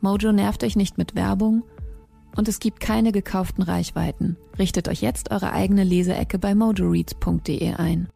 Mojo 0.00 0.32
nervt 0.32 0.62
euch 0.64 0.76
nicht 0.76 0.98
mit 0.98 1.14
Werbung 1.14 1.62
und 2.36 2.48
es 2.48 2.60
gibt 2.60 2.80
keine 2.80 3.12
gekauften 3.12 3.62
Reichweiten. 3.62 4.36
Richtet 4.58 4.88
euch 4.88 5.00
jetzt 5.00 5.30
eure 5.30 5.52
eigene 5.52 5.84
Leseecke 5.84 6.38
bei 6.38 6.54
mojoreads.de 6.54 7.74
ein. 7.74 8.08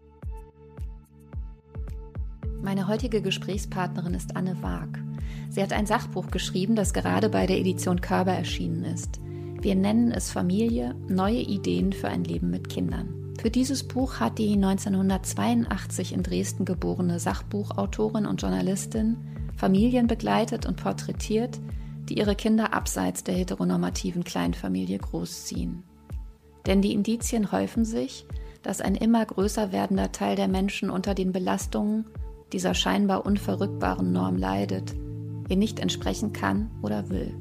Meine 2.63 2.89
heutige 2.89 3.23
Gesprächspartnerin 3.23 4.15
ist 4.15 4.37
Anne 4.37 4.63
Waag. 4.63 5.03
Sie 5.49 5.63
hat 5.63 5.73
ein 5.73 5.87
Sachbuch 5.87 6.27
geschrieben, 6.31 6.77
das 6.77 6.93
gerade 6.93 7.31
bei 7.31 7.47
der 7.47 7.59
Edition 7.59 8.01
Körber 8.01 8.33
erschienen 8.33 8.85
ist. 8.85 9.21
Wir 9.63 9.75
nennen 9.75 10.13
es 10.13 10.31
Familie, 10.31 10.95
neue 11.09 11.41
Ideen 11.41 11.93
für 11.93 12.09
ein 12.09 12.25
Leben 12.25 12.51
mit 12.51 12.69
Kindern. 12.69 13.35
Für 13.41 13.51
dieses 13.51 13.89
Buch 13.89 14.21
hat 14.21 14.39
die 14.39 14.53
1982 14.53 16.13
in 16.13 16.23
Dresden 16.23 16.67
geborene 16.67 17.19
Sachbuchautorin 17.19 18.27
und 18.27 18.43
Journalistin 18.43 19.17
Familien 19.61 20.07
begleitet 20.07 20.65
und 20.65 20.83
porträtiert, 20.83 21.61
die 22.09 22.19
ihre 22.19 22.35
Kinder 22.35 22.73
abseits 22.73 23.25
der 23.25 23.35
heteronormativen 23.35 24.25
Kleinfamilie 24.25 24.97
großziehen. 24.97 25.83
Denn 26.65 26.81
die 26.81 26.95
Indizien 26.95 27.53
häufen 27.53 27.85
sich, 27.85 28.25
dass 28.63 28.81
ein 28.81 28.95
immer 28.95 29.23
größer 29.23 29.71
werdender 29.71 30.13
Teil 30.13 30.35
der 30.35 30.49
Menschen 30.49 30.89
unter 30.89 31.15
den 31.15 31.33
Belastungen 31.33 32.07
dieser 32.55 32.73
scheinbar 32.73 33.27
unverrückbaren 33.27 34.13
Norm 34.13 34.39
leidet, 34.39 34.95
ihr 35.51 35.57
nicht 35.57 35.79
entsprechen 35.79 36.33
kann 36.33 36.71
oder 36.81 37.11
will. 37.11 37.35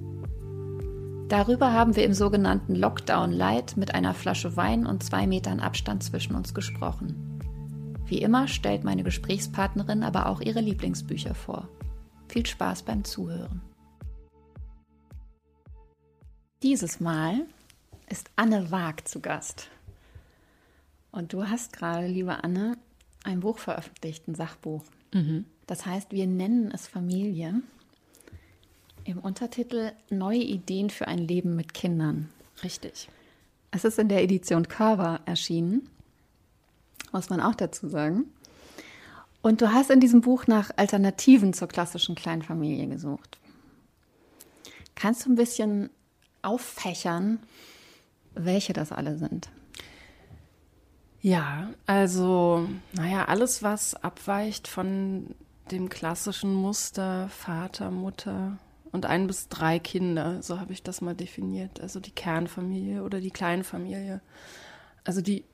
Darüber 1.30 1.72
haben 1.72 1.96
wir 1.96 2.04
im 2.04 2.14
sogenannten 2.14 2.76
Lockdown 2.76 3.32
Light 3.32 3.78
mit 3.78 3.96
einer 3.96 4.14
Flasche 4.14 4.58
Wein 4.58 4.86
und 4.86 5.04
zwei 5.04 5.26
Metern 5.26 5.62
Abstand 5.62 6.04
zwischen 6.04 6.36
uns 6.36 6.54
gesprochen. 6.54 7.40
Wie 8.08 8.18
immer 8.18 8.50
stellt 8.50 8.84
meine 8.84 9.04
Gesprächspartnerin 9.04 10.04
aber 10.04 10.28
auch 10.28 10.42
ihre 10.42 10.60
Lieblingsbücher 10.60 11.34
vor. 11.34 11.70
Viel 12.30 12.46
Spaß 12.46 12.84
beim 12.84 13.04
Zuhören. 13.04 13.62
Dieses 16.62 17.00
Mal 17.00 17.48
ist 18.08 18.30
Anne 18.36 18.70
Waag 18.70 19.08
zu 19.08 19.20
Gast. 19.20 19.70
Und 21.12 21.34
du 21.34 21.48
hast 21.48 21.74
gerade, 21.74 22.06
liebe 22.06 22.44
Anne, 22.44 22.78
ein 23.24 23.40
Buch 23.40 23.58
veröffentlicht, 23.58 24.28
ein 24.28 24.36
Sachbuch. 24.36 24.84
Mhm. 25.12 25.46
Das 25.66 25.88
heißt, 25.88 26.12
wir 26.12 26.28
nennen 26.28 26.72
es 26.72 26.88
Familie. 26.88 27.64
Im 29.06 29.18
Untertitel 29.18 29.92
Neue 30.12 30.44
Ideen 30.44 30.92
für 30.92 31.08
ein 31.08 31.20
Leben 31.20 31.56
mit 31.56 31.74
Kindern. 31.74 32.30
Richtig. 32.64 33.10
Es 33.72 33.86
ist 33.86 33.98
in 33.98 34.08
der 34.08 34.24
Edition 34.24 34.68
Cover 34.68 35.20
erschienen, 35.26 35.90
muss 37.12 37.30
man 37.30 37.42
auch 37.42 37.56
dazu 37.56 37.88
sagen. 37.88 38.26
Und 39.42 39.62
du 39.62 39.72
hast 39.72 39.90
in 39.90 40.00
diesem 40.00 40.22
Buch 40.22 40.48
nach 40.48 40.72
Alternativen 40.76 41.54
zur 41.54 41.68
klassischen 41.68 42.16
Kleinfamilie 42.16 42.88
gesucht. 42.88 43.40
Kannst 44.96 45.26
du 45.26 45.32
ein 45.32 45.36
bisschen 45.36 45.90
auffächern, 46.42 47.40
welche 48.34 48.74
das 48.74 48.92
alle 48.92 49.18
sind? 49.18 49.50
Ja, 51.22 51.70
also, 51.86 52.68
naja, 52.94 53.26
alles, 53.26 53.64
was 53.64 53.96
abweicht 53.96 54.68
von 54.68 55.36
dem 55.72 55.90
klassischen 55.90 56.54
Muster 56.54 57.30
Vater, 57.30 57.92
Mutter 57.92 58.58
und 58.92 59.06
ein 59.06 59.28
bis 59.28 59.50
drei 59.50 59.80
Kinder, 59.80 60.42
so 60.42 60.60
habe 60.60 60.74
ich 60.74 60.82
das 60.82 61.02
mal 61.02 61.16
definiert. 61.16 61.80
Also 61.82 62.00
die 62.00 62.12
Kernfamilie 62.12 63.04
oder 63.04 63.20
die 63.20 63.32
Kleinfamilie. 63.32 64.22
Also 65.04 65.22
die 65.22 65.46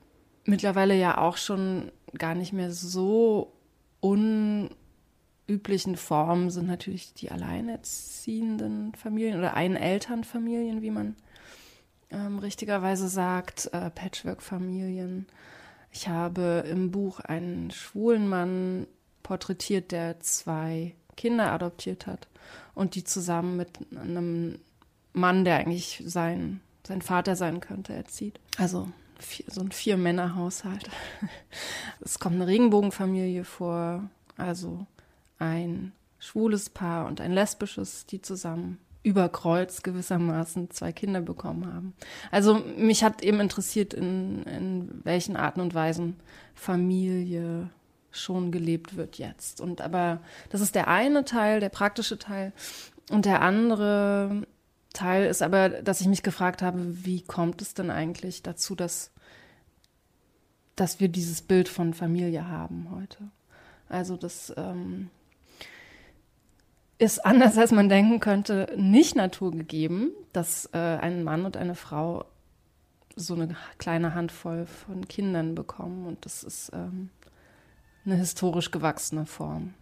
mittlerweile 0.44 0.96
ja 0.96 1.18
auch 1.18 1.36
schon 1.36 1.90
gar 2.16 2.34
nicht 2.34 2.52
mehr 2.52 2.72
so 2.72 3.52
unüblichen 4.00 5.96
Formen 5.96 6.50
sind 6.50 6.66
natürlich 6.66 7.14
die 7.14 7.30
alleinerziehenden 7.30 8.94
Familien 8.94 9.38
oder 9.38 9.54
Einelternfamilien, 9.54 10.82
wie 10.82 10.90
man 10.90 11.16
ähm, 12.10 12.38
richtigerweise 12.38 13.08
sagt, 13.08 13.70
äh, 13.72 13.90
Patchwork-Familien. 13.90 15.26
Ich 15.90 16.08
habe 16.08 16.64
im 16.70 16.90
Buch 16.90 17.20
einen 17.20 17.70
schwulen 17.70 18.28
Mann 18.28 18.86
porträtiert, 19.22 19.92
der 19.92 20.20
zwei 20.20 20.94
Kinder 21.16 21.52
adoptiert 21.52 22.06
hat 22.06 22.28
und 22.74 22.94
die 22.94 23.04
zusammen 23.04 23.56
mit 23.56 23.70
einem 23.96 24.58
Mann, 25.12 25.44
der 25.44 25.56
eigentlich 25.56 26.02
sein, 26.04 26.60
sein 26.86 27.02
Vater 27.02 27.34
sein 27.34 27.60
könnte, 27.60 27.94
erzieht. 27.94 28.38
Also 28.58 28.88
vier, 29.18 29.46
so 29.48 29.60
ein 29.60 29.72
Vier-Männer-Haushalt. 29.72 30.88
Es 32.00 32.18
kommt 32.18 32.36
eine 32.36 32.46
Regenbogenfamilie 32.46 33.44
vor, 33.44 34.08
also 34.36 34.86
ein 35.38 35.92
schwules 36.18 36.70
Paar 36.70 37.06
und 37.06 37.20
ein 37.20 37.32
lesbisches, 37.32 38.06
die 38.06 38.22
zusammen 38.22 38.78
über 39.02 39.28
Kreuz 39.28 39.82
gewissermaßen 39.82 40.70
zwei 40.70 40.90
Kinder 40.90 41.20
bekommen 41.20 41.72
haben. 41.72 41.94
Also 42.32 42.54
mich 42.76 43.04
hat 43.04 43.22
eben 43.22 43.38
interessiert, 43.38 43.94
in, 43.94 44.42
in 44.42 45.00
welchen 45.04 45.36
Arten 45.36 45.60
und 45.60 45.74
Weisen 45.74 46.16
Familie 46.54 47.70
schon 48.10 48.50
gelebt 48.50 48.96
wird 48.96 49.18
jetzt. 49.18 49.60
Und 49.60 49.80
aber 49.80 50.20
das 50.50 50.60
ist 50.60 50.74
der 50.74 50.88
eine 50.88 51.24
Teil, 51.24 51.60
der 51.60 51.68
praktische 51.68 52.18
Teil. 52.18 52.52
Und 53.10 53.26
der 53.26 53.42
andere 53.42 54.42
Teil 54.96 55.26
ist 55.26 55.42
aber, 55.42 55.68
dass 55.68 56.00
ich 56.00 56.08
mich 56.08 56.22
gefragt 56.22 56.62
habe, 56.62 57.04
wie 57.04 57.20
kommt 57.20 57.60
es 57.60 57.74
denn 57.74 57.90
eigentlich 57.90 58.42
dazu, 58.42 58.74
dass, 58.74 59.10
dass 60.74 61.00
wir 61.00 61.08
dieses 61.08 61.42
Bild 61.42 61.68
von 61.68 61.92
Familie 61.92 62.48
haben 62.48 62.88
heute? 62.90 63.18
Also 63.88 64.16
das 64.16 64.52
ähm, 64.56 65.10
ist 66.98 67.24
anders, 67.24 67.58
als 67.58 67.72
man 67.72 67.88
denken 67.90 68.20
könnte, 68.20 68.72
nicht 68.76 69.16
naturgegeben, 69.16 70.12
dass 70.32 70.70
äh, 70.72 70.78
ein 70.78 71.24
Mann 71.24 71.44
und 71.44 71.56
eine 71.56 71.74
Frau 71.74 72.24
so 73.16 73.34
eine 73.34 73.54
kleine 73.78 74.14
Handvoll 74.14 74.66
von 74.66 75.06
Kindern 75.08 75.54
bekommen. 75.54 76.06
Und 76.06 76.24
das 76.24 76.42
ist 76.42 76.70
ähm, 76.72 77.10
eine 78.04 78.16
historisch 78.16 78.70
gewachsene 78.70 79.26
Form. 79.26 79.74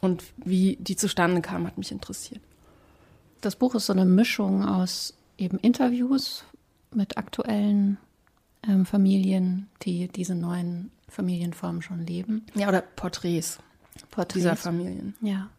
Und 0.00 0.24
wie 0.36 0.76
die 0.80 0.96
zustande 0.96 1.42
kam, 1.42 1.66
hat 1.66 1.78
mich 1.78 1.92
interessiert. 1.92 2.42
Das 3.42 3.56
Buch 3.56 3.74
ist 3.74 3.86
so 3.86 3.92
eine 3.92 4.04
Mischung 4.04 4.64
aus 4.64 5.14
eben 5.36 5.58
Interviews 5.58 6.44
mit 6.94 7.18
aktuellen 7.18 7.98
ähm, 8.66 8.86
Familien, 8.86 9.68
die 9.82 10.06
diese 10.06 10.36
neuen 10.36 10.92
Familienformen 11.08 11.82
schon 11.82 12.06
leben. 12.06 12.46
Ja, 12.54 12.68
oder 12.68 12.80
Porträts, 12.80 13.58
Porträts 14.12 14.34
dieser 14.34 14.56
Familien. 14.56 15.14
Ja. 15.20 15.50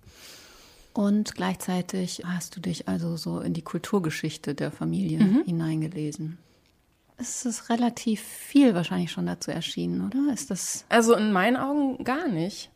Und 0.93 1.35
gleichzeitig 1.35 2.23
hast 2.25 2.55
du 2.55 2.61
dich 2.61 2.87
also 2.87 3.17
so 3.17 3.41
in 3.41 3.53
die 3.53 3.63
Kulturgeschichte 3.63 4.55
der 4.55 4.71
Familie 4.71 5.19
mhm. 5.19 5.43
hineingelesen. 5.43 6.37
Es 7.17 7.45
ist 7.45 7.69
relativ 7.69 8.21
viel 8.21 8.75
wahrscheinlich 8.75 9.11
schon 9.11 9.25
dazu 9.25 9.51
erschienen, 9.51 10.05
oder? 10.05 10.33
Ist 10.33 10.51
das? 10.51 10.85
Also 10.87 11.15
in 11.15 11.33
meinen 11.33 11.57
Augen 11.57 12.03
gar 12.05 12.29
nicht. 12.29 12.69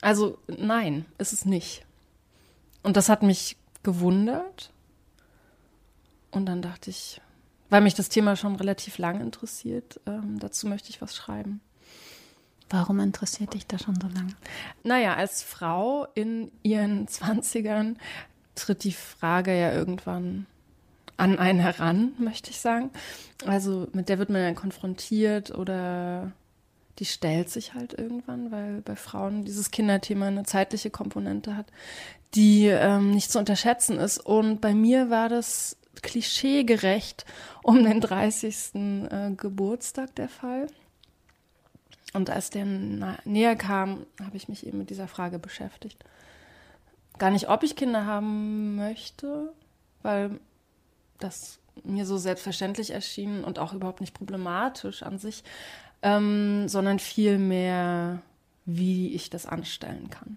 Also 0.00 0.38
nein, 0.48 1.04
ist 1.18 1.32
es 1.32 1.44
nicht. 1.44 1.84
Und 2.82 2.96
das 2.96 3.08
hat 3.08 3.22
mich 3.22 3.56
gewundert. 3.86 4.72
Und 6.32 6.46
dann 6.46 6.60
dachte 6.60 6.90
ich, 6.90 7.22
weil 7.70 7.80
mich 7.80 7.94
das 7.94 8.08
Thema 8.08 8.36
schon 8.36 8.56
relativ 8.56 8.98
lang 8.98 9.20
interessiert, 9.20 10.00
ähm, 10.06 10.38
dazu 10.40 10.66
möchte 10.66 10.90
ich 10.90 11.00
was 11.00 11.14
schreiben. 11.16 11.60
Warum 12.68 12.98
interessiert 12.98 13.54
dich 13.54 13.66
das 13.66 13.82
schon 13.82 13.98
so 14.00 14.08
lange? 14.08 14.34
Naja, 14.82 15.14
als 15.14 15.42
Frau 15.42 16.06
in 16.14 16.50
ihren 16.62 17.06
Zwanzigern 17.16 17.96
tritt 18.56 18.82
die 18.82 18.92
Frage 18.92 19.58
ja 19.58 19.72
irgendwann 19.72 20.46
an 21.16 21.38
einen 21.38 21.60
heran, 21.60 22.12
möchte 22.18 22.50
ich 22.50 22.60
sagen. 22.60 22.90
Also 23.46 23.86
mit 23.92 24.08
der 24.08 24.18
wird 24.18 24.30
man 24.30 24.42
dann 24.42 24.56
konfrontiert 24.56 25.52
oder 25.52 26.32
die 26.98 27.04
stellt 27.04 27.50
sich 27.50 27.74
halt 27.74 27.92
irgendwann, 27.94 28.50
weil 28.50 28.80
bei 28.82 28.96
Frauen 28.96 29.44
dieses 29.44 29.70
Kinderthema 29.70 30.28
eine 30.28 30.44
zeitliche 30.44 30.90
Komponente 30.90 31.56
hat, 31.56 31.66
die 32.34 32.66
ähm, 32.66 33.12
nicht 33.12 33.30
zu 33.30 33.38
unterschätzen 33.38 33.98
ist. 33.98 34.18
Und 34.18 34.60
bei 34.60 34.74
mir 34.74 35.10
war 35.10 35.28
das 35.28 35.76
klischeegerecht 36.02 37.24
um 37.62 37.82
den 37.84 38.00
30. 38.00 38.74
Äh, 38.74 39.30
Geburtstag 39.36 40.14
der 40.16 40.28
Fall. 40.28 40.68
Und 42.12 42.30
als 42.30 42.50
der 42.50 42.64
näher 42.64 43.56
kam, 43.56 44.06
habe 44.22 44.36
ich 44.36 44.48
mich 44.48 44.66
eben 44.66 44.78
mit 44.78 44.90
dieser 44.90 45.08
Frage 45.08 45.38
beschäftigt. 45.38 46.02
Gar 47.18 47.30
nicht, 47.30 47.48
ob 47.48 47.62
ich 47.62 47.76
Kinder 47.76 48.06
haben 48.06 48.76
möchte, 48.76 49.52
weil 50.02 50.38
das 51.18 51.58
mir 51.84 52.06
so 52.06 52.16
selbstverständlich 52.16 52.90
erschien 52.90 53.44
und 53.44 53.58
auch 53.58 53.74
überhaupt 53.74 54.00
nicht 54.00 54.14
problematisch 54.14 55.02
an 55.02 55.18
sich, 55.18 55.44
ähm, 56.02 56.68
sondern 56.68 56.98
vielmehr, 56.98 58.22
wie 58.64 59.14
ich 59.14 59.30
das 59.30 59.46
anstellen 59.46 60.10
kann. 60.10 60.36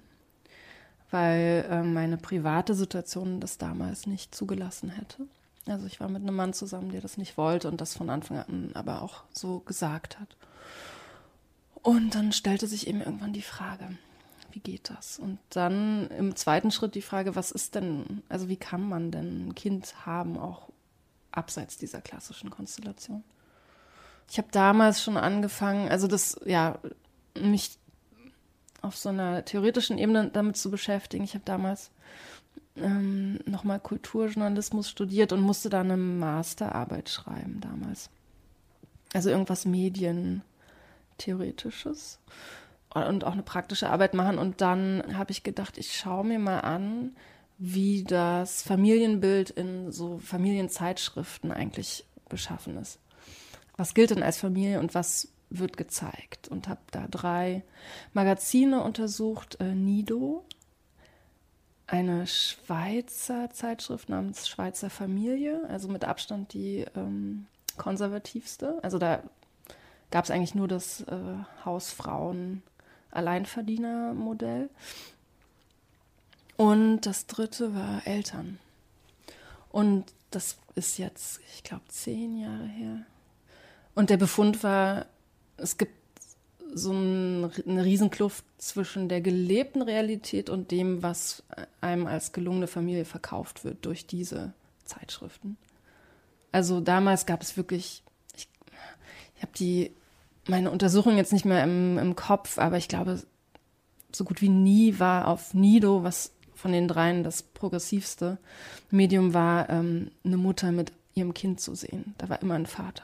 Weil 1.11 1.65
äh, 1.69 1.83
meine 1.83 2.17
private 2.17 2.75
Situation 2.75 3.39
das 3.39 3.57
damals 3.57 4.07
nicht 4.07 4.35
zugelassen 4.35 4.89
hätte. 4.89 5.25
Also 5.67 5.85
ich 5.85 5.99
war 5.99 6.09
mit 6.09 6.21
einem 6.21 6.35
Mann 6.35 6.53
zusammen, 6.53 6.91
der 6.91 7.01
das 7.01 7.17
nicht 7.17 7.37
wollte 7.37 7.67
und 7.67 7.81
das 7.81 7.95
von 7.95 8.09
Anfang 8.09 8.37
an 8.37 8.71
aber 8.73 9.01
auch 9.01 9.23
so 9.31 9.59
gesagt 9.59 10.19
hat. 10.19 10.35
Und 11.81 12.15
dann 12.15 12.31
stellte 12.31 12.67
sich 12.67 12.87
eben 12.87 13.01
irgendwann 13.01 13.33
die 13.33 13.41
Frage, 13.41 13.89
wie 14.51 14.59
geht 14.59 14.89
das? 14.89 15.19
Und 15.19 15.39
dann 15.49 16.09
im 16.09 16.35
zweiten 16.35 16.71
Schritt 16.71 16.95
die 16.95 17.01
Frage, 17.01 17.35
was 17.35 17.51
ist 17.51 17.75
denn, 17.75 18.23
also 18.29 18.49
wie 18.49 18.57
kann 18.57 18.87
man 18.87 19.11
denn 19.11 19.49
ein 19.49 19.55
Kind 19.55 20.05
haben, 20.05 20.37
auch 20.37 20.69
abseits 21.31 21.77
dieser 21.77 22.01
klassischen 22.01 22.49
Konstellation? 22.49 23.23
Ich 24.29 24.37
habe 24.37 24.49
damals 24.51 25.01
schon 25.01 25.17
angefangen, 25.17 25.89
also 25.89 26.07
das, 26.07 26.39
ja, 26.45 26.77
mich 27.35 27.79
auf 28.81 28.95
so 28.95 29.09
einer 29.09 29.43
theoretischen 29.43 29.97
Ebene 29.97 30.29
damit 30.31 30.55
zu 30.55 30.69
beschäftigen. 30.69 31.23
Ich 31.23 31.33
habe 31.33 31.45
damals 31.45 31.89
ähm, 32.75 33.39
nochmal 33.45 33.79
Kulturjournalismus 33.79 34.87
studiert 34.89 35.33
und 35.33 35.41
musste 35.41 35.69
da 35.69 35.81
eine 35.81 35.97
Masterarbeit 35.97 37.09
schreiben 37.09 37.59
damals. 37.59 38.11
Also 39.13 39.31
irgendwas 39.31 39.65
Medientheoretisches 39.65 42.19
und 42.93 43.23
auch 43.23 43.33
eine 43.33 43.43
praktische 43.43 43.89
Arbeit 43.89 44.13
machen. 44.13 44.37
Und 44.37 44.61
dann 44.61 45.17
habe 45.17 45.31
ich 45.31 45.41
gedacht, 45.41 45.79
ich 45.79 45.97
schaue 45.97 46.25
mir 46.25 46.39
mal 46.39 46.59
an, 46.59 47.15
wie 47.57 48.03
das 48.03 48.61
Familienbild 48.61 49.49
in 49.49 49.91
so 49.91 50.19
Familienzeitschriften 50.19 51.51
eigentlich 51.51 52.05
beschaffen 52.29 52.77
ist 52.77 52.99
was 53.79 53.93
gilt 53.93 54.11
denn 54.11 54.23
als 54.23 54.37
Familie 54.37 54.79
und 54.79 54.93
was 54.93 55.29
wird 55.49 55.77
gezeigt. 55.77 56.47
Und 56.49 56.67
habe 56.67 56.81
da 56.91 57.07
drei 57.07 57.63
Magazine 58.13 58.83
untersucht. 58.83 59.57
Äh, 59.59 59.73
Nido, 59.73 60.45
eine 61.87 62.27
Schweizer 62.27 63.49
Zeitschrift 63.51 64.09
namens 64.09 64.47
Schweizer 64.47 64.89
Familie, 64.89 65.65
also 65.69 65.87
mit 65.87 66.05
Abstand 66.05 66.53
die 66.53 66.85
ähm, 66.95 67.47
konservativste. 67.77 68.79
Also 68.83 68.99
da 68.99 69.23
gab 70.11 70.25
es 70.25 70.31
eigentlich 70.31 70.55
nur 70.55 70.67
das 70.67 71.01
äh, 71.01 71.15
Hausfrauen 71.65 72.61
Alleinverdiener-Modell. 73.11 74.69
Und 76.57 77.01
das 77.01 77.25
dritte 77.25 77.73
war 77.73 78.05
Eltern. 78.05 78.59
Und 79.71 80.05
das 80.31 80.57
ist 80.75 80.97
jetzt, 80.97 81.39
ich 81.55 81.63
glaube, 81.63 81.85
zehn 81.87 82.37
Jahre 82.37 82.65
her. 82.65 83.05
Und 83.99 84.09
der 84.09 84.15
Befund 84.15 84.63
war, 84.63 85.07
es 85.57 85.77
gibt 85.77 85.91
so 86.73 86.93
ein, 86.93 87.51
eine 87.67 87.83
Riesenkluft 87.83 88.45
zwischen 88.57 89.09
der 89.09 89.19
gelebten 89.19 89.81
Realität 89.81 90.49
und 90.49 90.71
dem, 90.71 91.03
was 91.03 91.43
einem 91.81 92.07
als 92.07 92.31
gelungene 92.31 92.67
Familie 92.67 93.03
verkauft 93.03 93.65
wird 93.65 93.85
durch 93.85 94.07
diese 94.07 94.53
Zeitschriften. 94.85 95.57
Also 96.53 96.79
damals 96.79 97.25
gab 97.25 97.41
es 97.41 97.57
wirklich, 97.57 98.01
ich, 98.37 98.47
ich 99.35 99.41
habe 99.41 99.51
die 99.57 99.91
meine 100.47 100.71
Untersuchung 100.71 101.17
jetzt 101.17 101.33
nicht 101.33 101.43
mehr 101.43 101.61
im, 101.65 101.97
im 101.97 102.15
Kopf, 102.15 102.57
aber 102.57 102.77
ich 102.77 102.87
glaube, 102.87 103.21
so 104.13 104.23
gut 104.23 104.41
wie 104.41 104.47
nie 104.47 104.97
war 104.97 105.27
auf 105.27 105.53
Nido, 105.53 106.05
was 106.05 106.31
von 106.55 106.71
den 106.71 106.87
dreien 106.87 107.25
das 107.25 107.43
progressivste 107.43 108.37
Medium 108.91 109.33
war, 109.33 109.69
ähm, 109.69 110.11
eine 110.23 110.37
Mutter 110.37 110.71
mit 110.71 110.93
ihrem 111.15 111.33
Kind 111.33 111.59
zu 111.59 111.75
sehen. 111.75 112.15
Da 112.17 112.29
war 112.29 112.41
immer 112.41 112.55
ein 112.55 112.65
Vater. 112.65 113.03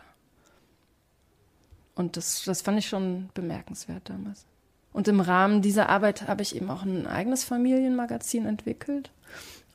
Und 1.95 2.18
das, 2.18 2.44
das 2.44 2.62
fand 2.62 2.77
ich 2.80 2.88
schon 2.88 3.30
bemerkenswert 3.33 4.09
damals. 4.09 4.45
Und 4.94 5.07
im 5.07 5.19
Rahmen 5.19 5.62
dieser 5.62 5.89
Arbeit 5.89 6.27
habe 6.27 6.42
ich 6.42 6.56
eben 6.56 6.69
auch 6.69 6.83
ein 6.83 7.07
eigenes 7.07 7.44
Familienmagazin 7.44 8.45
entwickelt. 8.45 9.12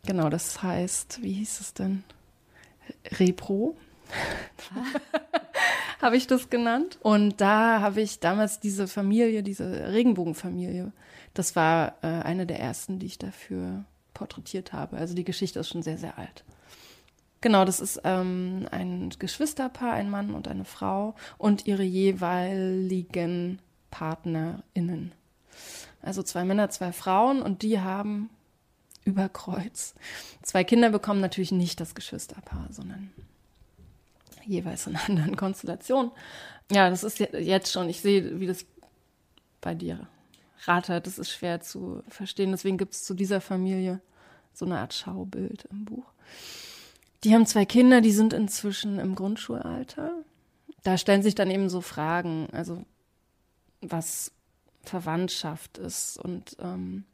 Genau, 0.06 0.31
das 0.31 0.62
heißt, 0.62 1.22
wie 1.22 1.32
hieß 1.34 1.61
es 1.61 1.75
denn? 1.75 2.05
Repro. 3.19 3.76
habe 6.00 6.17
ich 6.17 6.26
das 6.26 6.50
genannt. 6.50 6.99
Und 7.02 7.40
da 7.40 7.81
habe 7.81 8.00
ich 8.00 8.20
damals 8.20 8.61
diese 8.61 8.88
Familie, 8.88 9.43
diese 9.43 9.93
Regenbogenfamilie, 9.93 10.93
das 11.34 11.55
war 11.55 11.94
äh, 12.02 12.06
eine 12.06 12.46
der 12.46 12.58
ersten, 12.61 12.99
die 12.99 13.06
ich 13.06 13.19
dafür 13.19 13.84
porträtiert 14.14 14.73
habe. 14.73 14.96
Also 14.96 15.14
die 15.14 15.25
Geschichte 15.25 15.61
ist 15.61 15.69
schon 15.69 15.82
sehr, 15.82 15.99
sehr 15.99 16.19
alt. 16.19 16.44
Genau, 17.40 17.64
das 17.64 17.81
ist 17.81 18.00
ähm, 18.04 18.66
ein 18.70 19.10
Geschwisterpaar, 19.19 19.92
ein 19.92 20.10
Mann 20.10 20.34
und 20.34 20.46
eine 20.46 20.64
Frau 20.64 21.14
und 21.38 21.66
ihre 21.66 21.82
jeweiligen 21.82 23.60
PartnerInnen. 23.90 25.12
Also 26.02 26.22
zwei 26.22 26.44
Männer, 26.44 26.70
zwei 26.70 26.92
Frauen 26.92 27.40
und 27.42 27.62
die 27.62 27.81
haben 27.81 28.31
über 29.04 29.28
Kreuz 29.28 29.94
zwei 30.42 30.64
Kinder 30.64 30.90
bekommen, 30.90 31.20
natürlich 31.20 31.52
nicht 31.52 31.81
das 31.81 31.94
Geschwisterpaar, 31.94 32.69
sondern 32.70 33.10
jeweils 34.44 34.87
in 34.87 34.96
anderen 34.96 35.37
Konstellationen. 35.37 36.10
Ja, 36.70 36.90
das 36.90 37.04
ist 37.04 37.19
jetzt 37.19 37.72
schon, 37.72 37.88
ich 37.88 38.00
sehe, 38.00 38.40
wie 38.40 38.46
das 38.46 38.64
bei 39.60 39.75
dir 39.75 40.06
rattert, 40.64 41.06
das 41.06 41.19
ist 41.19 41.31
schwer 41.31 41.60
zu 41.60 42.02
verstehen. 42.08 42.50
Deswegen 42.50 42.78
gibt 42.78 42.94
es 42.94 43.04
zu 43.04 43.14
dieser 43.14 43.40
Familie 43.40 44.00
so 44.52 44.66
eine 44.66 44.78
Art 44.78 44.94
Schaubild 44.94 45.66
im 45.70 45.85
Buch. 45.85 46.06
Die 47.24 47.34
haben 47.34 47.46
zwei 47.46 47.64
Kinder, 47.64 48.00
die 48.00 48.12
sind 48.12 48.32
inzwischen 48.32 48.98
im 48.98 49.14
Grundschulalter. 49.14 50.12
Da 50.82 50.96
stellen 50.96 51.22
sich 51.22 51.34
dann 51.34 51.50
eben 51.50 51.68
so 51.68 51.80
Fragen, 51.80 52.48
also 52.52 52.84
was 53.82 54.32
Verwandtschaft 54.82 55.78
ist 55.78 56.18
und 56.18 56.56
ähm, 56.60 57.04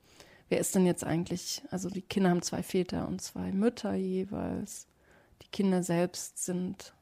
wer 0.49 0.61
ist 0.61 0.75
denn 0.75 0.87
jetzt 0.87 1.05
eigentlich, 1.05 1.63
also 1.71 1.91
die 1.91 2.03
Kinder 2.03 2.31
haben 2.31 2.43
zwei 2.43 2.63
Väter 2.63 3.09
und 3.09 3.21
zwei 3.21 3.51
Mütter 3.53 3.95
jeweils. 3.95 4.87
Die 5.43 5.49
Kinder 5.49 5.83
selbst 5.83 6.45
sind, 6.45 6.95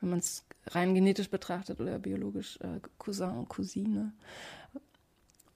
wenn 0.00 0.10
man 0.10 0.20
es 0.20 0.44
rein 0.68 0.94
genetisch 0.94 1.28
betrachtet 1.28 1.80
oder 1.80 1.98
biologisch, 1.98 2.58
äh, 2.60 2.80
Cousin 2.98 3.30
und 3.30 3.48
Cousine, 3.48 4.12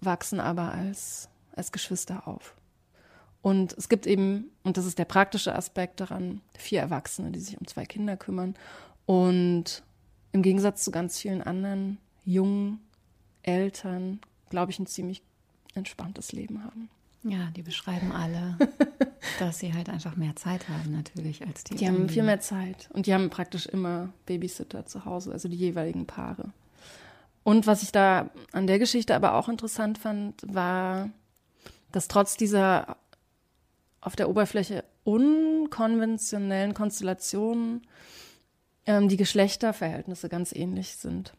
wachsen 0.01 0.41
aber 0.41 0.73
als, 0.73 1.29
als 1.53 1.73
Geschwister 1.73 2.27
auf. 2.27 2.55
Und 3.49 3.73
es 3.79 3.89
gibt 3.89 4.07
eben, 4.07 4.51
und 4.63 4.77
das 4.77 4.85
ist 4.85 4.99
der 4.99 5.07
praktische 5.07 5.55
Aspekt 5.55 6.01
daran, 6.01 6.43
vier 6.59 6.81
Erwachsene, 6.81 7.31
die 7.31 7.41
sich 7.41 7.59
um 7.59 7.67
zwei 7.67 7.87
Kinder 7.87 8.15
kümmern. 8.19 8.55
Und 9.07 9.83
im 10.33 10.43
Gegensatz 10.43 10.85
zu 10.85 10.91
ganz 10.91 11.19
vielen 11.19 11.41
anderen 11.41 11.97
jungen 12.27 12.79
Eltern, 13.43 14.21
glaube 14.51 14.71
ich, 14.71 14.79
ein 14.79 14.85
ziemlich 14.85 15.23
entspanntes 15.73 16.33
Leben 16.33 16.63
haben. 16.63 16.91
Ja, 17.23 17.51
die 17.57 17.63
beschreiben 17.63 18.13
alle, 18.13 18.59
dass 19.39 19.61
sie 19.61 19.73
halt 19.73 19.89
einfach 19.89 20.15
mehr 20.17 20.37
Zeit 20.37 20.69
haben 20.69 20.93
natürlich 20.93 21.47
als 21.47 21.65
die. 21.65 21.77
Die 21.77 21.89
haben 21.89 22.11
viel 22.11 22.25
mehr 22.25 22.41
Zeit 22.41 22.91
und 22.93 23.07
die 23.07 23.15
haben 23.15 23.31
praktisch 23.31 23.65
immer 23.65 24.13
Babysitter 24.27 24.85
zu 24.85 25.07
Hause, 25.07 25.33
also 25.33 25.49
die 25.49 25.57
jeweiligen 25.57 26.07
Paare. 26.07 26.53
Und 27.45 27.67
was 27.67 27.83
ich 27.83 27.93
da 27.93 28.29
an 28.53 28.67
der 28.67 28.79
Geschichte 28.79 29.15
aber 29.15 29.33
auch 29.33 29.49
interessant 29.49 29.97
fand, 29.97 30.35
war, 30.47 31.09
dass 31.93 32.09
trotz 32.09 32.37
dieser 32.37 32.99
auf 34.01 34.17
der 34.17 34.29
Oberfläche 34.29 34.85
unkonventionellen 35.05 36.75
Konstellationen 36.75 37.83
ähm, 38.87 39.09
die 39.09 39.17
Geschlechterverhältnisse 39.17 40.29
ganz 40.29 40.53
ähnlich 40.53 40.97
sind. 40.97 41.33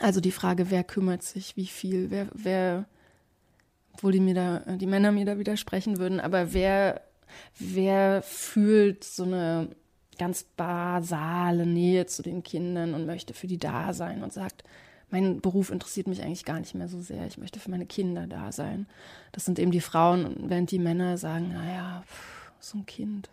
Also 0.00 0.20
die 0.20 0.32
Frage, 0.32 0.70
wer 0.70 0.84
kümmert 0.84 1.22
sich, 1.22 1.56
wie 1.56 1.66
viel, 1.66 2.10
wer, 2.10 2.28
wer, 2.34 2.84
obwohl 3.94 4.12
die 4.12 4.20
mir 4.20 4.34
da, 4.34 4.58
die 4.76 4.86
Männer 4.86 5.12
mir 5.12 5.24
da 5.24 5.38
widersprechen 5.38 5.98
würden, 5.98 6.20
aber 6.20 6.52
wer, 6.52 7.00
wer 7.58 8.22
fühlt 8.22 9.04
so 9.04 9.22
eine 9.22 9.70
ganz 10.18 10.44
basale 10.44 11.66
Nähe 11.66 12.06
zu 12.06 12.22
den 12.22 12.42
Kindern 12.42 12.94
und 12.94 13.06
möchte 13.06 13.34
für 13.34 13.46
die 13.46 13.58
da 13.58 13.92
sein 13.92 14.22
und 14.22 14.32
sagt, 14.32 14.64
mein 15.10 15.40
Beruf 15.40 15.70
interessiert 15.70 16.08
mich 16.08 16.22
eigentlich 16.22 16.44
gar 16.44 16.58
nicht 16.58 16.74
mehr 16.74 16.88
so 16.88 17.00
sehr. 17.00 17.26
Ich 17.26 17.38
möchte 17.38 17.60
für 17.60 17.70
meine 17.70 17.86
Kinder 17.86 18.26
da 18.26 18.50
sein. 18.50 18.86
Das 19.32 19.44
sind 19.44 19.58
eben 19.58 19.70
die 19.70 19.80
Frauen, 19.80 20.34
während 20.48 20.70
die 20.70 20.78
Männer 20.78 21.16
sagen, 21.16 21.52
naja, 21.52 22.02
so 22.58 22.78
ein 22.78 22.86
Kind 22.86 23.30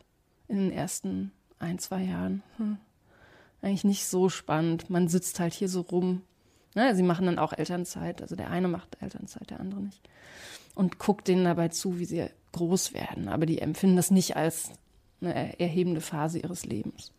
in 0.47 0.57
den 0.57 0.71
ersten 0.71 1.31
ein, 1.59 1.79
zwei 1.79 2.03
Jahren. 2.03 2.43
Hm. 2.57 2.77
Eigentlich 3.61 3.85
nicht 3.85 4.05
so 4.05 4.29
spannend. 4.29 4.89
Man 4.89 5.07
sitzt 5.07 5.39
halt 5.39 5.53
hier 5.53 5.69
so 5.69 5.81
rum. 5.81 6.21
Ja, 6.75 6.93
sie 6.93 7.03
machen 7.03 7.25
dann 7.25 7.39
auch 7.39 7.53
Elternzeit. 7.53 8.21
Also 8.21 8.35
der 8.35 8.49
eine 8.49 8.67
macht 8.67 8.97
Elternzeit, 9.01 9.49
der 9.49 9.59
andere 9.59 9.81
nicht. 9.81 10.01
Und 10.75 10.99
guckt 10.99 11.27
denen 11.27 11.45
dabei 11.45 11.69
zu, 11.69 11.97
wie 11.97 12.05
sie 12.05 12.27
groß 12.51 12.93
werden. 12.93 13.29
Aber 13.29 13.45
die 13.45 13.59
empfinden 13.59 13.95
das 13.95 14.11
nicht 14.11 14.35
als 14.35 14.71
eine 15.21 15.59
erhebende 15.59 16.01
Phase 16.01 16.39
ihres 16.39 16.65
Lebens. 16.65 17.11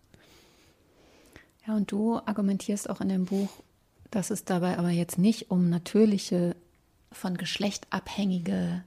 Ja, 1.67 1.75
und 1.75 1.91
du 1.91 2.19
argumentierst 2.19 2.91
auch 2.91 3.01
in 3.01 3.09
dem 3.09 3.25
Buch, 3.25 3.49
dass 4.15 4.31
es 4.31 4.45
dabei 4.45 4.79
aber 4.79 4.91
jetzt 4.91 5.19
nicht 5.19 5.51
um 5.51 5.69
natürliche, 5.69 6.55
von 7.11 7.37
Geschlecht 7.37 7.87
abhängige 7.91 8.85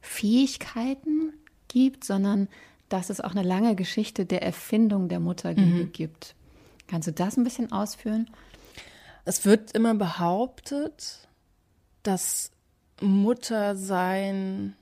Fähigkeiten 0.00 1.32
gibt, 1.68 2.04
sondern 2.04 2.48
dass 2.88 3.10
es 3.10 3.20
auch 3.20 3.32
eine 3.32 3.42
lange 3.42 3.74
Geschichte 3.76 4.24
der 4.24 4.42
Erfindung 4.42 5.08
der 5.08 5.20
Mutterliebe 5.20 5.84
mhm. 5.84 5.92
gibt. 5.92 6.34
Kannst 6.86 7.08
du 7.08 7.12
das 7.12 7.36
ein 7.36 7.44
bisschen 7.44 7.70
ausführen? 7.70 8.30
Es 9.24 9.44
wird 9.44 9.72
immer 9.72 9.94
behauptet, 9.94 11.28
dass 12.02 12.50
Muttersein 13.00 14.74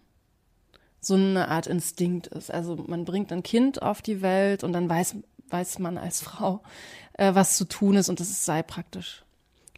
so 1.01 1.15
eine 1.15 1.49
Art 1.49 1.67
Instinkt 1.67 2.29
ist. 2.29 2.51
Also 2.51 2.77
man 2.77 3.05
bringt 3.05 3.33
ein 3.33 3.43
Kind 3.43 3.83
auf 3.83 4.03
die 4.03 4.23
Welt 4.23 4.63
und 4.63 4.73
dann 4.73 4.89
weiß, 4.89 5.17
weiß 5.49 5.79
man 5.81 5.99
als 5.99 6.21
Frau, 6.21 6.63
äh, 7.15 7.35
was 7.35 7.57
zu 7.57 7.65
tun 7.65 7.97
ist 7.97 8.09
und 8.09 8.21
das 8.21 8.45
sei 8.45 8.63
praktisch 8.63 9.26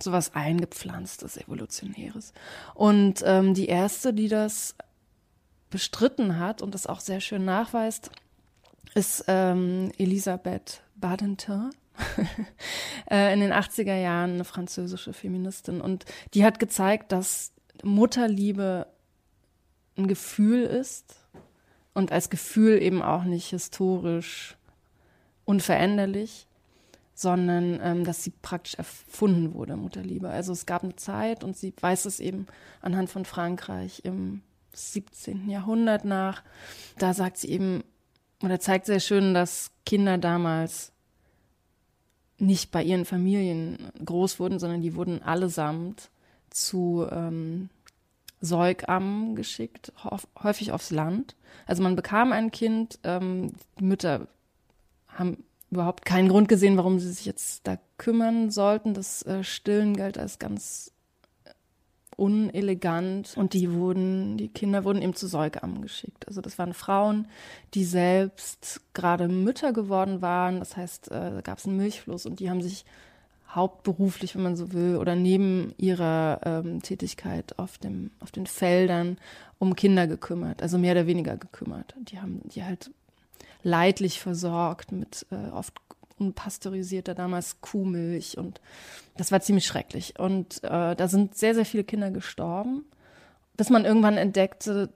so 0.02 0.12
was 0.12 0.34
eingepflanztes, 0.34 1.36
evolutionäres. 1.36 2.32
Und 2.74 3.22
ähm, 3.24 3.54
die 3.54 3.66
erste, 3.66 4.12
die 4.12 4.28
das 4.28 4.74
bestritten 5.70 6.38
hat 6.38 6.62
und 6.62 6.74
das 6.74 6.86
auch 6.86 7.00
sehr 7.00 7.20
schön 7.20 7.44
nachweist, 7.44 8.10
ist 8.94 9.24
ähm, 9.28 9.92
Elisabeth 9.98 10.82
Badinter. 10.96 11.70
Äh, 13.10 13.32
in 13.32 13.40
den 13.40 13.54
80er 13.54 13.96
Jahren 13.96 14.34
eine 14.34 14.44
französische 14.44 15.14
Feministin. 15.14 15.80
Und 15.80 16.04
die 16.34 16.44
hat 16.44 16.58
gezeigt, 16.58 17.10
dass 17.10 17.52
Mutterliebe 17.82 18.86
ein 19.96 20.08
Gefühl 20.08 20.64
ist 20.64 21.16
und 21.94 22.12
als 22.12 22.28
Gefühl 22.28 22.82
eben 22.82 23.00
auch 23.00 23.24
nicht 23.24 23.48
historisch 23.48 24.58
unveränderlich, 25.46 26.47
sondern 27.18 27.80
ähm, 27.82 28.04
dass 28.04 28.22
sie 28.22 28.30
praktisch 28.30 28.76
erfunden 28.76 29.52
wurde, 29.52 29.76
Mutterliebe. 29.76 30.28
Also 30.28 30.52
es 30.52 30.66
gab 30.66 30.84
eine 30.84 30.94
Zeit 30.94 31.42
und 31.42 31.56
sie 31.56 31.74
weiß 31.80 32.04
es 32.04 32.20
eben 32.20 32.46
anhand 32.80 33.10
von 33.10 33.24
Frankreich 33.24 34.02
im 34.04 34.42
17. 34.72 35.50
Jahrhundert 35.50 36.04
nach. 36.04 36.44
Da 36.96 37.14
sagt 37.14 37.38
sie 37.38 37.48
eben, 37.48 37.82
oder 38.40 38.60
zeigt 38.60 38.86
sehr 38.86 39.00
schön, 39.00 39.34
dass 39.34 39.72
Kinder 39.84 40.16
damals 40.16 40.92
nicht 42.38 42.70
bei 42.70 42.84
ihren 42.84 43.04
Familien 43.04 43.90
groß 44.04 44.38
wurden, 44.38 44.60
sondern 44.60 44.80
die 44.80 44.94
wurden 44.94 45.20
allesamt 45.20 46.10
zu 46.50 47.04
ähm, 47.10 47.68
Säugammen 48.40 49.34
geschickt, 49.34 49.92
häufig 50.40 50.70
aufs 50.70 50.92
Land. 50.92 51.34
Also 51.66 51.82
man 51.82 51.96
bekam 51.96 52.30
ein 52.30 52.52
Kind, 52.52 53.00
ähm, 53.02 53.54
die 53.80 53.84
Mütter 53.84 54.28
haben 55.08 55.42
überhaupt 55.70 56.04
keinen 56.04 56.28
Grund 56.28 56.48
gesehen, 56.48 56.76
warum 56.76 56.98
sie 56.98 57.10
sich 57.12 57.26
jetzt 57.26 57.66
da 57.66 57.78
kümmern 57.98 58.50
sollten. 58.50 58.94
Das 58.94 59.22
äh, 59.22 59.44
Stillen 59.44 59.96
galt 59.96 60.18
als 60.18 60.38
ganz 60.38 60.92
äh, 61.44 61.50
unelegant 62.16 63.36
und 63.36 63.52
die 63.52 63.72
wurden, 63.72 64.36
die 64.38 64.48
Kinder 64.48 64.84
wurden 64.84 65.02
eben 65.02 65.14
zu 65.14 65.26
Säugammen 65.26 65.82
geschickt. 65.82 66.26
Also 66.26 66.40
das 66.40 66.58
waren 66.58 66.74
Frauen, 66.74 67.28
die 67.74 67.84
selbst 67.84 68.80
gerade 68.94 69.28
Mütter 69.28 69.72
geworden 69.72 70.22
waren. 70.22 70.58
Das 70.58 70.76
heißt, 70.76 71.10
äh, 71.10 71.30
da 71.32 71.40
gab 71.42 71.58
es 71.58 71.66
einen 71.66 71.76
Milchfluss 71.76 72.24
und 72.24 72.40
die 72.40 72.50
haben 72.50 72.62
sich 72.62 72.84
hauptberuflich, 73.54 74.34
wenn 74.34 74.42
man 74.42 74.56
so 74.56 74.72
will, 74.72 74.96
oder 74.96 75.16
neben 75.16 75.72
ihrer 75.78 76.40
ähm, 76.44 76.82
Tätigkeit 76.82 77.58
auf 77.58 77.78
dem 77.78 78.10
auf 78.20 78.30
den 78.30 78.46
Feldern 78.46 79.16
um 79.58 79.74
Kinder 79.74 80.06
gekümmert, 80.06 80.62
also 80.62 80.78
mehr 80.78 80.92
oder 80.92 81.06
weniger 81.06 81.36
gekümmert. 81.36 81.94
Die 81.98 82.20
haben 82.20 82.42
die 82.44 82.62
halt 82.62 82.90
leidlich 83.62 84.20
versorgt 84.20 84.92
mit 84.92 85.26
äh, 85.30 85.50
oft 85.50 85.74
unpasteurisierter 86.18 87.14
damals 87.14 87.60
Kuhmilch 87.60 88.36
und 88.38 88.60
das 89.16 89.32
war 89.32 89.40
ziemlich 89.40 89.66
schrecklich. 89.66 90.18
Und 90.18 90.62
äh, 90.64 90.94
da 90.94 91.08
sind 91.08 91.36
sehr, 91.36 91.54
sehr 91.54 91.64
viele 91.64 91.84
Kinder 91.84 92.10
gestorben, 92.10 92.84
bis 93.56 93.70
man 93.70 93.84
irgendwann 93.84 94.16
entdeckte, 94.16 94.90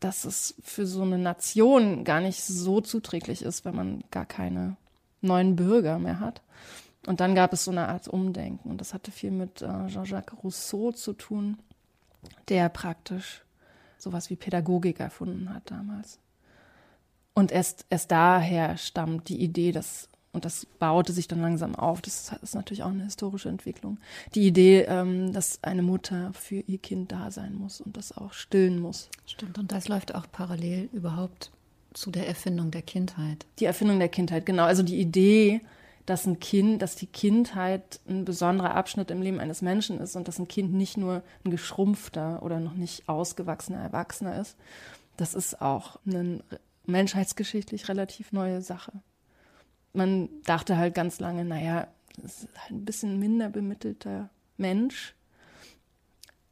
dass 0.00 0.24
es 0.24 0.54
für 0.62 0.86
so 0.86 1.02
eine 1.02 1.18
Nation 1.18 2.04
gar 2.04 2.20
nicht 2.20 2.42
so 2.42 2.80
zuträglich 2.80 3.42
ist, 3.42 3.64
wenn 3.64 3.76
man 3.76 4.04
gar 4.10 4.26
keine 4.26 4.76
neuen 5.20 5.56
Bürger 5.56 5.98
mehr 5.98 6.20
hat. 6.20 6.42
Und 7.06 7.20
dann 7.20 7.34
gab 7.34 7.52
es 7.52 7.64
so 7.64 7.70
eine 7.70 7.88
Art 7.88 8.08
Umdenken 8.08 8.70
und 8.70 8.80
das 8.80 8.92
hatte 8.92 9.10
viel 9.10 9.30
mit 9.30 9.62
äh, 9.62 9.86
Jean-Jacques 9.86 10.42
Rousseau 10.42 10.92
zu 10.92 11.14
tun, 11.14 11.58
der 12.48 12.68
praktisch 12.68 13.42
sowas 13.96 14.30
wie 14.30 14.36
Pädagogik 14.36 15.00
erfunden 15.00 15.52
hat 15.54 15.70
damals. 15.70 16.18
Und 17.34 17.52
erst, 17.52 17.86
erst 17.90 18.10
daher 18.10 18.76
stammt 18.76 19.28
die 19.28 19.40
Idee, 19.40 19.72
dass, 19.72 20.08
und 20.32 20.44
das 20.44 20.66
baute 20.78 21.12
sich 21.12 21.28
dann 21.28 21.40
langsam 21.40 21.74
auf, 21.74 22.00
das 22.00 22.32
ist 22.42 22.54
natürlich 22.54 22.82
auch 22.82 22.90
eine 22.90 23.04
historische 23.04 23.48
Entwicklung, 23.48 23.98
die 24.34 24.46
Idee, 24.46 24.82
ähm, 24.88 25.32
dass 25.32 25.62
eine 25.62 25.82
Mutter 25.82 26.32
für 26.34 26.60
ihr 26.60 26.78
Kind 26.78 27.12
da 27.12 27.30
sein 27.30 27.54
muss 27.54 27.80
und 27.80 27.96
das 27.96 28.16
auch 28.16 28.32
stillen 28.32 28.80
muss. 28.80 29.08
Stimmt, 29.26 29.58
und 29.58 29.72
das 29.72 29.88
läuft 29.88 30.14
auch 30.14 30.26
parallel 30.30 30.88
überhaupt 30.92 31.50
zu 31.94 32.10
der 32.10 32.28
Erfindung 32.28 32.70
der 32.70 32.82
Kindheit. 32.82 33.46
Die 33.58 33.64
Erfindung 33.64 33.98
der 33.98 34.08
Kindheit, 34.08 34.46
genau. 34.46 34.64
Also 34.64 34.82
die 34.82 35.00
Idee, 35.00 35.60
dass 36.06 36.26
ein 36.26 36.40
Kind, 36.40 36.82
dass 36.82 36.96
die 36.96 37.06
Kindheit 37.06 38.00
ein 38.08 38.24
besonderer 38.24 38.74
Abschnitt 38.74 39.10
im 39.10 39.22
Leben 39.22 39.40
eines 39.40 39.62
Menschen 39.62 40.00
ist 40.00 40.16
und 40.16 40.28
dass 40.28 40.38
ein 40.38 40.48
Kind 40.48 40.72
nicht 40.72 40.96
nur 40.96 41.22
ein 41.44 41.50
geschrumpfter 41.50 42.42
oder 42.42 42.60
noch 42.60 42.74
nicht 42.74 43.08
ausgewachsener 43.08 43.80
Erwachsener 43.80 44.40
ist, 44.40 44.56
das 45.16 45.34
ist 45.34 45.60
auch 45.60 45.98
ein 46.06 46.42
menschheitsgeschichtlich 46.86 47.88
relativ 47.88 48.32
neue 48.32 48.62
Sache. 48.62 48.92
Man 49.92 50.28
dachte 50.44 50.76
halt 50.76 50.94
ganz 50.94 51.20
lange, 51.20 51.44
naja, 51.44 51.88
das 52.16 52.42
ist 52.42 52.48
halt 52.56 52.70
ein 52.72 52.84
bisschen 52.84 53.18
minder 53.18 53.48
bemittelter 53.48 54.30
Mensch, 54.56 55.14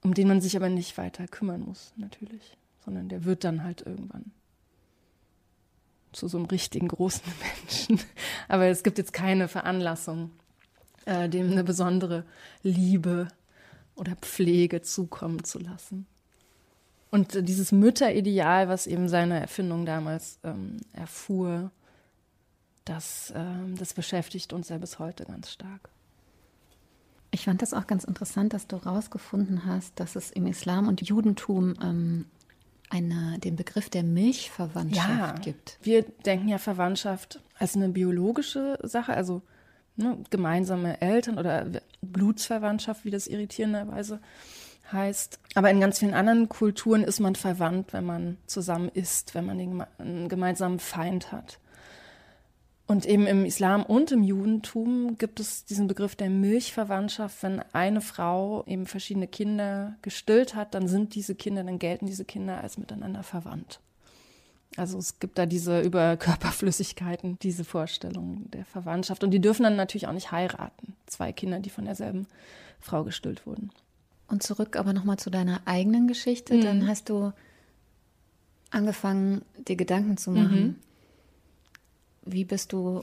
um 0.02 0.14
den 0.14 0.28
man 0.28 0.40
sich 0.40 0.56
aber 0.56 0.68
nicht 0.68 0.97
weiter 0.99 1.26
kümmern 1.28 1.62
muss, 1.62 1.92
natürlich, 1.97 2.56
sondern 2.85 3.08
der 3.08 3.25
wird 3.25 3.44
dann 3.44 3.64
halt 3.64 3.82
irgendwann 3.82 4.32
zu 6.12 6.28
so 6.28 6.38
einem 6.38 6.47
richtigen 6.47 6.88
großen 6.88 7.23
Menschen. 7.61 8.00
Aber 8.49 8.66
es 8.66 8.82
gibt 8.82 8.99
jetzt 8.99 9.12
keine 9.12 9.49
Veranlassung, 9.49 10.30
äh, 11.04 11.28
dem 11.28 11.50
eine 11.50 11.64
besondere 11.64 12.25
Liebe 12.62 13.28
oder 13.94 14.16
Pflege 14.16 14.82
zukommen 14.82 15.44
zu 15.44 15.58
lassen. 15.58 16.06
Und 17.11 17.35
äh, 17.35 17.43
dieses 17.43 17.73
Mütterideal, 17.73 18.69
was 18.69 18.87
eben 18.87 19.09
seine 19.09 19.41
Erfindung 19.41 19.87
damals 19.87 20.38
ähm, 20.45 20.79
erfuhr, 20.93 21.71
das, 22.85 23.33
ähm, 23.37 23.77
das 23.79 23.95
beschäftigt 23.95 24.53
uns 24.53 24.69
ja 24.69 24.79
bis 24.79 24.99
heute 24.99 25.25
ganz 25.25 25.50
stark. 25.50 25.91
Ich 27.31 27.45
fand 27.45 27.61
das 27.61 27.75
auch 27.75 27.87
ganz 27.87 28.05
interessant, 28.05 28.55
dass 28.55 28.67
du 28.67 28.83
herausgefunden 28.83 29.67
hast, 29.67 30.00
dass 30.00 30.17
es 30.17 30.31
im 30.31 30.47
Islam 30.47 30.88
und 30.88 31.03
Judentum 31.07 31.75
ähm, 31.83 32.25
eine, 32.91 33.38
den 33.38 33.57
Begriff 33.57 33.91
der 33.91 34.03
Milchverwandtschaft 34.03 35.09
ja, 35.09 35.35
gibt. 35.43 35.79
Wir 35.83 36.03
denken 36.03 36.49
ja 36.49 36.57
Verwandtschaft 36.57 37.41
als 37.59 37.77
eine 37.77 37.91
biologische 37.91 38.79
Sache, 38.83 39.12
also 39.12 39.43
ne, 39.97 40.17
gemeinsame 40.31 41.00
Eltern 41.03 41.38
oder 41.38 41.67
Blutsverwandtschaft, 42.00 43.05
wie 43.05 43.11
das 43.11 43.27
irritierenderweise 43.27 44.21
heißt. 44.92 45.38
Aber 45.54 45.71
in 45.71 45.80
ganz 45.80 45.99
vielen 45.99 46.14
anderen 46.14 46.49
Kulturen 46.49 47.02
ist 47.02 47.21
man 47.21 47.35
verwandt, 47.35 47.92
wenn 47.92 48.04
man 48.04 48.38
zusammen 48.47 48.88
isst, 48.88 49.35
wenn 49.35 49.47
man 49.47 49.87
einen 49.99 50.28
gemeinsamen 50.28 50.78
Feind 50.78 51.33
hat. 51.33 51.59
Und 52.87 53.04
eben 53.04 53.26
im 53.26 53.45
Islam 53.45 53.85
und 53.85 54.12
im 54.12 54.23
Judentum 54.23 55.18
gibt 55.18 55.40
es 55.40 55.66
diesen 55.66 55.88
Begriff 55.88 56.16
der 56.16 56.30
Milchverwandtschaft. 56.30 57.42
Wenn 57.42 57.62
eine 57.75 58.00
Frau 58.00 58.64
eben 58.66 58.87
verschiedene 58.87 59.26
Kinder 59.26 59.97
gestillt 60.00 60.54
hat, 60.54 60.73
dann 60.73 60.88
sind 60.88 61.14
diese 61.14 61.35
Kinder, 61.35 61.62
dann 61.64 61.78
gelten 61.78 62.07
diese 62.07 62.25
Kinder 62.25 62.62
als 62.62 62.78
miteinander 62.78 63.23
verwandt. 63.23 63.80
Also 64.78 64.97
es 64.97 65.18
gibt 65.18 65.37
da 65.37 65.45
diese 65.45 65.83
über 65.83 66.16
Körperflüssigkeiten, 66.16 67.38
diese 67.40 67.64
Vorstellung 67.64 68.50
der 68.52 68.64
Verwandtschaft. 68.64 69.23
Und 69.23 69.33
die 69.33 69.40
dürfen 69.40 69.64
dann 69.64 69.76
natürlich 69.76 70.07
auch 70.07 70.12
nicht 70.12 70.33
heiraten. 70.33 70.97
Zwei 71.04 71.33
Kinder, 71.33 71.61
die 71.61 71.71
von 71.71 71.85
derselben 71.85 72.26
Frau 72.80 73.04
gestillt 73.04 73.45
wurden. 73.47 73.71
Und 74.28 74.42
zurück 74.42 74.76
aber 74.76 74.92
nochmal 74.92 75.18
zu 75.18 75.30
deiner 75.30 75.62
eigenen 75.64 76.06
Geschichte. 76.06 76.54
Mhm. 76.54 76.61
Dann 76.61 76.88
hast 76.88 77.08
du 77.08 77.32
angefangen, 78.70 79.42
dir 79.66 79.76
Gedanken 79.76 80.16
zu 80.16 80.30
machen. 80.30 80.62
Mhm. 80.62 80.76
Wie 82.26 82.44
bist 82.44 82.73
du 82.73 83.02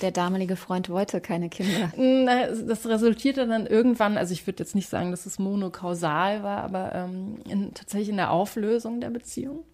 der 0.00 0.10
damalige 0.10 0.56
Freund 0.56 0.88
wollte 0.88 1.20
keine 1.20 1.48
Kinder. 1.48 1.92
Das 2.66 2.86
resultierte 2.86 3.46
dann 3.46 3.66
irgendwann, 3.66 4.16
also 4.16 4.32
ich 4.32 4.46
würde 4.46 4.62
jetzt 4.62 4.74
nicht 4.74 4.88
sagen, 4.88 5.10
dass 5.10 5.26
es 5.26 5.38
monokausal 5.38 6.42
war, 6.42 6.62
aber 6.62 6.94
ähm, 6.94 7.38
in, 7.48 7.74
tatsächlich 7.74 8.10
in 8.10 8.16
der 8.16 8.30
Auflösung 8.30 9.00
der 9.00 9.10
Beziehung. 9.10 9.64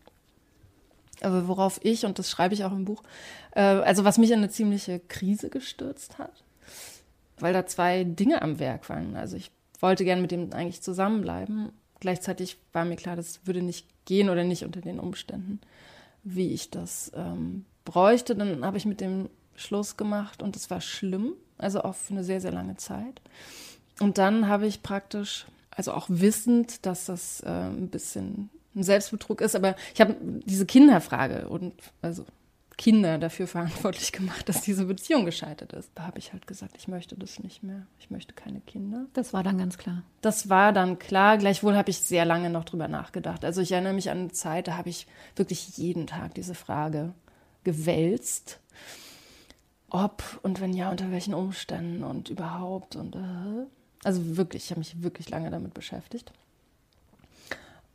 Aber 1.20 1.48
worauf 1.48 1.80
ich, 1.82 2.04
und 2.04 2.18
das 2.18 2.30
schreibe 2.30 2.54
ich 2.54 2.64
auch 2.64 2.72
im 2.72 2.84
Buch, 2.84 3.02
äh, 3.52 3.60
also 3.60 4.04
was 4.04 4.18
mich 4.18 4.30
in 4.30 4.38
eine 4.38 4.50
ziemliche 4.50 5.00
Krise 5.00 5.48
gestürzt 5.48 6.18
hat, 6.18 6.44
weil 7.38 7.52
da 7.52 7.66
zwei 7.66 8.04
Dinge 8.04 8.42
am 8.42 8.58
Werk 8.58 8.88
waren. 8.88 9.16
Also 9.16 9.36
ich 9.36 9.50
wollte 9.80 10.04
gerne 10.04 10.22
mit 10.22 10.30
dem 10.30 10.52
eigentlich 10.52 10.82
zusammenbleiben. 10.82 11.70
Gleichzeitig 12.00 12.58
war 12.72 12.84
mir 12.84 12.96
klar, 12.96 13.16
das 13.16 13.40
würde 13.44 13.62
nicht 13.62 13.86
gehen 14.04 14.28
oder 14.28 14.44
nicht 14.44 14.64
unter 14.64 14.80
den 14.80 14.98
Umständen, 14.98 15.60
wie 16.22 16.52
ich 16.52 16.70
das 16.70 17.12
ähm, 17.14 17.64
bräuchte. 17.84 18.36
Dann 18.36 18.64
habe 18.64 18.76
ich 18.76 18.86
mit 18.86 19.00
dem 19.00 19.28
Schluss 19.56 19.96
gemacht 19.96 20.42
und 20.42 20.56
es 20.56 20.70
war 20.70 20.80
schlimm, 20.80 21.34
also 21.58 21.82
auch 21.82 21.94
für 21.94 22.12
eine 22.12 22.24
sehr, 22.24 22.40
sehr 22.40 22.52
lange 22.52 22.76
Zeit. 22.76 23.20
Und 24.00 24.18
dann 24.18 24.48
habe 24.48 24.66
ich 24.66 24.82
praktisch, 24.82 25.46
also 25.70 25.92
auch 25.92 26.06
wissend, 26.08 26.84
dass 26.86 27.06
das 27.06 27.40
äh, 27.40 27.48
ein 27.48 27.88
bisschen 27.88 28.50
ein 28.74 28.82
Selbstbetrug 28.82 29.40
ist, 29.40 29.54
aber 29.54 29.76
ich 29.94 30.00
habe 30.00 30.16
diese 30.20 30.66
Kinderfrage 30.66 31.48
und 31.48 31.74
also 32.02 32.24
Kinder 32.76 33.18
dafür 33.18 33.46
verantwortlich 33.46 34.12
gemacht, 34.12 34.48
dass 34.48 34.62
diese 34.62 34.86
Beziehung 34.86 35.24
gescheitert 35.24 35.72
ist. 35.72 35.90
Da 35.94 36.04
habe 36.04 36.18
ich 36.18 36.32
halt 36.32 36.46
gesagt, 36.46 36.76
ich 36.76 36.88
möchte 36.88 37.16
das 37.16 37.38
nicht 37.38 37.62
mehr. 37.62 37.86
Ich 37.98 38.10
möchte 38.10 38.32
keine 38.32 38.60
Kinder. 38.60 39.06
Das 39.12 39.32
war 39.32 39.42
dann 39.42 39.58
ganz 39.58 39.78
klar. 39.78 40.02
Das 40.20 40.48
war 40.48 40.72
dann 40.72 40.98
klar. 40.98 41.38
Gleichwohl 41.38 41.76
habe 41.76 41.90
ich 41.90 41.98
sehr 41.98 42.24
lange 42.24 42.50
noch 42.50 42.64
drüber 42.64 42.88
nachgedacht. 42.88 43.44
Also 43.44 43.60
ich 43.60 43.72
erinnere 43.72 43.92
mich 43.92 44.10
an 44.10 44.18
eine 44.18 44.32
Zeit, 44.32 44.68
da 44.68 44.76
habe 44.76 44.88
ich 44.88 45.06
wirklich 45.36 45.76
jeden 45.76 46.06
Tag 46.06 46.34
diese 46.34 46.54
Frage 46.54 47.14
gewälzt. 47.62 48.60
Ob 49.90 50.40
und 50.42 50.60
wenn 50.60 50.72
ja, 50.72 50.90
unter 50.90 51.10
welchen 51.12 51.34
Umständen 51.34 52.02
und 52.02 52.28
überhaupt 52.28 52.96
und 52.96 53.14
äh. 53.14 53.66
also 54.02 54.36
wirklich, 54.36 54.64
ich 54.64 54.70
habe 54.70 54.80
mich 54.80 55.02
wirklich 55.02 55.30
lange 55.30 55.50
damit 55.50 55.72
beschäftigt. 55.72 56.32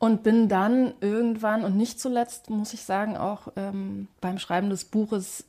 Und 0.00 0.22
bin 0.22 0.48
dann 0.48 0.94
irgendwann 1.02 1.62
und 1.62 1.76
nicht 1.76 2.00
zuletzt, 2.00 2.48
muss 2.48 2.72
ich 2.72 2.82
sagen, 2.82 3.18
auch 3.18 3.52
ähm, 3.56 4.08
beim 4.22 4.38
Schreiben 4.38 4.70
des 4.70 4.86
Buches 4.86 5.44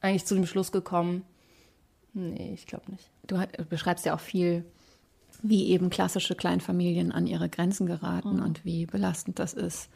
eigentlich 0.00 0.24
zu 0.24 0.34
dem 0.34 0.46
Schluss 0.46 0.72
gekommen, 0.72 1.24
nee, 2.14 2.52
ich 2.54 2.66
glaube 2.66 2.90
nicht. 2.90 3.10
Du 3.26 3.38
hat, 3.38 3.68
beschreibst 3.68 4.06
ja 4.06 4.14
auch 4.14 4.20
viel, 4.20 4.64
wie 5.42 5.68
eben 5.68 5.90
klassische 5.90 6.34
Kleinfamilien 6.34 7.12
an 7.12 7.26
ihre 7.26 7.50
Grenzen 7.50 7.86
geraten 7.86 8.36
mhm. 8.36 8.42
und 8.42 8.64
wie 8.64 8.86
belastend 8.86 9.38
das 9.38 9.52
ist. 9.52 9.90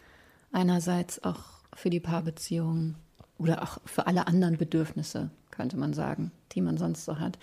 Einerseits 0.52 1.25
auch 1.25 1.40
für 1.75 1.88
die 1.88 2.00
Paarbeziehungen 2.00 2.96
oder 3.38 3.62
auch 3.62 3.78
für 3.87 4.06
alle 4.06 4.26
anderen 4.26 4.58
Bedürfnisse, 4.58 5.30
könnte 5.50 5.78
man 5.78 5.94
sagen, 5.94 6.32
die 6.52 6.60
man 6.60 6.76
sonst 6.76 7.06
so 7.06 7.18
hat, 7.18 7.38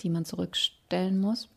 die 0.00 0.10
man 0.10 0.24
zurückstellen 0.24 1.18
muss. 1.18 1.48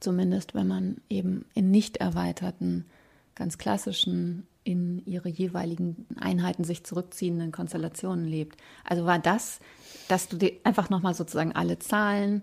Zumindest 0.00 0.54
wenn 0.54 0.66
man 0.66 0.96
eben 1.10 1.44
in 1.52 1.70
nicht 1.70 1.98
erweiterten 1.98 2.86
ganz 3.34 3.58
klassischen, 3.58 4.46
in 4.64 5.04
ihre 5.06 5.28
jeweiligen 5.28 6.06
Einheiten 6.20 6.64
sich 6.64 6.84
zurückziehenden 6.84 7.52
Konstellationen 7.52 8.24
lebt. 8.24 8.56
Also 8.84 9.04
war 9.06 9.18
das, 9.18 9.60
dass 10.08 10.28
du 10.28 10.36
dir 10.36 10.52
einfach 10.64 10.90
nochmal 10.90 11.14
sozusagen 11.14 11.52
alle 11.52 11.78
Zahlen 11.78 12.42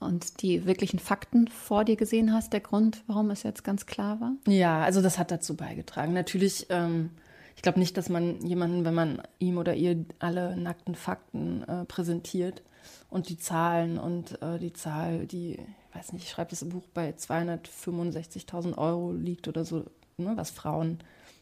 und 0.00 0.42
die 0.42 0.66
wirklichen 0.66 0.98
Fakten 0.98 1.48
vor 1.48 1.84
dir 1.84 1.96
gesehen 1.96 2.32
hast, 2.32 2.52
der 2.52 2.60
Grund, 2.60 3.02
warum 3.06 3.30
es 3.30 3.44
jetzt 3.44 3.62
ganz 3.62 3.86
klar 3.86 4.20
war? 4.20 4.32
Ja, 4.46 4.82
also 4.82 5.00
das 5.00 5.18
hat 5.18 5.30
dazu 5.30 5.56
beigetragen. 5.56 6.12
Natürlich, 6.12 6.66
ähm, 6.70 7.10
ich 7.54 7.62
glaube 7.62 7.78
nicht, 7.78 7.96
dass 7.96 8.08
man 8.08 8.44
jemanden, 8.44 8.84
wenn 8.84 8.94
man 8.94 9.22
ihm 9.38 9.58
oder 9.58 9.74
ihr 9.74 10.04
alle 10.18 10.56
nackten 10.56 10.96
Fakten 10.96 11.62
äh, 11.62 11.84
präsentiert 11.84 12.62
und 13.08 13.28
die 13.28 13.38
Zahlen 13.38 13.98
und 13.98 14.42
äh, 14.42 14.58
die 14.58 14.72
Zahl, 14.72 15.26
die 15.26 15.58
weiß 15.94 16.12
nicht, 16.12 16.24
ich 16.24 16.30
schreibe 16.30 16.50
das 16.50 16.62
im 16.62 16.70
Buch 16.70 16.86
bei 16.94 17.10
265.000 17.10 18.78
Euro 18.78 19.12
liegt 19.12 19.48
oder 19.48 19.64
so, 19.64 19.84
ne, 20.16 20.32
was 20.36 20.50
Frauen 20.50 20.98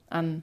an 0.09 0.43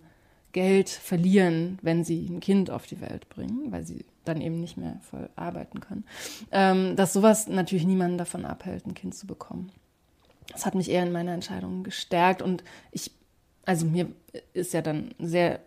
Geld 0.54 0.90
verlieren, 0.90 1.78
wenn 1.82 2.04
sie 2.04 2.26
ein 2.28 2.40
Kind 2.40 2.72
auf 2.72 2.88
die 2.88 3.02
Welt 3.02 3.30
bringen, 3.30 3.72
weil 3.72 3.86
sie 3.86 4.06
dann 4.26 4.41
eben 4.41 4.60
nicht 4.60 4.78
mehr 4.78 5.00
voll 5.10 5.30
arbeiten 5.36 5.80
können. 5.80 6.06
Ähm, 6.52 6.96
dass 6.96 7.13
sowas 7.13 7.48
natürlich 7.48 7.86
niemanden 7.86 8.17
davon 8.17 8.46
abhält, 8.46 8.86
ein 8.86 8.93
Kind 8.93 9.15
zu 9.15 9.28
bekommen. 9.28 9.72
Das 10.52 10.65
hat 10.65 10.76
mich 10.76 10.89
eher 10.89 11.04
in 11.04 11.12
meiner 11.12 11.34
Entscheidung 11.34 11.84
gestärkt 11.84 12.41
und 12.41 12.63
ich, 12.91 13.12
also 13.65 13.86
mir 13.86 14.08
ist 14.54 14.74
ja 14.74 14.82
dann 14.82 15.13
sehr 15.20 15.60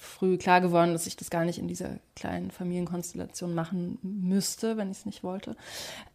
früh 0.00 0.38
klar 0.38 0.60
geworden, 0.60 0.92
dass 0.92 1.08
ich 1.08 1.16
das 1.16 1.28
gar 1.28 1.44
nicht 1.44 1.58
in 1.58 1.66
dieser 1.66 1.98
kleinen 2.14 2.52
Familienkonstellation 2.52 3.52
machen 3.52 3.98
müsste, 4.02 4.76
wenn 4.76 4.92
ich 4.92 4.98
es 4.98 5.06
nicht 5.06 5.24
wollte. 5.24 5.56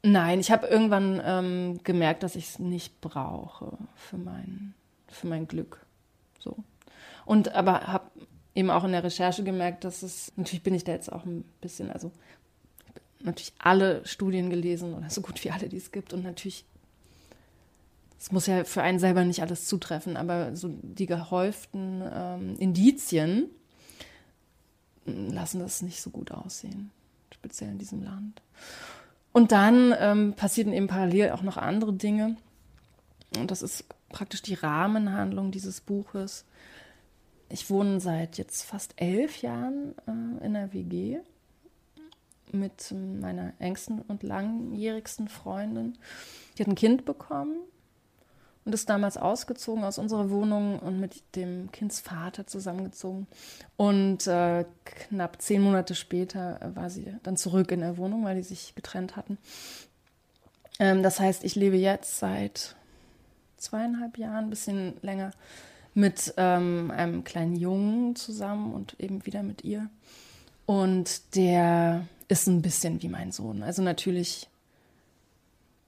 Nein, 0.02 0.40
ich 0.40 0.52
habe 0.52 0.68
irgendwann 0.68 1.22
ähm, 1.24 1.80
gemerkt, 1.84 2.24
dass 2.24 2.38
ich 2.38 2.46
es 2.46 2.60
nicht 2.60 3.02
brauche 3.02 3.78
für 3.96 4.18
mein, 4.18 4.74
für 5.10 5.28
mein 5.28 5.50
Glück. 5.50 5.86
So. 6.40 6.56
Und 7.26 7.54
aber 7.54 7.88
habe 7.88 8.10
eben 8.56 8.70
auch 8.70 8.86
in 8.86 8.94
der 8.94 9.04
Recherche 9.04 9.44
gemerkt, 9.44 9.84
dass 9.84 10.02
es, 10.02 10.32
natürlich 10.38 10.64
bin 10.64 10.76
ich 10.76 10.86
da 10.86 10.94
jetzt 10.94 11.12
auch 11.12 11.26
ein 11.26 11.44
bisschen, 11.60 11.92
also 11.92 12.10
natürlich 13.20 13.52
alle 13.60 14.06
Studien 14.06 14.50
gelesen 14.50 14.94
oder 14.94 15.10
so 15.10 15.20
gut 15.20 15.44
wie 15.44 15.52
alle, 15.52 15.68
die 15.68 15.78
es 15.78 15.92
gibt 15.92 16.14
und 16.14 16.24
natürlich 16.24 16.66
es 18.18 18.32
muss 18.32 18.48
ja 18.48 18.64
für 18.64 18.82
einen 18.82 19.00
selber 19.00 19.26
nicht 19.26 19.42
alles 19.42 19.66
zutreffen, 19.66 20.16
aber 20.16 20.56
so 20.56 20.70
die 20.70 21.08
gehäuften 21.08 22.02
ähm, 22.10 22.56
Indizien 22.58 23.50
lassen 25.06 25.60
das 25.60 25.82
nicht 25.82 26.02
so 26.02 26.10
gut 26.10 26.32
aussehen, 26.32 26.92
speziell 27.34 27.72
in 27.72 27.78
diesem 27.78 28.04
Land. 28.04 28.42
Und 29.32 29.52
dann 29.52 29.94
ähm, 29.98 30.34
passierten 30.36 30.74
eben 30.74 30.88
parallel 30.88 31.32
auch 31.32 31.42
noch 31.42 31.58
andere 31.58 31.94
Dinge. 31.94 32.38
Und 33.36 33.50
das 33.50 33.62
ist 33.62 33.86
praktisch 34.10 34.44
die 34.44 34.54
Rahmenhandlung 34.54 35.52
dieses 35.52 35.82
Buches. 35.82 36.46
Ich 37.50 37.70
wohne 37.70 38.00
seit 38.00 38.38
jetzt 38.38 38.64
fast 38.64 38.94
elf 38.98 39.42
Jahren 39.42 39.96
äh, 40.08 40.46
in 40.46 40.54
der 40.54 40.74
WG 40.74 41.20
mit 42.52 42.94
meiner 42.94 43.54
engsten 43.60 44.00
und 44.02 44.22
langjährigsten 44.22 45.28
Freundin. 45.28 45.98
Die 46.58 46.62
hat 46.62 46.68
ein 46.68 46.76
Kind 46.76 47.06
bekommen 47.06 47.58
und 48.66 48.74
ist 48.74 48.90
damals 48.90 49.18
ausgezogen 49.18 49.84
aus 49.84 49.98
unserer 49.98 50.30
Wohnung 50.30 50.80
und 50.80 51.00
mit 51.00 51.22
dem 51.36 51.72
Kindsvater 51.72 52.48
zusammengezogen. 52.48 53.28
Und 53.76 54.28
äh, 54.28 54.66
knapp 54.86 55.42
zehn 55.42 55.62
Monate 55.62 55.96
später 55.96 56.60
war 56.74 56.90
sie 56.90 57.14
dann 57.24 57.38
zurück 57.38 57.72
in 57.72 57.82
der 57.82 57.98
Wohnung, 57.98 58.24
weil 58.24 58.36
die 58.36 58.44
sich 58.44 58.74
getrennt 58.76 59.16
hatten. 59.16 59.38
Ähm, 60.80 61.04
das 61.04 61.20
heißt, 61.20 61.44
ich 61.44 61.56
lebe 61.56 61.78
jetzt 61.78 62.20
seit 62.20 62.76
zweieinhalb 63.58 64.18
Jahren, 64.18 64.46
ein 64.46 64.50
bisschen 64.50 64.94
länger, 65.02 65.32
mit 65.94 66.34
ähm, 66.38 66.92
einem 66.92 67.24
kleinen 67.24 67.56
Jungen 67.56 68.16
zusammen 68.16 68.74
und 68.74 69.00
eben 69.00 69.26
wieder 69.26 69.44
mit 69.44 69.64
ihr. 69.64 69.90
Und 70.66 71.36
der 71.36 72.08
ist 72.28 72.48
ein 72.48 72.62
bisschen 72.62 73.02
wie 73.02 73.10
mein 73.10 73.32
Sohn. 73.32 73.64
Also 73.64 73.82
natürlich 73.82 74.48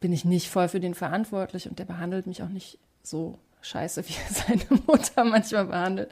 bin 0.06 0.13
ich 0.13 0.24
nicht 0.24 0.52
voll 0.52 0.68
für 0.68 0.80
den 0.80 0.94
verantwortlich 0.94 1.68
und 1.68 1.80
der 1.80 1.86
behandelt 1.86 2.28
mich 2.28 2.44
auch 2.44 2.50
nicht 2.50 2.78
so 3.02 3.39
scheiße, 3.63 4.04
wie 4.08 4.13
er 4.13 4.32
seine 4.36 4.82
Mutter 4.86 5.24
manchmal 5.24 5.65
behandelt. 5.65 6.12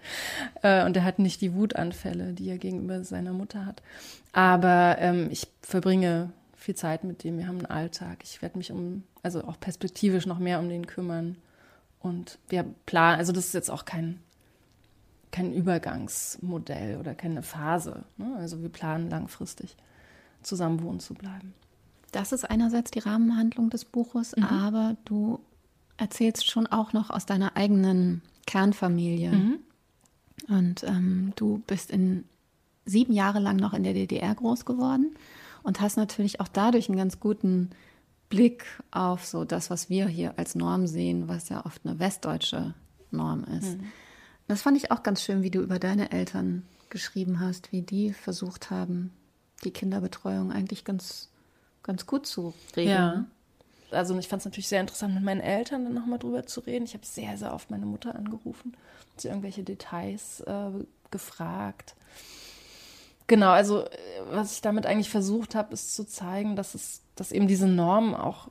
Äh, 0.63 0.83
und 0.83 0.97
er 0.97 1.03
hat 1.03 1.19
nicht 1.19 1.41
die 1.41 1.53
Wutanfälle, 1.53 2.33
die 2.33 2.49
er 2.49 2.57
gegenüber 2.57 3.03
seiner 3.03 3.33
Mutter 3.33 3.67
hat. 3.67 3.83
Aber 4.31 4.95
ähm, 4.97 5.27
ich 5.29 5.47
verbringe 5.61 6.31
viel 6.55 6.73
Zeit 6.73 7.03
mit 7.03 7.23
dem. 7.23 7.37
Wir 7.37 7.47
haben 7.47 7.57
einen 7.57 7.67
Alltag. 7.67 8.23
Ich 8.23 8.41
werde 8.41 8.57
mich 8.57 8.71
um, 8.71 9.03
also 9.21 9.43
auch 9.43 9.59
perspektivisch 9.59 10.25
noch 10.25 10.39
mehr 10.39 10.57
um 10.57 10.69
den 10.69 10.87
kümmern. 10.87 11.37
Und 11.99 12.39
wir 12.49 12.65
planen, 12.87 13.19
also 13.19 13.31
das 13.31 13.45
ist 13.45 13.53
jetzt 13.53 13.69
auch 13.69 13.85
kein, 13.85 14.21
kein 15.29 15.53
Übergangsmodell 15.53 16.97
oder 16.97 17.13
keine 17.13 17.43
Phase. 17.43 18.05
Ne? 18.17 18.37
Also 18.39 18.59
wir 18.63 18.69
planen 18.69 19.11
langfristig 19.11 19.77
zusammen 20.41 20.81
wohnen 20.81 20.99
zu 20.99 21.13
bleiben. 21.13 21.53
Das 22.13 22.31
ist 22.31 22.49
einerseits 22.49 22.91
die 22.91 22.99
Rahmenhandlung 22.99 23.69
des 23.69 23.85
Buches, 23.85 24.35
mhm. 24.37 24.43
aber 24.43 24.95
du 25.03 25.39
erzählst 25.97 26.49
schon 26.49 26.67
auch 26.67 26.93
noch 26.93 27.09
aus 27.09 27.25
deiner 27.25 27.57
eigenen 27.57 28.21
Kernfamilie. 28.45 29.31
Mhm. 29.31 29.59
Und 30.47 30.83
ähm, 30.83 31.33
du 31.35 31.61
bist 31.67 31.89
in 31.91 32.23
sieben 32.85 33.13
Jahre 33.13 33.39
lang 33.39 33.55
noch 33.57 33.73
in 33.73 33.83
der 33.83 33.93
DDR 33.93 34.33
groß 34.35 34.65
geworden 34.65 35.15
und 35.63 35.81
hast 35.81 35.97
natürlich 35.97 36.39
auch 36.39 36.47
dadurch 36.47 36.87
einen 36.87 36.97
ganz 36.97 37.19
guten 37.19 37.71
Blick 38.29 38.65
auf 38.91 39.25
so 39.25 39.43
das, 39.43 39.69
was 39.69 39.89
wir 39.89 40.07
hier 40.07 40.37
als 40.37 40.53
Norm 40.55 40.85
sehen, 40.85 41.27
was 41.27 41.49
ja 41.49 41.65
oft 41.65 41.85
eine 41.85 41.97
westdeutsche 41.99 42.75
Norm 43.09 43.43
ist. 43.45 43.77
Mhm. 43.77 43.85
Das 44.47 44.61
fand 44.61 44.77
ich 44.77 44.91
auch 44.91 45.01
ganz 45.01 45.23
schön, 45.23 45.41
wie 45.41 45.51
du 45.51 45.61
über 45.61 45.79
deine 45.79 46.11
Eltern 46.11 46.63
geschrieben 46.89 47.39
hast, 47.39 47.71
wie 47.71 47.81
die 47.81 48.13
versucht 48.13 48.69
haben, 48.69 49.11
die 49.63 49.71
Kinderbetreuung 49.71 50.51
eigentlich 50.51 50.83
ganz 50.83 51.29
ganz 51.83 52.05
gut 52.05 52.25
zu 52.25 52.53
regeln. 52.75 52.95
Ja. 52.95 53.25
Also 53.91 54.17
ich 54.17 54.27
fand 54.27 54.41
es 54.41 54.45
natürlich 54.45 54.67
sehr 54.67 54.81
interessant, 54.81 55.13
mit 55.13 55.23
meinen 55.23 55.41
Eltern 55.41 55.85
dann 55.85 55.93
nochmal 55.93 56.19
drüber 56.19 56.45
zu 56.45 56.61
reden. 56.61 56.85
Ich 56.85 56.93
habe 56.93 57.05
sehr, 57.05 57.37
sehr 57.37 57.53
oft 57.53 57.69
meine 57.69 57.85
Mutter 57.85 58.15
angerufen, 58.15 58.75
sie 59.17 59.27
irgendwelche 59.27 59.63
Details 59.63 60.41
äh, 60.41 60.71
gefragt. 61.11 61.95
Genau, 63.27 63.51
also 63.51 63.85
was 64.31 64.53
ich 64.53 64.61
damit 64.61 64.85
eigentlich 64.85 65.09
versucht 65.09 65.55
habe, 65.55 65.73
ist 65.73 65.95
zu 65.95 66.05
zeigen, 66.05 66.55
dass 66.55 66.75
es, 66.75 67.01
dass 67.15 67.31
eben 67.31 67.47
diese 67.47 67.67
Norm 67.67 68.15
auch 68.15 68.49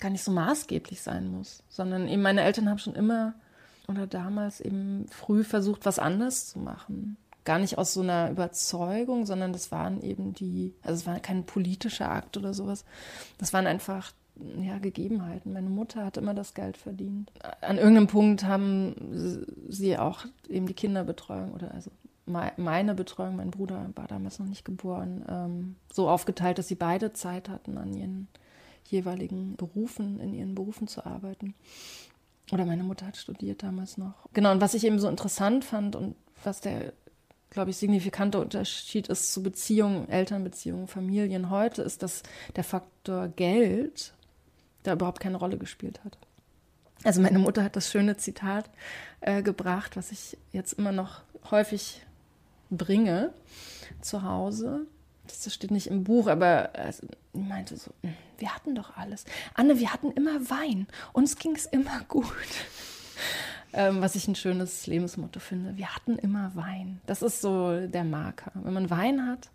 gar 0.00 0.10
nicht 0.10 0.24
so 0.24 0.30
maßgeblich 0.30 1.02
sein 1.02 1.30
muss, 1.30 1.62
sondern 1.68 2.08
eben 2.08 2.22
meine 2.22 2.42
Eltern 2.42 2.68
haben 2.68 2.78
schon 2.78 2.94
immer 2.94 3.34
oder 3.88 4.06
damals 4.06 4.60
eben 4.60 5.06
früh 5.10 5.44
versucht, 5.44 5.84
was 5.84 5.98
anders 5.98 6.46
zu 6.46 6.58
machen. 6.58 7.16
Gar 7.44 7.58
nicht 7.58 7.78
aus 7.78 7.92
so 7.92 8.00
einer 8.00 8.30
Überzeugung, 8.30 9.26
sondern 9.26 9.52
das 9.52 9.70
waren 9.70 10.00
eben 10.02 10.32
die, 10.32 10.74
also 10.82 10.94
es 10.94 11.06
war 11.06 11.18
kein 11.20 11.44
politischer 11.44 12.10
Akt 12.10 12.36
oder 12.36 12.54
sowas. 12.54 12.84
Das 13.38 13.52
waren 13.52 13.66
einfach 13.66 14.12
ja, 14.60 14.78
Gegebenheiten. 14.78 15.52
Meine 15.52 15.68
Mutter 15.68 16.04
hat 16.04 16.16
immer 16.16 16.34
das 16.34 16.54
Geld 16.54 16.76
verdient. 16.76 17.30
An 17.60 17.76
irgendeinem 17.76 18.08
Punkt 18.08 18.44
haben 18.44 19.44
sie 19.68 19.96
auch 19.98 20.24
eben 20.48 20.66
die 20.66 20.74
Kinderbetreuung 20.74 21.52
oder 21.52 21.72
also 21.72 21.90
meine 22.26 22.94
Betreuung, 22.94 23.36
mein 23.36 23.50
Bruder 23.50 23.90
war 23.94 24.06
damals 24.06 24.38
noch 24.38 24.46
nicht 24.46 24.64
geboren, 24.64 25.24
ähm, 25.28 25.76
so 25.92 26.08
aufgeteilt, 26.08 26.58
dass 26.58 26.68
sie 26.68 26.74
beide 26.74 27.12
Zeit 27.12 27.48
hatten, 27.48 27.76
an 27.76 27.92
ihren 27.92 28.28
jeweiligen 28.84 29.56
Berufen, 29.56 30.20
in 30.20 30.34
ihren 30.34 30.54
Berufen 30.54 30.88
zu 30.88 31.04
arbeiten. 31.04 31.54
Oder 32.52 32.64
meine 32.64 32.82
Mutter 32.82 33.06
hat 33.06 33.16
studiert 33.16 33.62
damals 33.62 33.98
noch. 33.98 34.14
Genau, 34.32 34.52
und 34.52 34.60
was 34.60 34.74
ich 34.74 34.84
eben 34.84 34.98
so 34.98 35.08
interessant 35.08 35.64
fand 35.64 35.96
und 35.96 36.14
was 36.42 36.60
der, 36.60 36.92
glaube 37.54 37.70
ich, 37.70 37.76
signifikante 37.76 38.38
Unterschied 38.40 39.08
ist 39.08 39.32
zu 39.32 39.42
Beziehungen, 39.42 40.08
Elternbeziehungen, 40.10 40.88
Familien 40.88 41.50
heute, 41.50 41.82
ist, 41.82 42.02
dass 42.02 42.22
der 42.56 42.64
Faktor 42.64 43.28
Geld 43.28 44.12
da 44.82 44.92
überhaupt 44.92 45.20
keine 45.20 45.38
Rolle 45.38 45.56
gespielt 45.56 46.00
hat. 46.04 46.18
Also 47.04 47.20
meine 47.20 47.38
Mutter 47.38 47.62
hat 47.62 47.76
das 47.76 47.90
schöne 47.90 48.16
Zitat 48.16 48.68
äh, 49.20 49.42
gebracht, 49.42 49.96
was 49.96 50.10
ich 50.10 50.36
jetzt 50.52 50.72
immer 50.72 50.92
noch 50.92 51.20
häufig 51.50 52.02
bringe 52.70 53.32
zu 54.00 54.22
Hause. 54.22 54.86
Das 55.26 55.52
steht 55.54 55.70
nicht 55.70 55.86
im 55.86 56.02
Buch, 56.04 56.26
aber 56.26 56.70
also, 56.74 57.06
ich 57.32 57.40
meinte 57.40 57.76
so, 57.76 57.92
hm, 58.02 58.14
wir 58.38 58.54
hatten 58.54 58.74
doch 58.74 58.96
alles. 58.96 59.24
Anne, 59.54 59.78
wir 59.78 59.92
hatten 59.92 60.10
immer 60.10 60.50
Wein. 60.50 60.86
Uns 61.12 61.36
ging 61.38 61.54
es 61.54 61.66
immer 61.66 62.00
gut. 62.08 62.26
Ähm, 63.74 64.00
was 64.00 64.14
ich 64.14 64.28
ein 64.28 64.36
schönes 64.36 64.86
Lebensmotto 64.86 65.40
finde. 65.40 65.76
Wir 65.76 65.94
hatten 65.94 66.16
immer 66.18 66.54
Wein. 66.54 67.00
Das 67.06 67.22
ist 67.22 67.40
so 67.40 67.86
der 67.86 68.04
Marker. 68.04 68.52
Wenn 68.54 68.72
man 68.72 68.90
Wein 68.90 69.26
hat, 69.26 69.50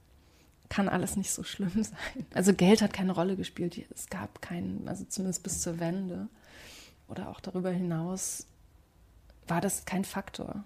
kann 0.67 0.89
alles 0.89 1.15
nicht 1.15 1.31
so 1.31 1.43
schlimm 1.43 1.71
sein. 1.83 2.25
Also 2.33 2.53
Geld 2.53 2.81
hat 2.81 2.93
keine 2.93 3.13
Rolle 3.13 3.35
gespielt. 3.35 3.79
Es 3.93 4.07
gab 4.07 4.41
keinen, 4.41 4.87
also 4.87 5.05
zumindest 5.05 5.43
bis 5.43 5.61
zur 5.61 5.79
Wende 5.79 6.27
oder 7.07 7.29
auch 7.29 7.39
darüber 7.39 7.71
hinaus 7.71 8.45
war 9.47 9.61
das 9.61 9.85
kein 9.85 10.05
Faktor. 10.05 10.63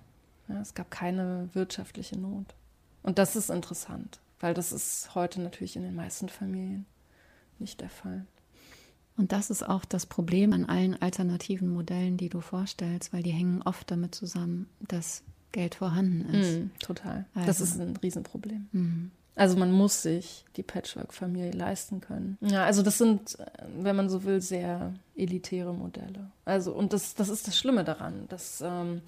Ja, 0.49 0.59
es 0.59 0.73
gab 0.73 0.91
keine 0.91 1.49
wirtschaftliche 1.53 2.19
Not. 2.19 2.53
Und 3.01 3.17
das 3.17 3.35
ist 3.35 3.49
interessant, 3.49 4.19
weil 4.39 4.53
das 4.53 4.71
ist 4.71 5.15
heute 5.15 5.41
natürlich 5.41 5.75
in 5.75 5.83
den 5.83 5.95
meisten 5.95 6.27
Familien 6.27 6.85
nicht 7.59 7.79
der 7.79 7.89
Fall. 7.89 8.25
Und 9.17 9.31
das 9.31 9.49
ist 9.49 9.67
auch 9.67 9.85
das 9.85 10.05
Problem 10.05 10.53
an 10.53 10.65
allen 10.65 10.99
alternativen 11.01 11.69
Modellen, 11.69 12.17
die 12.17 12.29
du 12.29 12.41
vorstellst, 12.41 13.13
weil 13.13 13.23
die 13.23 13.31
hängen 13.31 13.61
oft 13.63 13.89
damit 13.91 14.15
zusammen, 14.15 14.67
dass 14.79 15.23
Geld 15.51 15.75
vorhanden 15.75 16.33
ist. 16.33 16.59
Mm, 16.59 16.71
total. 16.79 17.25
Also. 17.35 17.47
Das 17.47 17.61
ist 17.61 17.79
ein 17.79 17.95
Riesenproblem. 17.97 18.67
Mm. 18.71 19.11
Also 19.35 19.57
man 19.57 19.71
muss 19.71 20.03
sich 20.03 20.45
die 20.57 20.63
Patchwork-Familie 20.63 21.51
leisten 21.51 22.01
können. 22.01 22.37
Ja, 22.41 22.65
also 22.65 22.83
das 22.83 22.99
sind, 22.99 23.37
wenn 23.79 23.95
man 23.95 24.09
so 24.09 24.23
will, 24.25 24.41
sehr 24.41 24.93
elitäre 25.15 25.73
Modelle. 25.73 26.29
Also 26.45 26.71
und 26.71 26.93
das, 26.93 27.15
das 27.15 27.29
ist 27.29 27.47
das 27.47 27.57
Schlimme 27.57 27.83
daran, 27.83 28.25
dass 28.29 28.61
ähm, 28.61 29.01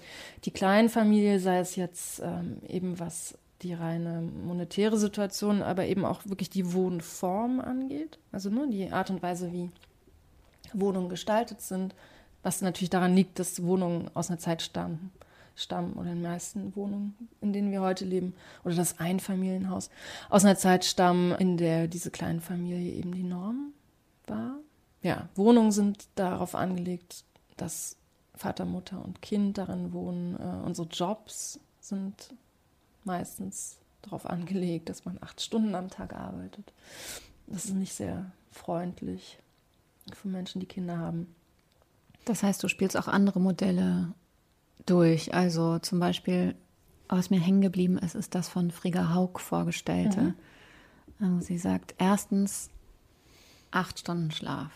die 0.43 0.51
Kleinfamilie, 0.51 1.39
sei 1.39 1.59
es 1.59 1.75
jetzt 1.75 2.21
ähm, 2.23 2.57
eben 2.67 2.99
was 2.99 3.37
die 3.61 3.73
reine 3.73 4.21
monetäre 4.21 4.97
Situation, 4.97 5.61
aber 5.61 5.85
eben 5.85 6.05
auch 6.05 6.25
wirklich 6.25 6.49
die 6.49 6.73
Wohnform 6.73 7.59
angeht. 7.59 8.19
Also 8.31 8.49
nur 8.49 8.67
die 8.67 8.91
Art 8.91 9.09
und 9.09 9.21
Weise, 9.21 9.51
wie 9.51 9.69
Wohnungen 10.73 11.09
gestaltet 11.09 11.61
sind, 11.61 11.95
was 12.43 12.61
natürlich 12.61 12.89
daran 12.89 13.15
liegt, 13.15 13.39
dass 13.39 13.63
Wohnungen 13.63 14.09
aus 14.13 14.29
einer 14.29 14.39
Zeit 14.39 14.61
stammen, 14.61 15.11
stammen 15.55 15.93
oder 15.93 16.11
in 16.11 16.17
den 16.17 16.29
meisten 16.29 16.75
Wohnungen, 16.75 17.15
in 17.41 17.53
denen 17.53 17.71
wir 17.71 17.81
heute 17.81 18.05
leben, 18.05 18.35
oder 18.63 18.75
das 18.75 18.99
Einfamilienhaus 18.99 19.89
aus 20.29 20.45
einer 20.45 20.55
Zeit 20.55 20.85
stammen, 20.85 21.31
in 21.33 21.57
der 21.57 21.87
diese 21.87 22.11
kleine 22.11 22.41
Familie 22.41 22.93
eben 22.93 23.13
die 23.13 23.23
Norm 23.23 23.73
war. 24.27 24.57
Ja, 25.01 25.29
Wohnungen 25.35 25.71
sind 25.71 26.07
darauf 26.15 26.55
angelegt, 26.55 27.23
dass 27.57 27.95
Vater, 28.35 28.65
Mutter 28.65 29.03
und 29.03 29.21
Kind 29.21 29.57
darin 29.57 29.93
wohnen. 29.93 30.35
Äh, 30.35 30.65
unsere 30.65 30.87
Jobs 30.87 31.59
sind 31.79 32.33
meistens 33.03 33.77
darauf 34.01 34.25
angelegt, 34.25 34.89
dass 34.89 35.05
man 35.05 35.17
acht 35.21 35.41
Stunden 35.41 35.75
am 35.75 35.89
Tag 35.89 36.13
arbeitet. 36.13 36.73
Das 37.47 37.65
ist 37.65 37.75
nicht 37.75 37.93
sehr 37.93 38.31
freundlich 38.51 39.39
für 40.13 40.27
Menschen, 40.27 40.59
die 40.59 40.67
Kinder 40.67 40.97
haben. 40.97 41.33
Das 42.25 42.43
heißt, 42.43 42.61
du 42.63 42.67
spielst 42.67 42.97
auch 42.97 43.07
andere 43.07 43.39
Modelle 43.39 44.13
durch. 44.85 45.33
Also 45.33 45.79
zum 45.79 45.99
Beispiel, 45.99 46.55
was 47.07 47.29
mir 47.29 47.39
hängen 47.39 47.61
geblieben 47.61 47.97
ist, 47.97 48.15
ist 48.15 48.35
das 48.35 48.49
von 48.49 48.71
Frigga 48.71 49.13
Haug 49.13 49.39
vorgestellte. 49.39 50.21
Mhm. 50.21 50.35
Also 51.19 51.47
sie 51.47 51.57
sagt, 51.57 51.95
erstens 51.97 52.69
acht 53.71 53.99
Stunden 53.99 54.31
Schlaf. 54.31 54.71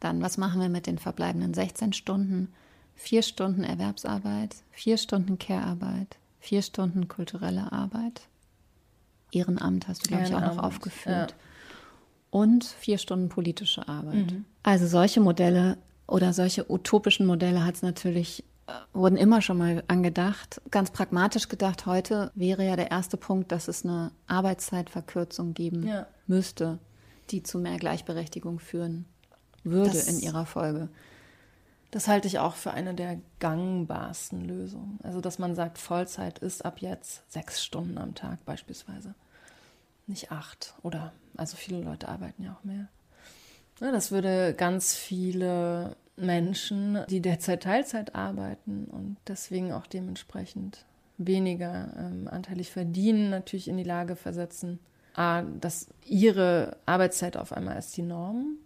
Dann, 0.00 0.22
was 0.22 0.38
machen 0.38 0.60
wir 0.60 0.68
mit 0.68 0.86
den 0.86 0.98
verbleibenden 0.98 1.54
16 1.54 1.92
Stunden? 1.92 2.52
Vier 2.94 3.22
Stunden 3.22 3.64
Erwerbsarbeit, 3.64 4.56
vier 4.70 4.98
Stunden 4.98 5.38
Care-Arbeit, 5.38 6.16
vier 6.40 6.62
Stunden 6.62 7.06
kulturelle 7.06 7.72
Arbeit. 7.72 8.22
Ehrenamt 9.30 9.86
hast 9.88 10.04
du, 10.04 10.08
glaube 10.08 10.24
ich, 10.24 10.34
auch 10.34 10.40
noch 10.40 10.58
aufgeführt. 10.58 11.30
Ja. 11.30 11.36
Und 12.30 12.64
vier 12.64 12.98
Stunden 12.98 13.28
politische 13.28 13.88
Arbeit. 13.88 14.32
Mhm. 14.32 14.44
Also 14.62 14.86
solche 14.86 15.20
Modelle 15.20 15.78
oder 16.06 16.32
solche 16.32 16.70
utopischen 16.70 17.26
Modelle 17.26 17.64
hat 17.64 17.76
es 17.76 17.82
natürlich, 17.82 18.44
äh, 18.66 18.72
wurden 18.92 19.16
immer 19.16 19.40
schon 19.40 19.58
mal 19.58 19.82
angedacht. 19.88 20.60
Ganz 20.70 20.90
pragmatisch 20.90 21.48
gedacht, 21.48 21.86
heute 21.86 22.30
wäre 22.34 22.66
ja 22.66 22.76
der 22.76 22.90
erste 22.90 23.16
Punkt, 23.16 23.52
dass 23.52 23.68
es 23.68 23.84
eine 23.84 24.10
Arbeitszeitverkürzung 24.26 25.54
geben 25.54 25.86
ja. 25.86 26.06
müsste, 26.26 26.78
die 27.30 27.42
zu 27.42 27.58
mehr 27.58 27.78
Gleichberechtigung 27.78 28.58
führen 28.58 29.06
würde 29.64 29.90
das, 29.90 30.08
in 30.08 30.20
ihrer 30.20 30.46
Folge. 30.46 30.88
Das 31.90 32.08
halte 32.08 32.28
ich 32.28 32.38
auch 32.38 32.54
für 32.54 32.72
eine 32.72 32.94
der 32.94 33.18
gangbarsten 33.38 34.44
Lösungen. 34.44 34.98
Also, 35.02 35.20
dass 35.20 35.38
man 35.38 35.54
sagt, 35.54 35.78
Vollzeit 35.78 36.38
ist 36.38 36.64
ab 36.64 36.80
jetzt 36.80 37.30
sechs 37.32 37.64
Stunden 37.64 37.96
am 37.96 38.14
Tag 38.14 38.44
beispielsweise. 38.44 39.14
Nicht 40.08 40.32
acht. 40.32 40.74
Oder, 40.82 41.12
also 41.36 41.56
viele 41.56 41.80
Leute 41.80 42.08
arbeiten 42.08 42.42
ja 42.42 42.56
auch 42.58 42.64
mehr. 42.64 42.88
Ja, 43.80 43.92
das 43.92 44.10
würde 44.10 44.54
ganz 44.54 44.94
viele 44.94 45.96
Menschen, 46.16 46.98
die 47.08 47.20
derzeit 47.20 47.62
Teilzeit 47.62 48.14
arbeiten 48.16 48.86
und 48.86 49.18
deswegen 49.28 49.72
auch 49.72 49.86
dementsprechend 49.86 50.84
weniger 51.18 51.92
ähm, 51.96 52.26
anteilig 52.28 52.70
verdienen, 52.70 53.30
natürlich 53.30 53.68
in 53.68 53.76
die 53.76 53.84
Lage 53.84 54.16
versetzen, 54.16 54.80
A, 55.14 55.42
dass 55.42 55.88
ihre 56.04 56.76
Arbeitszeit 56.86 57.36
auf 57.36 57.52
einmal 57.52 57.74
als 57.74 57.92
die 57.92 58.02
Norm 58.02 58.56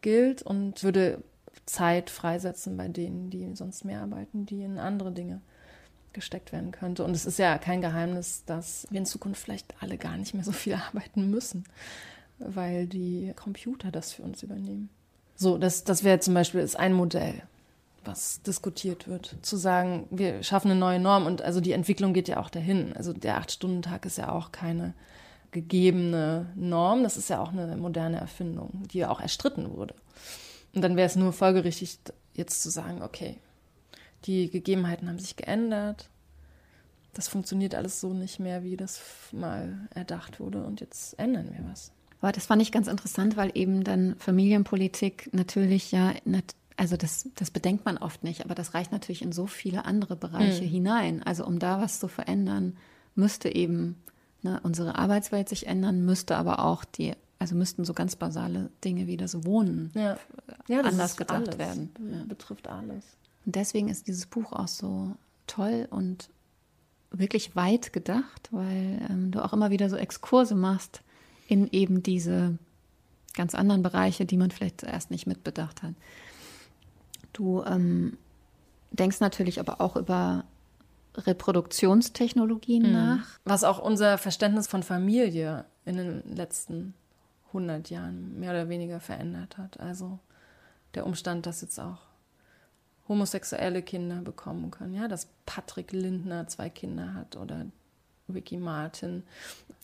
gilt 0.00 0.42
und 0.42 0.82
würde 0.82 1.22
Zeit 1.66 2.10
freisetzen 2.10 2.76
bei 2.76 2.88
denen, 2.88 3.30
die 3.30 3.54
sonst 3.54 3.84
mehr 3.84 4.02
arbeiten, 4.02 4.44
die 4.46 4.62
in 4.62 4.78
andere 4.78 5.12
Dinge 5.12 5.40
gesteckt 6.12 6.52
werden 6.52 6.72
könnte. 6.72 7.04
Und 7.04 7.14
es 7.14 7.26
ist 7.26 7.38
ja 7.38 7.58
kein 7.58 7.80
Geheimnis, 7.80 8.44
dass 8.46 8.86
wir 8.90 8.98
in 8.98 9.06
Zukunft 9.06 9.42
vielleicht 9.42 9.74
alle 9.80 9.98
gar 9.98 10.16
nicht 10.16 10.34
mehr 10.34 10.44
so 10.44 10.52
viel 10.52 10.74
arbeiten 10.88 11.30
müssen, 11.30 11.64
weil 12.38 12.86
die 12.86 13.32
Computer 13.36 13.90
das 13.90 14.12
für 14.12 14.22
uns 14.22 14.42
übernehmen. 14.42 14.90
So, 15.36 15.58
das, 15.58 15.84
das 15.84 16.02
wäre 16.02 16.18
zum 16.20 16.34
Beispiel 16.34 16.60
ist 16.60 16.78
ein 16.78 16.92
Modell, 16.92 17.42
was 18.04 18.42
diskutiert 18.42 19.06
wird. 19.06 19.36
Zu 19.42 19.56
sagen, 19.56 20.06
wir 20.10 20.42
schaffen 20.42 20.70
eine 20.70 20.80
neue 20.80 20.98
Norm 20.98 21.26
und 21.26 21.42
also 21.42 21.60
die 21.60 21.72
Entwicklung 21.72 22.12
geht 22.12 22.28
ja 22.28 22.40
auch 22.40 22.50
dahin. 22.50 22.92
Also 22.96 23.12
der 23.12 23.36
Acht-Stunden-Tag 23.38 24.04
ist 24.04 24.18
ja 24.18 24.32
auch 24.32 24.50
keine 24.50 24.94
gegebene 25.50 26.46
Norm, 26.56 27.02
das 27.02 27.16
ist 27.16 27.30
ja 27.30 27.40
auch 27.40 27.52
eine 27.52 27.76
moderne 27.76 28.18
Erfindung, 28.18 28.82
die 28.92 28.98
ja 28.98 29.10
auch 29.10 29.20
erstritten 29.20 29.70
wurde. 29.76 29.94
Und 30.74 30.82
dann 30.82 30.96
wäre 30.96 31.06
es 31.06 31.16
nur 31.16 31.32
folgerichtig, 31.32 31.98
jetzt 32.34 32.62
zu 32.62 32.70
sagen, 32.70 33.02
okay, 33.02 33.38
die 34.24 34.50
Gegebenheiten 34.50 35.08
haben 35.08 35.18
sich 35.18 35.36
geändert. 35.36 36.08
Das 37.14 37.28
funktioniert 37.28 37.74
alles 37.74 38.00
so 38.00 38.12
nicht 38.12 38.38
mehr, 38.38 38.62
wie 38.62 38.76
das 38.76 39.00
mal 39.32 39.88
erdacht 39.94 40.40
wurde. 40.40 40.64
Und 40.64 40.80
jetzt 40.80 41.18
ändern 41.18 41.50
wir 41.50 41.68
was. 41.70 41.92
Aber 42.20 42.32
das 42.32 42.46
fand 42.46 42.62
ich 42.62 42.72
ganz 42.72 42.88
interessant, 42.88 43.36
weil 43.36 43.52
eben 43.54 43.84
dann 43.84 44.16
Familienpolitik 44.18 45.30
natürlich 45.32 45.92
ja, 45.92 46.12
also 46.76 46.96
das, 46.96 47.28
das 47.36 47.50
bedenkt 47.50 47.84
man 47.84 47.96
oft 47.96 48.24
nicht, 48.24 48.44
aber 48.44 48.54
das 48.54 48.74
reicht 48.74 48.92
natürlich 48.92 49.22
in 49.22 49.32
so 49.32 49.46
viele 49.46 49.84
andere 49.84 50.16
Bereiche 50.16 50.64
mhm. 50.64 50.68
hinein. 50.68 51.22
Also 51.22 51.46
um 51.46 51.58
da 51.58 51.80
was 51.80 52.00
zu 52.00 52.08
verändern, 52.08 52.76
müsste 53.14 53.54
eben 53.54 53.96
ne, 54.42 54.60
unsere 54.62 54.96
Arbeitswelt 54.96 55.48
sich 55.48 55.66
ändern, 55.66 56.04
müsste 56.04 56.36
aber 56.36 56.64
auch 56.64 56.84
die 56.84 57.14
also 57.40 57.54
müssten 57.54 57.84
so 57.84 57.94
ganz 57.94 58.16
basale 58.16 58.70
Dinge 58.84 59.06
wie 59.06 59.16
das 59.16 59.44
Wohnen 59.44 59.92
ja. 59.94 60.16
Ja, 60.66 60.82
das 60.82 60.92
anders 60.92 61.16
gedacht 61.16 61.46
alles. 61.46 61.58
werden. 61.58 61.90
Ja. 62.12 62.24
Betrifft 62.26 62.66
alles. 62.68 63.04
Und 63.48 63.56
deswegen 63.56 63.88
ist 63.88 64.08
dieses 64.08 64.26
Buch 64.26 64.52
auch 64.52 64.68
so 64.68 65.14
toll 65.46 65.88
und 65.90 66.28
wirklich 67.10 67.56
weit 67.56 67.94
gedacht, 67.94 68.50
weil 68.50 69.00
ähm, 69.08 69.30
du 69.30 69.42
auch 69.42 69.54
immer 69.54 69.70
wieder 69.70 69.88
so 69.88 69.96
Exkurse 69.96 70.54
machst 70.54 71.00
in 71.46 71.66
eben 71.70 72.02
diese 72.02 72.58
ganz 73.32 73.54
anderen 73.54 73.82
Bereiche, 73.82 74.26
die 74.26 74.36
man 74.36 74.50
vielleicht 74.50 74.82
zuerst 74.82 75.10
nicht 75.10 75.26
mitbedacht 75.26 75.82
hat. 75.82 75.94
Du 77.32 77.62
ähm, 77.62 78.18
denkst 78.90 79.20
natürlich 79.20 79.60
aber 79.60 79.80
auch 79.80 79.96
über 79.96 80.44
Reproduktionstechnologien 81.14 82.82
mhm. 82.82 82.92
nach. 82.92 83.38
Was 83.46 83.64
auch 83.64 83.78
unser 83.78 84.18
Verständnis 84.18 84.66
von 84.66 84.82
Familie 84.82 85.64
in 85.86 85.96
den 85.96 86.36
letzten 86.36 86.92
100 87.46 87.88
Jahren 87.88 88.38
mehr 88.38 88.50
oder 88.50 88.68
weniger 88.68 89.00
verändert 89.00 89.56
hat. 89.56 89.80
Also 89.80 90.18
der 90.92 91.06
Umstand, 91.06 91.46
dass 91.46 91.62
jetzt 91.62 91.80
auch 91.80 92.07
homosexuelle 93.08 93.82
Kinder 93.82 94.20
bekommen 94.20 94.70
können. 94.70 94.94
Ja, 94.94 95.08
dass 95.08 95.28
Patrick 95.46 95.92
Lindner 95.92 96.46
zwei 96.46 96.68
Kinder 96.68 97.14
hat 97.14 97.36
oder 97.36 97.66
Ricky 98.32 98.58
Martin. 98.58 99.22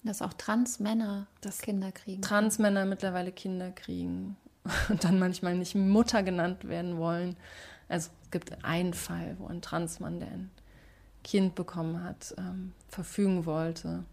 Dass 0.03 0.21
auch 0.21 0.35
Transmänner 0.35 1.27
das 1.41 1.61
Kinder 1.63 1.91
kriegen. 1.93 2.23
Transmänner 2.23 2.85
mittlerweile 2.85 3.33
Kinder 3.33 3.71
kriegen 3.71 4.37
und 4.89 5.05
dann 5.05 5.19
manchmal 5.19 5.57
nicht 5.57 5.75
Mutter 5.75 6.23
genannt 6.23 6.69
werden 6.69 6.99
wollen. 6.99 7.37
Also 7.89 8.11
es 8.23 8.31
gibt 8.31 8.65
einen 8.65 8.95
Fall, 8.95 9.37
wo 9.39 9.47
ein 9.47 9.63
Transmann, 9.63 10.21
der 10.21 10.29
ein 10.29 10.51
Kind 11.23 11.55
bekommen 11.55 12.03
hat, 12.05 12.35
ähm, 12.39 12.73
verfügen 12.89 13.47
wollte, 13.47 14.05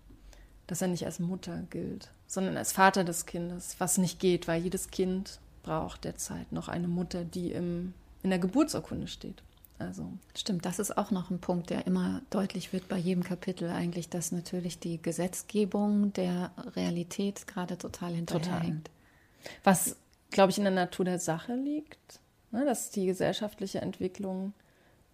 dass 0.68 0.82
er 0.82 0.88
nicht 0.88 1.06
als 1.06 1.20
Mutter 1.20 1.64
gilt, 1.70 2.12
sondern 2.28 2.56
als 2.56 2.72
Vater 2.72 3.04
des 3.04 3.26
Kindes, 3.26 3.76
was 3.80 3.98
nicht 3.98 4.20
geht, 4.20 4.48
weil 4.48 4.62
jedes 4.62 4.90
Kind 4.90 5.40
braucht 5.64 6.06
derzeit 6.06 6.52
noch 6.52 6.70
eine 6.70 6.88
Mutter, 6.88 7.26
die 7.26 7.52
im 7.52 7.94
in 8.24 8.30
der 8.30 8.40
Geburtsurkunde 8.40 9.08
steht. 9.08 9.42
Also. 9.80 10.14
Stimmt, 10.36 10.66
das 10.66 10.80
ist 10.80 10.96
auch 10.96 11.12
noch 11.12 11.32
ein 11.32 11.40
Punkt, 11.40 11.72
der 11.72 11.88
immer 11.88 12.22
deutlich 12.30 12.72
wird 12.72 12.88
bei 12.88 12.98
jedem 12.98 13.24
Kapitel 13.24 13.70
eigentlich, 13.70 14.10
dass 14.10 14.32
natürlich 14.32 14.80
die 14.80 15.02
Gesetzgebung 15.02 16.14
der 16.14 16.52
Realität 16.76 17.48
gerade 17.48 17.78
total 17.78 18.14
hinterherhängt. 18.14 18.86
Total. 18.86 19.54
Was, 19.64 19.96
glaube 20.30 20.52
ich, 20.52 20.60
in 20.60 20.66
der 20.66 20.74
Natur 20.74 21.06
der 21.06 21.20
Sache 21.20 21.56
liegt, 21.56 22.20
ne, 22.52 22.64
dass 22.64 22.92
die 22.92 23.08
gesellschaftliche 23.08 23.82
Entwicklung 23.82 24.54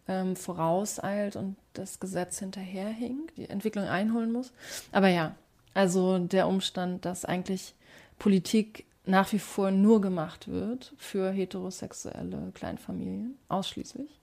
ähm, 0.07 0.35
vorauseilt 0.35 1.35
und 1.35 1.55
das 1.73 1.99
Gesetz 1.99 2.39
hinterherhinkt, 2.39 3.37
die 3.37 3.49
Entwicklung 3.49 3.85
einholen 3.85 4.31
muss. 4.31 4.51
Aber 4.91 5.07
ja, 5.07 5.35
also 5.73 6.19
der 6.19 6.47
Umstand, 6.47 7.05
dass 7.05 7.23
eigentlich 7.23 7.75
Politik 8.19 8.85
nach 9.07 9.31
wie 9.31 9.39
vor 9.39 9.71
nur 9.71 10.01
gemacht 10.01 10.47
wird 10.47 10.93
für 10.97 11.31
heterosexuelle 11.31 12.51
Kleinfamilien, 12.53 13.37
ausschließlich, 13.49 14.19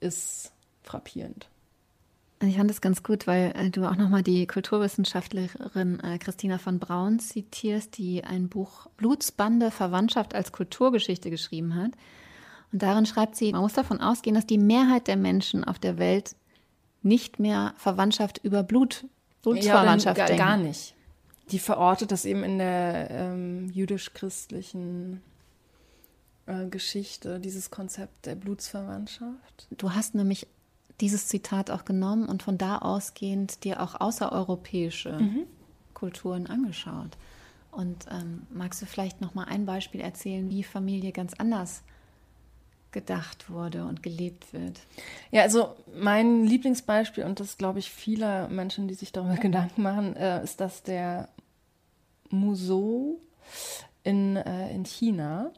ist 0.00 0.52
frappierend. 0.82 1.48
Ich 2.40 2.56
fand 2.56 2.70
es 2.70 2.80
ganz 2.80 3.04
gut, 3.04 3.28
weil 3.28 3.52
äh, 3.56 3.70
du 3.70 3.86
auch 3.86 3.96
nochmal 3.96 4.22
die 4.22 4.46
Kulturwissenschaftlerin 4.46 6.00
äh, 6.00 6.18
Christina 6.18 6.58
von 6.58 6.80
Braun 6.80 7.20
zitierst, 7.20 7.98
die 7.98 8.24
ein 8.24 8.48
Buch 8.48 8.88
Blutsbande 8.96 9.70
Verwandtschaft 9.70 10.34
als 10.34 10.50
Kulturgeschichte 10.50 11.30
geschrieben 11.30 11.76
hat. 11.76 11.92
Und 12.72 12.82
darin 12.82 13.06
schreibt 13.06 13.36
sie, 13.36 13.52
man 13.52 13.60
muss 13.60 13.74
davon 13.74 14.00
ausgehen, 14.00 14.34
dass 14.34 14.46
die 14.46 14.58
Mehrheit 14.58 15.06
der 15.06 15.16
Menschen 15.16 15.62
auf 15.62 15.78
der 15.78 15.98
Welt 15.98 16.34
nicht 17.02 17.38
mehr 17.38 17.74
Verwandtschaft 17.76 18.40
über 18.42 18.64
Blut, 18.64 19.04
Blutsverwandtschaft 19.42 20.18
ja, 20.18 20.26
denken. 20.26 20.42
Gar 20.42 20.56
nicht 20.56 20.94
die 21.50 21.58
verortet 21.58 22.12
das 22.12 22.24
eben 22.24 22.44
in 22.44 22.58
der 22.58 23.10
ähm, 23.10 23.70
jüdisch-christlichen 23.70 25.20
äh, 26.46 26.66
Geschichte, 26.66 27.40
dieses 27.40 27.70
Konzept 27.70 28.26
der 28.26 28.34
Blutsverwandtschaft. 28.34 29.66
Du 29.70 29.92
hast 29.92 30.14
nämlich 30.14 30.46
dieses 31.00 31.26
Zitat 31.26 31.70
auch 31.70 31.84
genommen 31.84 32.28
und 32.28 32.42
von 32.42 32.58
da 32.58 32.78
ausgehend 32.78 33.64
dir 33.64 33.80
auch 33.82 34.00
außereuropäische 34.00 35.12
mhm. 35.12 35.46
Kulturen 35.94 36.46
angeschaut. 36.46 37.16
Und 37.70 38.06
ähm, 38.10 38.46
magst 38.50 38.82
du 38.82 38.86
vielleicht 38.86 39.20
noch 39.20 39.34
mal 39.34 39.44
ein 39.44 39.64
Beispiel 39.64 40.00
erzählen, 40.00 40.48
wie 40.50 40.62
Familie 40.62 41.12
ganz 41.12 41.32
anders 41.34 41.82
gedacht 42.92 43.50
wurde 43.50 43.84
und 43.84 44.02
gelebt 44.02 44.52
wird. 44.52 44.80
Ja, 45.30 45.42
also 45.42 45.74
mein 45.94 46.44
Lieblingsbeispiel, 46.44 47.24
und 47.24 47.40
das 47.40 47.56
glaube 47.56 47.78
ich 47.78 47.90
vieler 47.90 48.48
Menschen, 48.48 48.86
die 48.86 48.94
sich 48.94 49.12
darüber 49.12 49.36
Gedanken 49.40 49.82
machen, 49.82 50.14
äh, 50.16 50.44
ist 50.44 50.60
das 50.60 50.82
der 50.82 51.28
Musou 52.30 53.18
in, 54.04 54.36
äh, 54.36 54.72
in 54.74 54.84
China. 54.84 55.50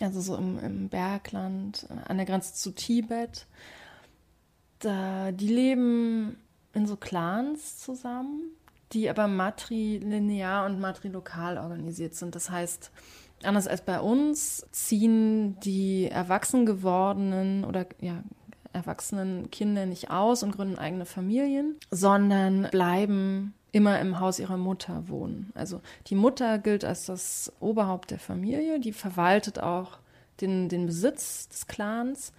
Also 0.00 0.20
so 0.20 0.36
im, 0.36 0.58
im 0.60 0.88
Bergland, 0.88 1.86
äh, 1.90 2.08
an 2.08 2.16
der 2.16 2.26
Grenze 2.26 2.54
zu 2.54 2.70
Tibet. 2.70 3.46
Da, 4.78 5.32
die 5.32 5.48
leben 5.48 6.38
in 6.72 6.86
so 6.86 6.96
Clans 6.96 7.78
zusammen, 7.78 8.52
die 8.92 9.10
aber 9.10 9.26
matrilinear 9.26 10.66
und 10.66 10.80
matrilokal 10.80 11.58
organisiert 11.58 12.14
sind. 12.14 12.36
Das 12.36 12.50
heißt, 12.50 12.92
anders 13.42 13.68
als 13.68 13.82
bei 13.82 14.00
uns 14.00 14.66
ziehen 14.70 15.58
die 15.60 16.08
erwachsen 16.10 16.66
gewordenen 16.66 17.64
oder 17.64 17.86
ja, 18.00 18.22
erwachsenen 18.72 19.50
Kinder 19.50 19.86
nicht 19.86 20.10
aus 20.10 20.42
und 20.42 20.52
gründen 20.52 20.78
eigene 20.78 21.06
Familien, 21.06 21.76
sondern 21.90 22.68
bleiben 22.70 23.54
immer 23.72 24.00
im 24.00 24.20
Haus 24.20 24.38
ihrer 24.38 24.56
Mutter 24.56 25.08
wohnen. 25.08 25.52
Also 25.54 25.80
die 26.06 26.14
Mutter 26.14 26.58
gilt 26.58 26.84
als 26.84 27.06
das 27.06 27.52
Oberhaupt 27.60 28.10
der 28.10 28.18
Familie, 28.18 28.80
die 28.80 28.92
verwaltet 28.92 29.60
auch 29.60 29.98
den, 30.40 30.68
den 30.68 30.86
Besitz 30.86 31.48
des 31.48 31.66
Clans. 31.66 32.32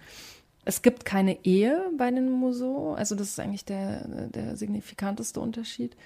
Es 0.70 0.82
gibt 0.82 1.04
keine 1.04 1.44
Ehe 1.44 1.90
bei 1.98 2.12
den 2.12 2.30
Muso, 2.30 2.94
also 2.94 3.16
das 3.16 3.30
ist 3.30 3.40
eigentlich 3.40 3.64
der, 3.64 4.06
der 4.28 4.56
signifikanteste 4.56 5.40
Unterschied, 5.40 5.96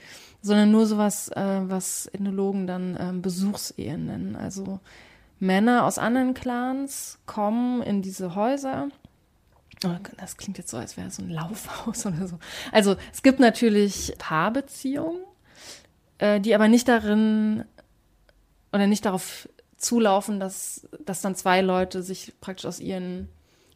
sondern 0.40 0.70
nur 0.70 0.87
sowas, 0.87 1.29
äh, 1.29 1.61
was 1.64 2.07
Ethnologen 2.14 2.66
dann 2.66 2.96
äh, 2.96 3.12
Besuchsehen 3.12 4.07
nennen. 4.07 4.37
Also 4.37 4.81
Männer 5.38 5.85
aus 5.85 5.98
anderen 5.98 6.33
Clans 6.33 7.18
kommen 7.27 7.83
in 7.83 8.00
diese 8.00 8.37
Häuser. 8.37 8.88
Oh, 9.85 9.96
das 10.16 10.38
klingt 10.38 10.57
jetzt 10.57 10.70
so, 10.70 10.79
als 10.79 10.96
wäre 10.96 11.09
es 11.09 11.16
so 11.16 11.22
ein 11.22 11.29
Laufhaus 11.29 12.07
oder 12.07 12.27
so. 12.27 12.38
Also 12.72 12.96
es 13.12 13.22
gibt 13.22 13.40
natürlich 13.40 14.14
Paarbeziehungen, 14.16 15.20
äh, 16.16 16.40
die 16.40 16.55
aber 16.55 16.68
nicht 16.68 16.88
darin 16.88 17.66
oder 18.72 18.87
nicht 18.87 19.05
darauf 19.05 19.46
zulaufen, 19.77 20.40
dass, 20.40 20.88
dass 21.05 21.20
dann 21.20 21.35
zwei 21.35 21.61
Leute 21.61 22.03
sich 22.03 22.33
praktisch 22.40 22.64
aus 22.64 22.81
ihren 22.81 23.29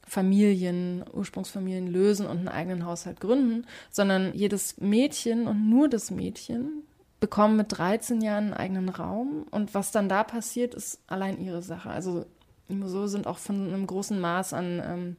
Familien, 0.09 1.05
Ursprungsfamilien 1.13 1.87
lösen 1.87 2.27
und 2.27 2.39
einen 2.39 2.49
eigenen 2.49 2.87
Haushalt 2.87 3.21
gründen, 3.21 3.67
sondern 3.91 4.35
jedes 4.35 4.79
Mädchen 4.79 5.47
und 5.47 5.69
nur 5.69 5.89
das 5.89 6.11
Mädchen 6.11 6.83
bekommen 7.21 7.57
mit 7.57 7.77
13 7.77 8.21
Jahren 8.21 8.47
einen 8.47 8.55
eigenen 8.55 8.89
Raum 8.89 9.47
und 9.51 9.75
was 9.75 9.91
dann 9.91 10.09
da 10.09 10.25
passiert, 10.25 10.75
ist 10.75 11.01
allein 11.09 11.41
ihre 11.41 11.63
Sache. 11.63 11.91
Also 11.91 12.27
so 12.69 13.07
sind 13.07 13.27
auch 13.27 13.39
von 13.39 13.69
einem 13.69 13.87
großen 13.87 14.21
Maß 14.21 14.53
an 14.53 14.83
ähm, 14.85 15.17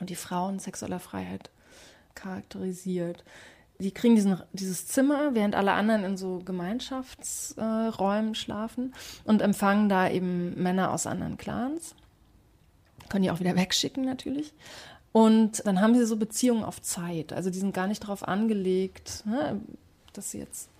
die 0.00 0.14
Frauen 0.14 0.58
sexueller 0.58 1.00
Freiheit 1.00 1.50
charakterisiert. 2.14 3.24
Die 3.78 3.92
kriegen 3.92 4.14
diesen, 4.14 4.40
dieses 4.52 4.86
Zimmer, 4.86 5.34
während 5.34 5.54
alle 5.54 5.72
anderen 5.72 6.04
in 6.04 6.16
so 6.16 6.40
Gemeinschaftsräumen 6.44 8.32
äh, 8.32 8.34
schlafen 8.34 8.94
und 9.24 9.40
empfangen 9.40 9.88
da 9.88 10.08
eben 10.08 10.62
Männer 10.62 10.92
aus 10.92 11.06
anderen 11.06 11.38
Clans. 11.38 11.94
Können 13.10 13.24
die 13.24 13.30
auch 13.30 13.40
wieder 13.40 13.56
wegschicken 13.56 14.06
natürlich. 14.06 14.54
Und 15.12 15.66
dann 15.66 15.80
haben 15.80 15.94
sie 15.94 16.06
so 16.06 16.16
Beziehungen 16.16 16.64
auf 16.64 16.80
Zeit. 16.80 17.32
Also 17.32 17.50
die 17.50 17.58
sind 17.58 17.74
gar 17.74 17.86
nicht 17.86 18.04
darauf 18.04 18.26
angelegt, 18.26 19.24
ne, 19.26 19.60
dass 20.12 20.30
sie 20.30 20.38
jetzt 20.38 20.70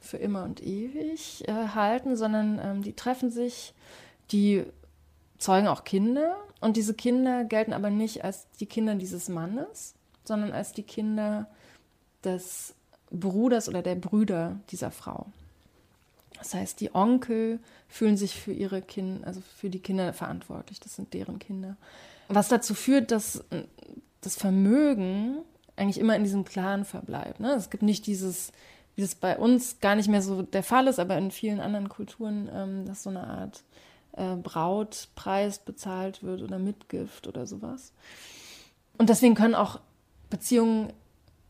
für 0.00 0.16
immer 0.16 0.44
und 0.44 0.62
ewig 0.62 1.46
äh, 1.46 1.52
halten, 1.74 2.16
sondern 2.16 2.60
ähm, 2.62 2.82
die 2.82 2.94
treffen 2.94 3.30
sich, 3.30 3.74
die 4.30 4.64
zeugen 5.38 5.68
auch 5.68 5.84
Kinder 5.84 6.36
und 6.60 6.76
diese 6.76 6.94
Kinder 6.94 7.44
gelten 7.44 7.72
aber 7.72 7.90
nicht 7.90 8.24
als 8.24 8.46
die 8.60 8.66
Kinder 8.66 8.94
dieses 8.94 9.28
Mannes, 9.28 9.94
sondern 10.24 10.52
als 10.52 10.72
die 10.72 10.84
Kinder 10.84 11.48
des 12.24 12.74
Bruders 13.10 13.68
oder 13.68 13.82
der 13.82 13.96
Brüder 13.96 14.60
dieser 14.70 14.90
Frau. 14.90 15.26
Das 16.42 16.54
heißt, 16.54 16.80
die 16.80 16.92
Onkel 16.92 17.60
fühlen 17.88 18.16
sich 18.16 18.34
für 18.34 18.52
ihre 18.52 18.82
Kinder, 18.82 19.26
also 19.26 19.40
für 19.56 19.70
die 19.70 19.78
Kinder 19.78 20.12
verantwortlich. 20.12 20.80
Das 20.80 20.96
sind 20.96 21.14
deren 21.14 21.38
Kinder. 21.38 21.76
Was 22.28 22.48
dazu 22.48 22.74
führt, 22.74 23.12
dass 23.12 23.44
das 24.22 24.34
Vermögen 24.34 25.38
eigentlich 25.76 25.98
immer 25.98 26.16
in 26.16 26.24
diesem 26.24 26.44
Clan 26.44 26.84
verbleibt. 26.84 27.38
Ne? 27.38 27.52
Es 27.52 27.70
gibt 27.70 27.84
nicht 27.84 28.06
dieses, 28.06 28.50
wie 28.96 29.02
es 29.02 29.14
bei 29.14 29.38
uns 29.38 29.78
gar 29.80 29.94
nicht 29.94 30.08
mehr 30.08 30.20
so 30.20 30.42
der 30.42 30.64
Fall 30.64 30.88
ist, 30.88 30.98
aber 30.98 31.16
in 31.16 31.30
vielen 31.30 31.60
anderen 31.60 31.88
Kulturen, 31.88 32.50
ähm, 32.52 32.86
dass 32.86 33.04
so 33.04 33.10
eine 33.10 33.24
Art 33.24 33.62
äh, 34.12 34.34
Brautpreis 34.34 35.60
bezahlt 35.60 36.24
wird 36.24 36.42
oder 36.42 36.58
Mitgift 36.58 37.28
oder 37.28 37.46
sowas. 37.46 37.92
Und 38.98 39.10
deswegen 39.10 39.36
können 39.36 39.54
auch 39.54 39.80
Beziehungen 40.28 40.92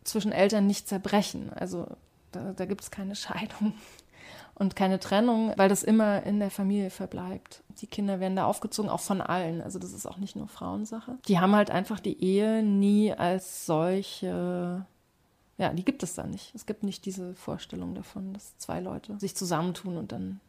zwischen 0.05 0.33
Eltern 0.33 0.67
nicht 0.67 0.87
zerbrechen. 0.87 1.51
Also 1.55 1.87
da, 2.31 2.53
da 2.53 2.67
gibt 2.67 2.83
es 2.83 2.91
keine 2.91 3.17
Scheidung. 3.17 3.73
Und 4.55 4.77
keine 4.77 5.01
Trennung, 5.01 5.53
weil 5.57 5.69
das 5.69 5.83
immer 5.83 6.23
in 6.25 6.38
der 6.38 6.51
Familie 6.51 6.91
verbleibt. 6.91 7.62
Die 7.81 7.87
Kinder 7.87 8.21
werden 8.21 8.37
da 8.37 8.45
aufgezogen, 8.45 8.91
auch 8.91 9.01
von 9.01 9.21
allen. 9.21 9.61
Also 9.61 9.79
das 9.79 9.93
ist 9.93 10.07
auch 10.07 10.19
nicht 10.19 10.37
nur 10.37 10.49
Frauensache. 10.49 11.19
Die 11.27 11.38
haben 11.38 11.55
halt 11.57 11.71
einfach 11.71 12.01
die 12.01 12.23
Ehe 12.23 12.62
nie 12.62 13.12
als 13.12 13.67
solche, 13.67 14.85
ja, 15.59 15.73
die 15.73 15.85
gibt 15.85 16.03
es 16.03 16.15
da 16.15 16.27
nicht. 16.27 16.55
Es 16.55 16.67
gibt 16.67 16.83
nicht 16.83 17.07
diese 17.07 17.35
Vorstellung 17.35 17.95
davon, 17.95 18.35
dass 18.35 18.57
zwei 18.59 18.81
Leute 18.81 19.19
sich 19.19 19.35
zusammentun 19.35 19.97
und 19.97 20.12
dann 20.12 20.41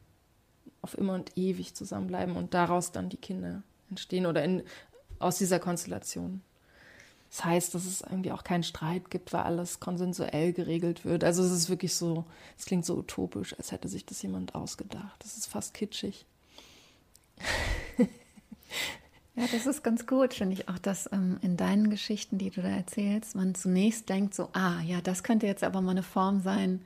auf 0.81 0.97
immer 0.97 1.13
und 1.13 1.37
ewig 1.37 1.75
zusammenbleiben 1.75 2.35
und 2.35 2.53
daraus 2.53 2.91
dann 2.91 3.09
die 3.09 3.17
Kinder 3.17 3.63
entstehen 3.89 4.25
oder 4.25 4.43
in, 4.43 4.63
aus 5.19 5.37
dieser 5.37 5.59
Konstellation. 5.59 6.41
Das 7.33 7.45
heißt, 7.45 7.73
dass 7.73 7.85
es 7.85 8.01
irgendwie 8.01 8.31
auch 8.31 8.43
keinen 8.43 8.61
Streit 8.61 9.09
gibt, 9.09 9.33
weil 9.33 9.41
alles 9.41 9.79
konsensuell 9.79 10.53
geregelt 10.53 11.03
wird. 11.03 11.23
Also 11.23 11.41
es 11.41 11.51
ist 11.51 11.67
wirklich 11.67 11.95
so, 11.95 12.25
es 12.59 12.65
klingt 12.65 12.85
so 12.85 12.95
utopisch, 12.95 13.57
als 13.57 13.71
hätte 13.71 13.87
sich 13.87 14.05
das 14.05 14.21
jemand 14.21 14.53
ausgedacht. 14.53 15.15
Das 15.17 15.35
ist 15.35 15.47
fast 15.47 15.73
kitschig. 15.73 16.27
ja, 17.97 19.47
das 19.51 19.65
ist 19.65 19.83
ganz 19.83 20.05
gut, 20.05 20.35
finde 20.35 20.53
ich 20.53 20.69
auch, 20.69 20.77
dass 20.77 21.11
ähm, 21.11 21.39
in 21.41 21.57
deinen 21.57 21.89
Geschichten, 21.89 22.37
die 22.37 22.51
du 22.51 22.61
da 22.61 22.69
erzählst, 22.69 23.33
man 23.35 23.55
zunächst 23.55 24.09
denkt 24.09 24.35
so, 24.35 24.49
ah, 24.53 24.81
ja, 24.81 25.01
das 25.01 25.23
könnte 25.23 25.47
jetzt 25.47 25.63
aber 25.63 25.81
mal 25.81 25.91
eine 25.91 26.03
Form 26.03 26.39
sein, 26.43 26.85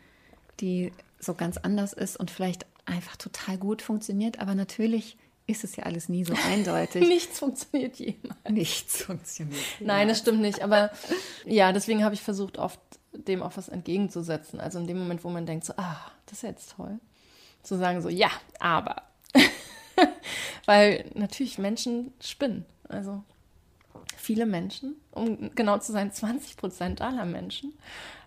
die 0.61 0.93
so 1.19 1.33
ganz 1.33 1.57
anders 1.57 1.91
ist 1.91 2.15
und 2.15 2.31
vielleicht 2.31 2.65
einfach 2.85 3.17
total 3.17 3.57
gut 3.57 3.81
funktioniert, 3.81 4.39
aber 4.39 4.55
natürlich 4.55 5.17
ist 5.47 5.63
es 5.63 5.75
ja 5.77 5.83
alles 5.83 6.09
nie 6.09 6.25
so 6.25 6.33
eindeutig. 6.47 7.07
Nichts 7.07 7.39
funktioniert 7.39 7.95
jemals. 7.97 8.49
Nichts 8.49 9.01
funktioniert. 9.03 9.63
Jemals. 9.79 9.97
Nein, 9.97 10.07
das 10.07 10.19
stimmt 10.19 10.41
nicht. 10.41 10.61
Aber 10.61 10.91
ja, 11.45 11.71
deswegen 11.71 12.03
habe 12.03 12.13
ich 12.13 12.21
versucht, 12.21 12.57
oft 12.57 12.79
dem 13.13 13.41
auch 13.41 13.55
was 13.55 13.69
entgegenzusetzen. 13.69 14.59
Also 14.59 14.79
in 14.79 14.87
dem 14.87 14.99
Moment, 14.99 15.23
wo 15.23 15.29
man 15.29 15.45
denkt, 15.45 15.65
so, 15.65 15.73
ah, 15.77 15.97
das 16.25 16.39
ist 16.39 16.43
jetzt 16.43 16.75
toll, 16.75 16.99
zu 17.63 17.77
sagen 17.77 18.01
so, 18.01 18.09
ja, 18.09 18.29
aber. 18.59 19.03
Weil 20.65 21.09
natürlich 21.15 21.57
Menschen 21.57 22.13
spinnen. 22.19 22.65
Also 22.87 23.23
viele 24.15 24.45
Menschen, 24.45 24.95
um 25.11 25.55
genau 25.55 25.77
zu 25.79 25.91
sein, 25.91 26.11
20 26.11 26.57
Prozent 26.57 27.01
aller 27.01 27.25
Menschen 27.25 27.73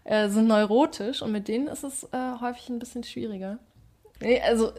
äh, 0.05 0.29
sind 0.29 0.49
neurotisch 0.49 1.23
und 1.23 1.33
mit 1.33 1.49
denen 1.49 1.69
ist 1.69 1.85
es 1.85 2.05
äh, 2.13 2.41
häufig 2.41 2.69
ein 2.71 2.79
bisschen 2.79 3.05
schwieriger. 3.05 3.59
Nee, 4.21 4.41
also 4.41 4.73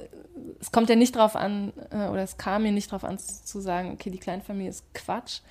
es 0.59 0.71
kommt 0.71 0.89
ja 0.89 0.95
nicht 0.95 1.15
drauf 1.15 1.35
an, 1.35 1.73
äh, 1.89 2.07
oder 2.07 2.23
es 2.23 2.37
kam 2.37 2.63
mir 2.63 2.71
nicht 2.71 2.91
drauf 2.91 3.03
an 3.03 3.17
zu 3.17 3.59
sagen, 3.59 3.91
okay, 3.91 4.09
die 4.09 4.19
Kleinfamilie 4.19 4.69
ist 4.69 4.93
Quatsch. 4.93 5.41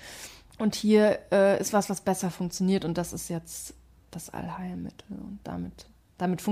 Und 0.59 0.75
hier 0.75 1.19
äh, 1.33 1.61
ist 1.61 1.73
was, 1.73 1.89
was 1.89 2.03
besser 2.03 2.31
funktioniert 2.31 2.85
und 2.85 2.99
das 2.99 3.13
ist 3.13 3.29
jetzt 3.29 3.75
das 4.11 4.31
Allheilmittel. 4.31 5.17
Und 5.17 5.41
damit, 5.45 5.87
damit 6.19 6.47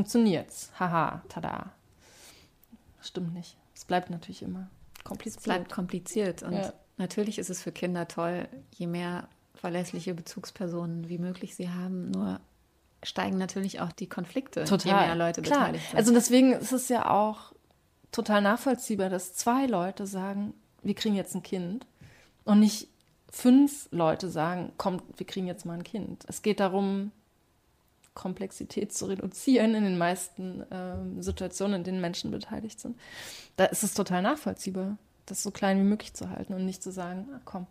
es. 0.49 0.71
Haha, 0.79 1.23
tada. 1.29 1.73
Stimmt 3.01 3.35
nicht. 3.35 3.57
Es 3.75 3.85
bleibt 3.85 4.11
natürlich 4.11 4.43
immer 4.43 4.69
kompliziert. 5.05 5.39
Es 5.39 5.45
bleibt 5.45 5.71
kompliziert. 5.71 6.43
Und 6.43 6.55
ja. 6.55 6.73
natürlich 6.97 7.39
ist 7.39 7.51
es 7.51 7.63
für 7.63 7.73
Kinder 7.73 8.09
toll, 8.09 8.49
je 8.73 8.87
mehr 8.87 9.29
verlässliche 9.55 10.15
Bezugspersonen 10.15 11.09
wie 11.09 11.19
möglich 11.19 11.55
sie 11.55 11.69
haben. 11.69 12.11
Nur 12.11 12.41
steigen 13.03 13.39
natürlich 13.39 13.81
auch 13.81 13.93
die 13.93 14.09
Konflikte, 14.09 14.65
total. 14.65 15.01
je 15.01 15.07
mehr 15.07 15.15
Leute 15.17 15.43
Klar. 15.43 15.61
beteiligt 15.61 15.89
sind. 15.91 15.99
Also 15.99 16.13
deswegen 16.13 16.53
ist 16.53 16.73
es 16.73 16.89
ja 16.89 17.11
auch 17.11 17.53
total 18.13 18.43
nachvollziehbar, 18.43 19.09
dass 19.09 19.35
zwei 19.35 19.67
Leute 19.67 20.07
sagen, 20.07 20.55
wir 20.83 20.95
kriegen 20.95 21.15
jetzt 21.15 21.35
ein 21.35 21.43
Kind 21.43 21.87
und 22.45 22.61
nicht 22.61 22.89
fünf 23.31 23.89
Leute 23.91 24.31
sagen, 24.31 24.73
kommt, 24.79 25.03
wir 25.17 25.27
kriegen 25.27 25.47
jetzt 25.47 25.67
mal 25.67 25.75
ein 25.75 25.85
Kind. 25.85 26.25
Es 26.29 26.43
geht 26.43 26.61
darum, 26.61 27.13
Komplexität 28.15 28.93
zu 28.93 29.07
reduzieren 29.07 29.75
in 29.75 29.85
den 29.85 29.97
meisten 29.97 30.65
ähm, 30.73 31.23
Situationen, 31.23 31.77
in 31.77 31.85
denen 31.85 32.01
Menschen 32.01 32.31
beteiligt 32.31 32.81
sind. 32.81 32.99
Da 33.57 33.67
ist 33.67 33.85
es 33.85 33.95
total 33.95 34.23
nachvollziehbar, 34.23 34.97
das 35.27 35.43
so 35.43 35.53
klein 35.53 35.79
wie 35.79 35.85
möglich 35.85 36.15
zu 36.15 36.29
halten 36.31 36.53
und 36.55 36.65
nicht 36.65 36.83
zu 36.83 36.91
sagen, 36.91 37.29
ah, 37.33 37.41
komm, 37.45 37.67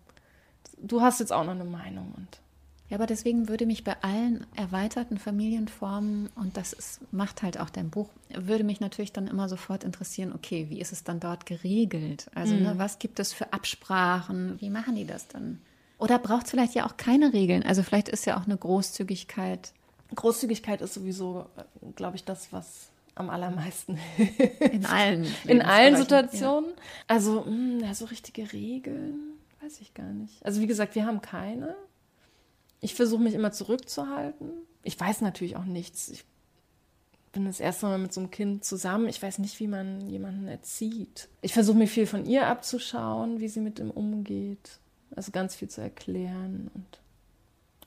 du 0.78 1.02
hast 1.02 1.20
jetzt 1.20 1.34
auch 1.34 1.44
noch 1.44 1.52
eine 1.52 1.66
Meinung 1.66 2.14
und 2.16 2.40
ja, 2.90 2.96
aber 2.96 3.06
deswegen 3.06 3.50
würde 3.50 3.66
mich 3.66 3.84
bei 3.84 3.96
allen 4.02 4.46
erweiterten 4.56 5.18
Familienformen, 5.18 6.30
und 6.36 6.56
das 6.56 6.74
ist, 6.74 7.02
macht 7.12 7.44
halt 7.44 7.60
auch 7.60 7.70
dein 7.70 7.90
Buch, 7.90 8.10
würde 8.34 8.64
mich 8.64 8.80
natürlich 8.80 9.12
dann 9.12 9.28
immer 9.28 9.50
sofort 9.50 9.84
interessieren, 9.84 10.32
okay, 10.34 10.68
wie 10.70 10.80
ist 10.80 10.94
es 10.94 11.04
dann 11.04 11.20
dort 11.20 11.46
geregelt? 11.46 12.30
Also, 12.34 12.54
ne, 12.54 12.62
mhm. 12.62 12.66
ne, 12.66 12.74
was 12.78 13.00
gibt 13.00 13.20
es 13.20 13.34
für 13.34 13.52
Absprachen? 13.52 14.60
Wie 14.62 14.70
machen 14.70 14.96
die 14.96 15.06
das 15.06 15.28
dann? 15.28 15.60
Oder 15.98 16.20
braucht 16.20 16.46
es 16.46 16.52
vielleicht 16.52 16.76
ja 16.76 16.86
auch 16.86 16.96
keine 16.96 17.34
Regeln? 17.34 17.64
Also 17.64 17.84
vielleicht 17.84 18.08
ist 18.08 18.26
ja 18.26 18.40
auch 18.40 18.46
eine 18.46 18.56
Großzügigkeit. 18.56 19.74
Großzügigkeit 20.16 20.82
ist 20.82 20.94
sowieso, 20.94 21.48
glaube 21.96 22.16
ich, 22.16 22.24
das, 22.24 22.54
was 22.54 22.90
am 23.16 23.30
allermeisten 23.32 23.98
in 24.72 24.86
allen 24.86 25.26
in 25.46 25.62
allen 25.62 25.98
Situationen. 25.98 26.70
Ja. 26.70 26.82
Also 27.08 27.42
mh, 27.42 27.46
hm, 27.46 27.80
ja, 27.80 27.94
so 27.96 28.06
richtige 28.06 28.54
Regeln 28.54 29.38
weiß 29.62 29.82
ich 29.82 29.94
gar 29.94 30.12
nicht. 30.14 30.46
Also 30.46 30.62
wie 30.62 30.68
gesagt, 30.68 30.96
wir 30.96 31.06
haben 31.06 31.22
keine. 31.22 31.76
Ich 32.80 32.96
versuche 32.96 33.22
mich 33.22 33.34
immer 33.34 33.52
zurückzuhalten. 33.52 34.52
Ich 34.84 35.00
weiß 35.00 35.22
natürlich 35.22 35.56
auch 35.56 35.66
nichts. 35.66 36.10
Ich 36.10 36.26
bin 37.32 37.46
das 37.46 37.60
erste 37.60 37.88
Mal 37.88 37.98
mit 37.98 38.14
so 38.14 38.22
einem 38.22 38.32
Kind 38.32 38.64
zusammen. 38.66 39.08
Ich 39.08 39.22
weiß 39.22 39.40
nicht, 39.40 39.60
wie 39.60 39.68
man 39.68 40.08
jemanden 40.08 40.48
erzieht. 40.48 41.30
Ich 41.42 41.54
versuche 41.54 41.78
mir 41.78 41.88
viel 41.88 42.08
von 42.08 42.26
ihr 42.26 42.48
abzuschauen, 42.48 43.40
wie 43.40 43.48
sie 43.48 43.60
mit 43.60 43.80
ihm 43.80 43.92
umgeht. 43.92 44.80
Also 45.16 45.32
ganz 45.32 45.56
viel 45.56 45.70
zu 45.70 45.82
erklären 45.82 46.70
und 46.74 47.00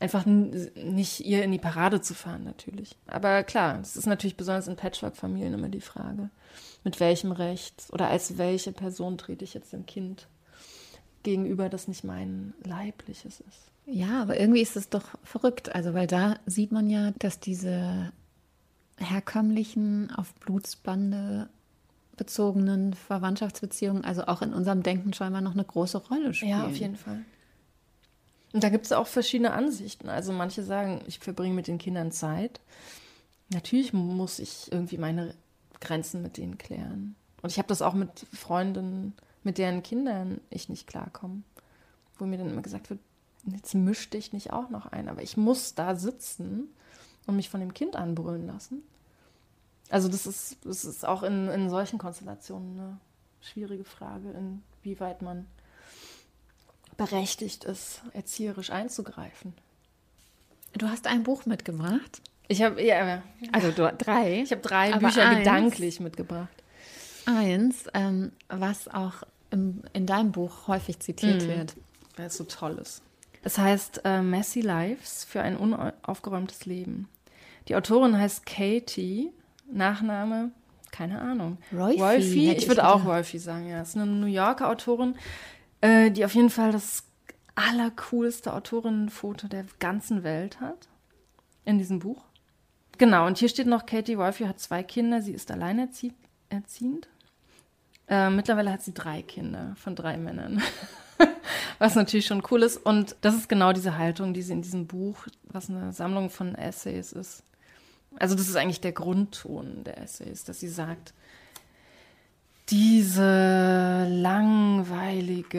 einfach 0.01 0.25
nicht 0.25 1.21
ihr 1.21 1.45
in 1.45 1.53
die 1.53 1.59
Parade 1.59 2.01
zu 2.01 2.15
fahren, 2.15 2.45
natürlich. 2.45 2.97
Aber 3.07 3.43
klar, 3.45 3.79
es 3.81 3.97
ist 3.97 4.07
natürlich 4.07 4.37
besonders 4.37 4.67
in 4.67 4.77
Patchwork-Familien 4.77 5.55
immer 5.55 5.69
die 5.69 5.83
Frage, 5.83 6.31
mit 6.83 6.99
welchem 6.99 7.33
Recht 7.33 7.85
oder 7.93 8.09
als 8.09 8.39
welche 8.39 8.73
Person 8.73 9.19
trete 9.19 9.45
ich 9.45 9.55
jetzt 9.55 9.73
dem 9.73 9.85
Kind 9.87 10.27
gegenüber, 11.23 11.69
das 11.69 11.87
nicht 11.87 12.03
mein 12.03 12.55
leibliches 12.65 13.41
ist. 13.41 13.71
Ja, 13.91 14.23
aber 14.23 14.39
irgendwie 14.39 14.61
ist 14.61 14.77
es 14.77 14.89
doch 14.89 15.05
verrückt. 15.25 15.75
Also, 15.75 15.95
weil 15.95 16.07
da 16.07 16.37
sieht 16.47 16.71
man 16.71 16.89
ja, 16.89 17.13
dass 17.19 17.41
diese 17.41 18.13
herkömmlichen, 18.99 20.13
auf 20.15 20.33
Blutsbande 20.35 21.49
bezogenen 22.17 22.95
Verwandtschaftsbeziehungen, 22.95 24.05
also 24.05 24.27
auch 24.27 24.43
in 24.43 24.53
unserem 24.53 24.83
Denken 24.83 25.13
scheinbar 25.13 25.41
noch 25.41 25.55
eine 25.55 25.65
große 25.65 25.99
Rolle 25.99 26.35
spielen. 26.35 26.51
Ja, 26.51 26.67
auf 26.67 26.77
jeden 26.77 26.97
Fall. 26.97 27.25
Und 28.53 28.63
da 28.63 28.69
gibt 28.69 28.85
es 28.85 28.93
auch 28.93 29.07
verschiedene 29.07 29.53
Ansichten. 29.53 30.09
Also 30.09 30.33
manche 30.33 30.63
sagen, 30.63 31.01
ich 31.07 31.19
verbringe 31.19 31.55
mit 31.55 31.67
den 31.67 31.79
Kindern 31.79 32.13
Zeit. 32.13 32.61
Natürlich 33.49 33.93
muss 33.93 34.39
ich 34.39 34.71
irgendwie 34.71 34.99
meine 34.99 35.35
Grenzen 35.81 36.23
mit 36.23 36.37
denen 36.37 36.59
klären. 36.59 37.17
Und 37.43 37.51
ich 37.51 37.59
habe 37.59 37.69
das 37.69 37.83
auch 37.83 37.95
mit 37.95 38.27
Freundinnen, 38.33 39.15
mit 39.43 39.57
deren 39.59 39.83
Kindern 39.83 40.41
ich 40.51 40.69
nicht 40.69 40.87
klarkomme. 40.87 41.43
Wo 42.19 42.27
mir 42.27 42.39
dann 42.39 42.51
immer 42.51 42.63
gesagt 42.63 42.91
wird, 42.91 43.01
jetzt 43.47 43.75
misch 43.75 44.11
dich 44.11 44.33
nicht 44.33 44.53
auch 44.53 44.71
noch 44.71 44.87
ein, 44.87 45.09
aber 45.09 45.23
ich 45.23 45.37
muss 45.37 45.75
da 45.75 45.95
sitzen 45.95 46.69
und 47.27 47.37
mich 47.37 47.49
von 47.49 47.61
dem 47.61 47.75
Kind 47.75 47.97
anbrüllen 47.97 48.47
lassen. 48.47 48.83
Also 49.89 50.09
das 50.09 50.27
ist, 50.27 50.59
das 50.65 50.85
ist 50.85 51.07
auch 51.07 51.23
in, 51.23 51.49
in 51.49 51.69
solchen 51.69 51.99
Konstellationen 51.99 52.79
eine 52.79 53.01
schwierige 53.41 53.85
Frage, 53.85 54.31
inwieweit 54.83 55.23
man 55.23 55.47
berechtigt 56.97 57.65
ist, 57.65 58.03
erzieherisch 58.13 58.71
einzugreifen. 58.71 59.55
Du 60.75 60.89
hast 60.89 61.07
ein 61.07 61.25
Buch 61.25 61.47
mitgebracht. 61.47 62.21
Ich 62.47 62.63
habe 62.63 62.83
ja, 62.83 63.23
also 63.53 63.71
du, 63.71 63.93
drei. 63.97 64.43
Ich 64.43 64.51
habe 64.51 64.61
drei 64.61 64.93
Bücher 64.99 65.27
eins, 65.29 65.39
gedanklich 65.39 66.01
mitgebracht. 66.01 66.49
Eins, 67.27 67.85
ähm, 67.95 68.33
was 68.49 68.89
auch 68.89 69.23
im, 69.51 69.83
in 69.93 70.07
deinem 70.07 70.33
Buch 70.33 70.69
häufig 70.69 71.01
zitiert 71.01 71.43
mhm. 71.43 71.49
wird. 71.49 71.77
Weil 72.17 72.27
es 72.27 72.37
so 72.37 72.45
toll 72.45 72.79
ist. 72.79 73.03
Es 73.43 73.59
heißt 73.59 74.03
äh, 74.05 74.23
Messy 74.23 74.61
Lives 74.61 75.25
für 75.25 75.41
ein 75.43 75.57
unaufgeräumtes 75.57 76.67
Leben. 76.67 77.09
Die 77.69 77.77
Autorin 77.77 78.19
heißt 78.19 78.45
Katie, 78.45 79.33
Nachname, 79.71 80.51
keine 80.91 81.21
Ahnung. 81.21 81.59
Rolfie. 81.73 82.01
Rolfie 82.01 82.53
ich 82.53 82.69
würde 82.69 82.87
auch 82.87 83.05
Rolfie 83.05 83.39
sagen, 83.39 83.69
ja. 83.69 83.81
Es 83.81 83.91
ist 83.91 83.97
eine 83.97 84.07
New 84.07 84.27
Yorker 84.27 84.69
Autorin, 84.69 85.17
äh, 85.81 86.11
die 86.11 86.25
auf 86.25 86.35
jeden 86.35 86.51
Fall 86.51 86.73
das 86.73 87.05
allercoolste 87.55 88.53
Autorinnenfoto 88.53 89.49
der 89.49 89.65
ganzen 89.79 90.23
Welt 90.23 90.61
hat. 90.61 90.89
In 91.65 91.79
diesem 91.79 91.99
Buch. 92.01 92.25
Genau, 92.99 93.27
und 93.27 93.39
hier 93.39 93.49
steht 93.49 93.67
noch, 93.67 93.87
Katie 93.87 94.19
Wolfie 94.19 94.47
hat 94.47 94.59
zwei 94.59 94.83
Kinder, 94.83 95.23
sie 95.23 95.33
ist 95.33 95.51
alleinerziehend. 95.51 96.17
Äh, 98.09 98.31
mittlerweile 98.31 98.73
hat 98.73 98.83
sie 98.83 98.93
drei 98.93 99.23
Kinder 99.23 99.75
von 99.77 99.95
drei 99.95 100.17
Männern. 100.17 100.61
was 101.79 101.95
natürlich 101.95 102.27
schon 102.27 102.43
cool 102.51 102.63
ist. 102.63 102.77
Und 102.77 103.17
das 103.21 103.35
ist 103.35 103.49
genau 103.49 103.73
diese 103.73 103.97
Haltung, 103.97 104.35
die 104.35 104.43
sie 104.43 104.53
in 104.53 104.63
diesem 104.63 104.87
Buch, 104.87 105.27
was 105.45 105.71
eine 105.71 105.93
Sammlung 105.93 106.31
von 106.31 106.55
Essays 106.55 107.13
ist. 107.13 107.43
Also 108.19 108.35
das 108.35 108.49
ist 108.49 108.57
eigentlich 108.57 108.81
der 108.81 108.93
Grundton 108.93 109.85
der 109.85 109.99
Essays, 109.99 110.45
dass 110.45 110.61
sie 110.61 110.69
sagt, 110.69 111.15
diese 112.69 114.07
langweilige 114.09 115.51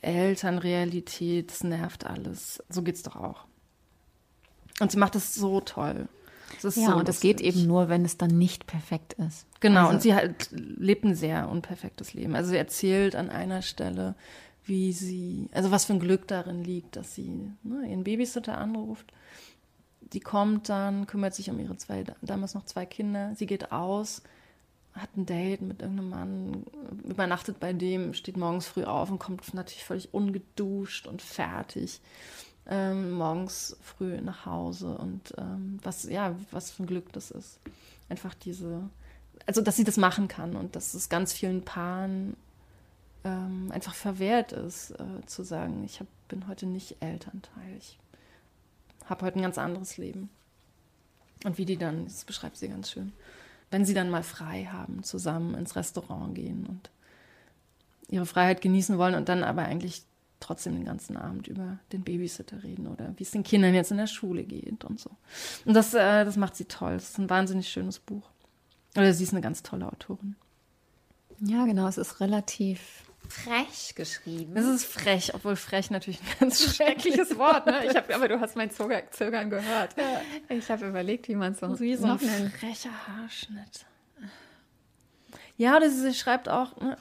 Elternrealität, 0.00 1.50
das 1.50 1.64
nervt 1.64 2.06
alles. 2.06 2.62
So 2.68 2.82
geht's 2.82 3.02
doch 3.02 3.16
auch. 3.16 3.46
Und 4.80 4.90
sie 4.90 4.98
macht 4.98 5.14
es 5.16 5.34
so 5.34 5.60
toll. 5.60 6.08
Ja, 6.62 6.70
so 6.70 6.96
und 6.96 7.08
es 7.08 7.20
geht 7.20 7.40
eben 7.40 7.66
nur, 7.66 7.88
wenn 7.88 8.04
es 8.04 8.18
dann 8.18 8.36
nicht 8.38 8.66
perfekt 8.66 9.14
ist. 9.14 9.46
Genau, 9.60 9.82
also, 9.82 9.94
und 9.94 10.02
sie 10.02 10.14
halt 10.14 10.48
lebt 10.50 11.04
ein 11.04 11.14
sehr 11.14 11.48
unperfektes 11.48 12.14
Leben. 12.14 12.34
Also 12.34 12.50
sie 12.50 12.56
erzählt 12.56 13.16
an 13.16 13.30
einer 13.30 13.62
Stelle, 13.62 14.14
wie 14.64 14.92
sie, 14.92 15.48
also 15.52 15.70
was 15.70 15.86
für 15.86 15.94
ein 15.94 16.00
Glück 16.00 16.28
darin 16.28 16.62
liegt, 16.64 16.96
dass 16.96 17.14
sie 17.14 17.50
ne, 17.62 17.88
ihren 17.88 18.04
Babysitter 18.04 18.58
anruft. 18.58 19.12
Die 20.12 20.20
kommt 20.20 20.68
dann, 20.68 21.06
kümmert 21.06 21.34
sich 21.34 21.50
um 21.50 21.58
ihre 21.58 21.76
zwei, 21.76 22.04
damals 22.20 22.54
noch 22.54 22.66
zwei 22.66 22.86
Kinder. 22.86 23.32
Sie 23.34 23.46
geht 23.46 23.72
aus, 23.72 24.22
hat 24.92 25.16
ein 25.16 25.26
Date 25.26 25.62
mit 25.62 25.80
irgendeinem 25.80 26.10
Mann, 26.10 26.66
übernachtet 27.04 27.60
bei 27.60 27.72
dem, 27.72 28.12
steht 28.14 28.36
morgens 28.36 28.66
früh 28.66 28.84
auf 28.84 29.10
und 29.10 29.18
kommt 29.18 29.54
natürlich 29.54 29.84
völlig 29.84 30.12
ungeduscht 30.12 31.06
und 31.06 31.22
fertig 31.22 32.00
ähm, 32.66 33.12
morgens 33.12 33.76
früh 33.82 34.20
nach 34.20 34.46
Hause. 34.46 34.96
Und 34.96 35.34
ähm, 35.38 35.78
was, 35.82 36.04
ja, 36.04 36.34
was 36.50 36.70
für 36.70 36.84
ein 36.84 36.86
Glück 36.86 37.12
das 37.12 37.30
ist. 37.30 37.58
Einfach 38.08 38.34
diese, 38.34 38.88
also 39.46 39.60
dass 39.60 39.76
sie 39.76 39.84
das 39.84 39.96
machen 39.96 40.28
kann 40.28 40.56
und 40.56 40.76
dass 40.76 40.94
es 40.94 41.08
ganz 41.08 41.32
vielen 41.32 41.64
Paaren 41.64 42.36
ähm, 43.24 43.70
einfach 43.72 43.94
verwehrt 43.94 44.52
ist, 44.52 44.92
äh, 44.92 45.26
zu 45.26 45.42
sagen, 45.42 45.84
ich 45.84 46.00
hab, 46.00 46.06
bin 46.28 46.46
heute 46.48 46.66
nicht 46.66 46.96
Elternteil, 47.00 47.76
ich 47.78 47.98
habe 49.06 49.24
heute 49.24 49.38
ein 49.38 49.42
ganz 49.42 49.58
anderes 49.58 49.96
Leben. 49.96 50.30
Und 51.44 51.58
wie 51.58 51.64
die 51.64 51.76
dann, 51.76 52.04
das 52.04 52.24
beschreibt 52.24 52.56
sie 52.56 52.68
ganz 52.68 52.90
schön, 52.90 53.12
wenn 53.70 53.84
sie 53.84 53.94
dann 53.94 54.10
mal 54.10 54.22
frei 54.22 54.68
haben, 54.70 55.02
zusammen 55.02 55.54
ins 55.54 55.76
Restaurant 55.76 56.34
gehen 56.34 56.66
und 56.66 56.90
ihre 58.08 58.26
Freiheit 58.26 58.60
genießen 58.60 58.98
wollen 58.98 59.14
und 59.14 59.28
dann 59.28 59.42
aber 59.42 59.62
eigentlich 59.62 60.04
trotzdem 60.42 60.74
den 60.74 60.84
ganzen 60.84 61.16
Abend 61.16 61.46
über 61.48 61.78
den 61.92 62.02
Babysitter 62.02 62.62
reden 62.62 62.86
oder 62.86 63.14
wie 63.16 63.22
es 63.22 63.30
den 63.30 63.42
Kindern 63.42 63.74
jetzt 63.74 63.90
in 63.90 63.96
der 63.96 64.06
Schule 64.06 64.44
geht 64.44 64.84
und 64.84 65.00
so. 65.00 65.10
Und 65.64 65.74
das, 65.74 65.94
äh, 65.94 66.24
das 66.24 66.36
macht 66.36 66.56
sie 66.56 66.66
toll. 66.66 66.94
Das 66.94 67.10
ist 67.10 67.18
ein 67.18 67.30
wahnsinnig 67.30 67.68
schönes 67.68 67.98
Buch. 67.98 68.28
Oder 68.96 69.14
sie 69.14 69.24
ist 69.24 69.32
eine 69.32 69.40
ganz 69.40 69.62
tolle 69.62 69.86
Autorin. 69.86 70.36
Ja, 71.40 71.64
genau. 71.64 71.88
Es 71.88 71.98
ist 71.98 72.20
relativ 72.20 73.04
frech 73.28 73.94
geschrieben. 73.94 74.56
Es 74.56 74.66
ist 74.66 74.84
frech, 74.84 75.34
obwohl 75.34 75.56
frech 75.56 75.90
natürlich 75.90 76.20
ein 76.20 76.38
ganz 76.40 76.62
schreckliches 76.76 77.36
Wort. 77.38 77.66
Ne? 77.66 77.86
Ich 77.86 77.96
hab, 77.96 78.14
aber 78.14 78.28
du 78.28 78.40
hast 78.40 78.56
mein 78.56 78.70
Zögern 78.70 79.50
gehört. 79.50 79.96
Ja. 79.96 80.20
Ich 80.48 80.70
habe 80.70 80.86
überlegt, 80.86 81.28
wie 81.28 81.34
man 81.34 81.52
es 81.52 81.60
so, 81.60 81.80
wie 81.80 81.96
so 81.96 82.06
ein 82.06 82.18
frecher 82.18 82.90
Haarschnitt. 83.06 83.86
Ja, 85.56 85.76
oder 85.76 85.90
sie 85.90 86.14
schreibt 86.14 86.48
auch 86.48 86.76
ne, 86.80 86.96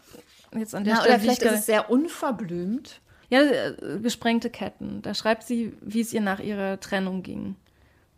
jetzt 0.56 0.76
an 0.76 0.84
der 0.84 0.96
Na, 0.96 1.02
Stelle. 1.02 1.16
Oder 1.16 1.22
vielleicht 1.22 1.42
ist 1.44 1.52
es 1.52 1.66
sehr 1.66 1.90
unverblümt. 1.90 3.02
Ja, 3.32 3.42
äh, 3.44 4.00
gesprengte 4.04 4.50
Ketten. 4.50 5.02
Da 5.02 5.14
schreibt 5.14 5.44
sie, 5.44 5.74
wie 5.82 6.02
es 6.02 6.12
ihr 6.14 6.22
nach 6.22 6.40
ihrer 6.40 6.80
Trennung 6.80 7.24
ging. 7.24 7.56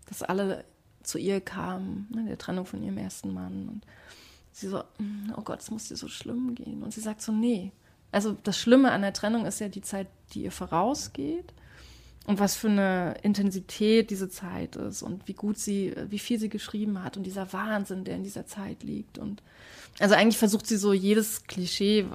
Dass 0.08 0.24
alle 0.24 0.66
zu 1.04 1.20
ihr 1.20 1.40
kamen, 1.40 2.08
ne, 2.14 2.26
der 2.26 2.38
Trennung 2.38 2.66
von 2.66 2.82
ihrem 2.82 2.98
ersten 2.98 3.32
Mann. 3.32 3.70
Und 3.70 3.86
sie 4.52 4.68
so, 4.68 4.84
mm, 4.98 5.34
oh 5.38 5.42
Gott, 5.42 5.62
es 5.62 5.70
muss 5.70 5.88
dir 5.88 5.98
so 5.98 6.08
schlimm 6.08 6.56
gehen. 6.56 6.82
Und 6.82 6.94
sie 6.94 7.02
sagt 7.02 7.22
so, 7.22 7.32
nee. 7.32 7.72
Also 8.12 8.36
das 8.44 8.58
Schlimme 8.58 8.92
an 8.92 9.04
der 9.04 9.14
Trennung 9.14 9.46
ist 9.46 9.60
ja 9.60 9.70
die 9.70 9.82
Zeit, 9.82 10.08
die 10.34 10.44
ihr 10.44 10.52
vorausgeht. 10.52 11.54
Und 12.26 12.40
was 12.40 12.56
für 12.56 12.70
eine 12.70 13.16
Intensität 13.22 14.10
diese 14.10 14.30
Zeit 14.30 14.78
ist 14.78 15.04
und 15.04 15.28
wie 15.28 15.34
gut 15.34 15.60
sie, 15.60 15.94
wie 16.08 16.20
viel 16.20 16.40
sie 16.40 16.50
geschrieben 16.50 17.04
hat 17.04 17.18
und 17.18 17.24
dieser 17.24 17.54
Wahnsinn, 17.54 18.06
der 18.06 18.16
in 18.16 18.24
dieser 18.24 18.48
Zeit 18.48 18.82
liegt. 18.82 19.20
Und 19.20 19.44
also 20.00 20.16
eigentlich 20.16 20.38
versucht 20.38 20.68
sie 20.68 20.78
so 20.78 20.94
jedes 20.94 21.44
Klischee, 21.44 22.06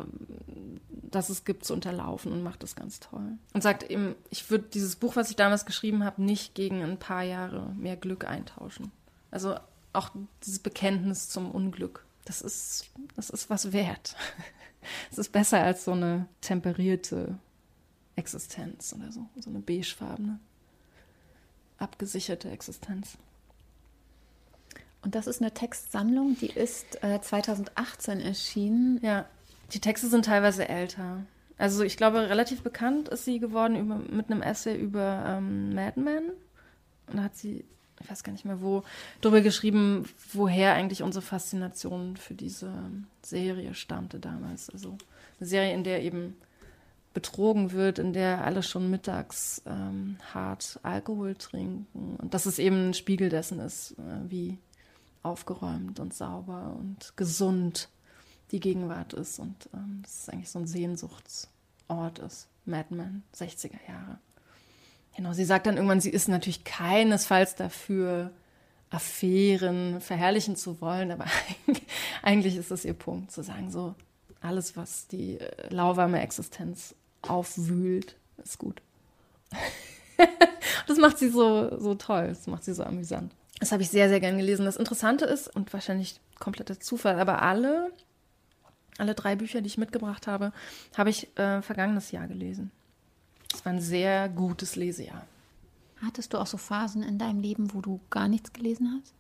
das 1.11 1.29
es 1.31 1.45
gibt, 1.45 1.64
zu 1.64 1.74
unterlaufen 1.74 2.33
und 2.33 2.43
macht 2.43 2.62
das 2.62 2.76
ganz 2.76 3.01
toll. 3.01 3.39
Und 3.53 3.62
sagt 3.62 3.85
eben, 3.85 4.14
ich 4.31 4.51
würde 4.51 4.64
dieses 4.72 4.97
Buch, 4.97 5.16
was 5.16 5.31
ich 5.31 5.37
damals 5.37 5.66
geschrieben 5.66 6.05
habe, 6.05 6.22
nicht 6.22 6.55
gegen 6.55 6.83
ein 6.83 6.99
paar 6.99 7.22
Jahre 7.22 7.72
mehr 7.76 7.97
Glück 7.97 8.26
eintauschen. 8.26 8.91
Also 9.31 9.57
auch 9.93 10.11
dieses 10.45 10.59
Bekenntnis 10.59 11.29
zum 11.29 11.51
Unglück, 11.51 12.05
das 12.24 12.43
ist, 12.43 12.87
das 13.16 13.31
ist 13.31 13.51
was 13.51 13.72
wert. 13.72 14.16
Es 15.11 15.18
ist 15.18 15.33
besser 15.33 15.61
als 15.61 15.85
so 15.85 15.91
eine 15.93 16.29
temperierte 16.41 17.37
Existenz 18.14 18.95
oder 18.97 19.11
so, 19.11 19.29
so 19.37 19.51
eine 19.51 19.59
beigefarbene, 19.59 20.39
abgesicherte 21.79 22.49
Existenz. 22.51 23.18
Und 25.03 25.14
das 25.14 25.26
ist 25.26 25.40
eine 25.40 25.53
Textsammlung, 25.53 26.36
die 26.40 26.51
ist 26.51 27.03
äh, 27.03 27.20
2018 27.20 28.20
erschienen. 28.20 29.01
Ja. 29.03 29.26
Die 29.72 29.80
Texte 29.80 30.09
sind 30.09 30.24
teilweise 30.24 30.68
älter. 30.68 31.22
Also 31.57 31.82
ich 31.82 31.96
glaube, 31.96 32.28
relativ 32.28 32.62
bekannt 32.62 33.09
ist 33.09 33.24
sie 33.24 33.40
geworden 33.40 33.76
über, 33.76 33.96
mit 33.96 34.30
einem 34.30 34.42
Essay 34.42 34.76
über 34.76 35.24
ähm, 35.26 35.74
Mad 35.74 36.01
Men. 36.01 36.30
Und 37.09 37.16
da 37.16 37.24
hat 37.24 37.36
sie, 37.36 37.64
ich 38.01 38.11
weiß 38.11 38.22
gar 38.22 38.32
nicht 38.32 38.44
mehr 38.44 38.61
wo, 38.61 38.84
darüber 39.20 39.40
geschrieben, 39.40 40.09
woher 40.32 40.74
eigentlich 40.74 41.03
unsere 41.03 41.24
Faszination 41.24 42.16
für 42.16 42.34
diese 42.34 42.72
Serie 43.22 43.74
stammte 43.74 44.20
damals. 44.20 44.70
Also 44.70 44.96
eine 45.38 45.49
Serie, 45.49 45.74
in 45.74 45.84
der 45.84 46.03
eben 46.03 46.36
betrogen 47.12 47.72
wird, 47.72 47.99
in 47.99 48.12
der 48.12 48.44
alle 48.44 48.62
schon 48.62 48.90
mittags 48.90 49.62
ähm, 49.66 50.18
hart 50.32 50.78
Alkohol 50.82 51.34
trinken. 51.34 52.16
Und 52.18 52.34
dass 52.34 52.46
es 52.46 52.59
eben 52.59 52.90
ein 52.90 52.94
Spiegel 52.94 53.28
dessen 53.28 53.59
ist, 53.59 53.92
äh, 53.92 54.30
wie 54.30 54.59
aufgeräumt 55.23 56.01
und 56.01 56.14
sauber 56.14 56.77
und 56.79 57.16
gesund 57.16 57.89
die 58.51 58.61
Gegenwart 58.61 59.12
ist 59.12 59.39
und 59.39 59.69
ähm, 59.75 60.01
das 60.03 60.21
ist 60.21 60.33
eigentlich 60.33 60.51
so 60.51 60.59
ein 60.59 60.66
Sehnsuchtsort 60.66 62.19
ist. 62.27 62.49
Madman, 62.64 63.23
60er 63.35 63.79
Jahre. 63.89 64.19
Genau, 65.16 65.33
sie 65.33 65.45
sagt 65.45 65.66
dann 65.66 65.77
irgendwann, 65.77 66.01
sie 66.01 66.11
ist 66.11 66.29
natürlich 66.29 66.64
keinesfalls 66.64 67.57
dafür, 67.57 68.31
Affären 68.91 70.01
verherrlichen 70.01 70.57
zu 70.57 70.81
wollen, 70.81 71.11
aber 71.11 71.27
eigentlich 72.23 72.57
ist 72.57 72.71
das 72.71 72.85
ihr 72.85 72.95
Punkt, 72.95 73.31
zu 73.31 73.43
sagen, 73.43 73.71
so 73.71 73.95
alles, 74.41 74.77
was 74.77 75.09
die 75.09 75.39
äh, 75.39 75.69
lauwarme 75.69 76.21
Existenz 76.21 76.95
aufwühlt, 77.23 78.16
ist 78.43 78.59
gut. 78.59 78.81
das 80.87 80.99
macht 80.99 81.19
sie 81.19 81.29
so, 81.29 81.79
so 81.79 81.95
toll, 81.97 82.29
das 82.29 82.47
macht 82.47 82.64
sie 82.64 82.73
so 82.73 82.85
amüsant. 82.85 83.35
Das 83.61 83.73
habe 83.73 83.83
ich 83.83 83.91
sehr, 83.91 84.09
sehr 84.09 84.21
gern 84.21 84.39
gelesen. 84.39 84.65
Das 84.65 84.77
Interessante 84.77 85.25
ist, 85.25 85.55
und 85.55 85.73
wahrscheinlich 85.73 86.21
kompletter 86.39 86.79
Zufall, 86.79 87.19
aber 87.19 87.43
alle 87.43 87.93
alle 88.99 89.15
drei 89.15 89.37
Bücher, 89.37 89.61
die 89.61 89.69
ich 89.69 89.79
mitgebracht 89.79 90.27
habe, 90.27 90.53
habe 90.97 91.11
ich 91.11 91.37
äh, 91.39 91.63
vergangenes 91.63 92.11
Jahr 92.11 92.27
gelesen. 92.27 92.71
Es 93.55 93.65
war 93.65 93.73
ein 93.73 93.81
sehr 93.81 94.29
gutes 94.29 94.77
Lesejahr. 94.77 95.25
Hattest 96.03 96.35
du 96.35 96.39
auch 96.39 96.47
so 96.47 96.59
Phasen 96.59 97.03
in 97.03 97.19
deinem 97.19 97.41
Leben, 97.41 97.73
wo 97.73 97.81
du 97.81 98.01
gar 98.11 98.29
nichts 98.29 98.53
gelesen 98.53 99.01
hast? 99.01 99.15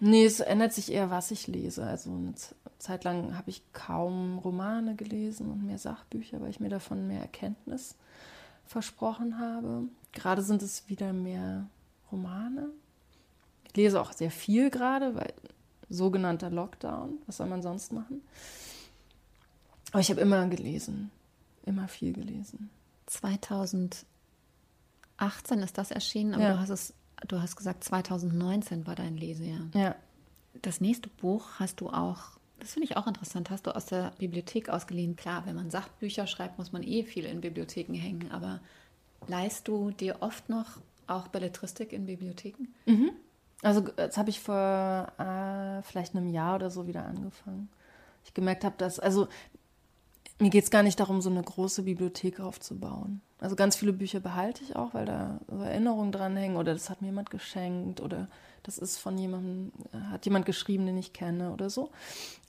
Nee, 0.00 0.24
es 0.24 0.40
ändert 0.40 0.72
sich 0.72 0.90
eher, 0.90 1.10
was 1.10 1.30
ich 1.30 1.46
lese. 1.46 1.84
Also 1.84 2.10
eine 2.10 2.34
Zeit 2.78 3.04
lang 3.04 3.36
habe 3.36 3.50
ich 3.50 3.62
kaum 3.72 4.38
Romane 4.38 4.96
gelesen 4.96 5.50
und 5.50 5.64
mehr 5.64 5.78
Sachbücher, 5.78 6.40
weil 6.40 6.50
ich 6.50 6.58
mir 6.58 6.70
davon 6.70 7.06
mehr 7.06 7.20
Erkenntnis 7.20 7.94
versprochen 8.66 9.38
habe. 9.38 9.84
Gerade 10.12 10.42
sind 10.42 10.62
es 10.62 10.88
wieder 10.88 11.12
mehr 11.12 11.68
Romane. 12.10 12.70
Ich 13.72 13.76
lese 13.76 14.00
auch 14.00 14.12
sehr 14.12 14.30
viel 14.30 14.68
gerade, 14.70 15.14
weil 15.14 15.32
sogenannter 15.88 16.50
Lockdown. 16.50 17.18
Was 17.26 17.38
soll 17.38 17.46
man 17.46 17.62
sonst 17.62 17.92
machen? 17.92 18.22
Aber 19.92 20.00
ich 20.00 20.10
habe 20.10 20.20
immer 20.20 20.46
gelesen, 20.48 21.10
immer 21.64 21.88
viel 21.88 22.12
gelesen. 22.12 22.70
2018 23.06 24.04
ist 25.60 25.78
das 25.78 25.90
erschienen, 25.90 26.34
aber 26.34 26.44
ja. 26.44 26.52
du 26.52 26.60
hast 26.60 26.70
es, 26.70 26.94
du 27.28 27.40
hast 27.40 27.56
gesagt, 27.56 27.84
2019 27.84 28.86
war 28.86 28.94
dein 28.94 29.16
Lesejahr. 29.16 29.68
Ja. 29.74 29.94
Das 30.60 30.80
nächste 30.80 31.08
Buch 31.08 31.46
hast 31.58 31.80
du 31.80 31.88
auch, 31.90 32.38
das 32.60 32.72
finde 32.72 32.88
ich 32.90 32.96
auch 32.96 33.06
interessant, 33.06 33.50
hast 33.50 33.66
du 33.66 33.74
aus 33.74 33.86
der 33.86 34.12
Bibliothek 34.18 34.68
ausgeliehen. 34.68 35.16
Klar, 35.16 35.46
wenn 35.46 35.56
man 35.56 35.70
Sachbücher 35.70 36.26
schreibt, 36.26 36.58
muss 36.58 36.72
man 36.72 36.82
eh 36.82 37.04
viel 37.04 37.24
in 37.24 37.40
Bibliotheken 37.40 37.94
hängen, 37.94 38.30
aber 38.32 38.60
leist 39.28 39.68
du 39.68 39.90
dir 39.90 40.18
oft 40.20 40.48
noch 40.48 40.80
auch 41.06 41.28
Belletristik 41.28 41.92
in 41.92 42.06
Bibliotheken? 42.06 42.68
Mhm. 42.86 43.12
Also 43.62 43.80
das 43.80 44.16
habe 44.16 44.30
ich 44.30 44.40
vor 44.40 45.06
äh, 45.18 45.82
vielleicht 45.82 46.14
einem 46.14 46.28
Jahr 46.28 46.56
oder 46.56 46.70
so 46.70 46.86
wieder 46.86 47.04
angefangen. 47.04 47.68
Ich 48.24 48.34
gemerkt 48.34 48.64
habe, 48.64 48.74
dass, 48.76 48.98
also 48.98 49.28
mir 50.38 50.50
geht 50.50 50.64
es 50.64 50.70
gar 50.70 50.82
nicht 50.82 50.98
darum, 50.98 51.22
so 51.22 51.30
eine 51.30 51.42
große 51.42 51.82
Bibliothek 51.82 52.40
aufzubauen. 52.40 53.20
Also 53.38 53.56
ganz 53.56 53.76
viele 53.76 53.92
Bücher 53.92 54.20
behalte 54.20 54.62
ich 54.64 54.76
auch, 54.76 54.94
weil 54.94 55.06
da 55.06 55.40
Erinnerungen 55.48 56.12
dranhängen 56.12 56.56
oder 56.56 56.74
das 56.74 56.90
hat 56.90 57.00
mir 57.00 57.08
jemand 57.08 57.30
geschenkt 57.30 58.00
oder 58.00 58.28
das 58.62 58.78
ist 58.78 58.98
von 58.98 59.18
jemandem, 59.18 59.72
hat 60.10 60.24
jemand 60.24 60.46
geschrieben, 60.46 60.86
den 60.86 60.96
ich 60.96 61.12
kenne 61.12 61.52
oder 61.52 61.70
so. 61.70 61.90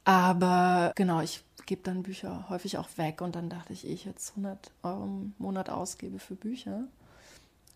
Aber 0.05 0.91
genau, 0.95 1.22
ich 1.22 1.43
gebe 1.66 1.82
dann 1.84 2.03
Bücher 2.03 2.47
häufig 2.49 2.78
auch 2.78 2.89
weg 2.97 3.22
und 3.22 3.36
dann 3.36 3.49
dachte 3.49 3.74
ich, 3.74 3.88
ich 3.88 4.05
jetzt 4.05 4.32
100 4.32 4.72
Euro 4.84 5.03
im 5.03 5.34
Monat 5.38 5.70
ausgebe 5.70 6.20
für 6.20 6.36
Bücher, 6.36 6.84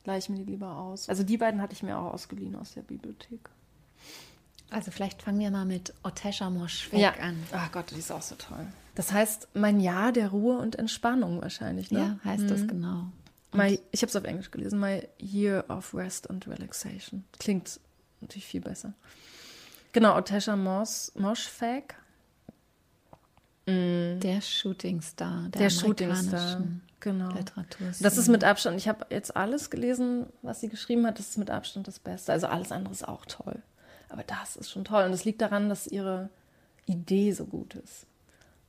leihe 0.08 0.18
ich 0.18 0.30
mir 0.30 0.38
die 0.38 0.51
lieber 0.51 0.76
aus. 0.76 1.08
Also 1.10 1.22
die 1.22 1.38
beiden 1.38 1.62
hatte 1.62 1.74
ich 1.74 1.84
mir 1.84 1.97
auch 1.97 2.14
ausgeliehen 2.14 2.55
aus 2.55 2.74
der 2.74 2.82
Bibliothek. 2.82 3.49
Also 4.70 4.89
vielleicht 4.91 5.22
fangen 5.22 5.39
wir 5.39 5.51
mal 5.51 5.66
mit 5.66 5.93
Otesha 6.03 6.49
Moschweg 6.49 6.99
ja. 6.99 7.12
an. 7.22 7.41
Ach 7.51 7.72
Gott, 7.72 7.91
die 7.91 7.99
ist 7.99 8.12
auch 8.12 8.22
so 8.22 8.36
toll. 8.36 8.66
Das 8.95 9.12
heißt, 9.12 9.49
mein 9.53 9.80
Jahr 9.80 10.12
der 10.12 10.30
Ruhe 10.30 10.58
und 10.58 10.76
Entspannung 10.76 11.41
wahrscheinlich, 11.41 11.91
ne? 11.91 12.20
Ja, 12.24 12.30
heißt 12.30 12.43
mhm. 12.43 12.47
das 12.47 12.68
genau. 12.68 13.05
My, 13.53 13.80
ich 13.91 14.01
habe 14.01 14.10
es 14.10 14.16
auf 14.16 14.24
Englisch 14.24 14.51
gelesen. 14.51 14.80
My 14.80 15.08
Year 15.20 15.64
of 15.70 15.93
Rest 15.93 16.30
and 16.30 16.45
Relaxation. 16.47 17.24
Klingt 17.39 17.80
natürlich 18.20 18.45
viel 18.45 18.62
besser. 18.62 18.93
Genau, 19.93 20.18
Otesha 20.18 20.55
Mosh, 20.55 21.12
Moshfegh. 21.16 21.95
Mm. 23.66 24.20
Der 24.20 24.41
Shootingstar, 24.41 25.49
der, 25.49 25.62
der 25.62 25.70
Shootingstar, 25.70 26.62
genau. 27.00 27.32
Literatur. 27.32 27.88
Das 28.00 28.18
ist 28.18 28.28
mit 28.28 28.43
Abstand, 28.43 28.78
ich 28.78 28.88
habe 28.88 29.06
jetzt 29.10 29.36
alles 29.36 29.70
gelesen, 29.70 30.28
was 30.41 30.62
sie 30.62 30.70
geschrieben 30.70 31.06
hat, 31.06 31.20
das 31.20 31.30
ist 31.30 31.38
mit 31.38 31.50
Abstand 31.50 31.88
das 31.88 32.00
Beste. 32.00 32.32
Also 32.32 32.48
alles 32.48 32.72
andere 32.72 32.93
ist 32.93 33.08
auch 33.08 33.26
toll. 33.26 33.62
Aber 34.10 34.24
das 34.24 34.56
ist 34.56 34.72
schon 34.72 34.86
toll. 34.86 35.04
Und 35.04 35.14
es 35.14 35.26
liegt 35.26 35.41
daran, 35.41 35.70
dass 35.70 35.88
ihre 35.88 36.30
Idee 36.86 37.32
so 37.34 37.45
gut 37.45 37.76
ist. 37.76 38.06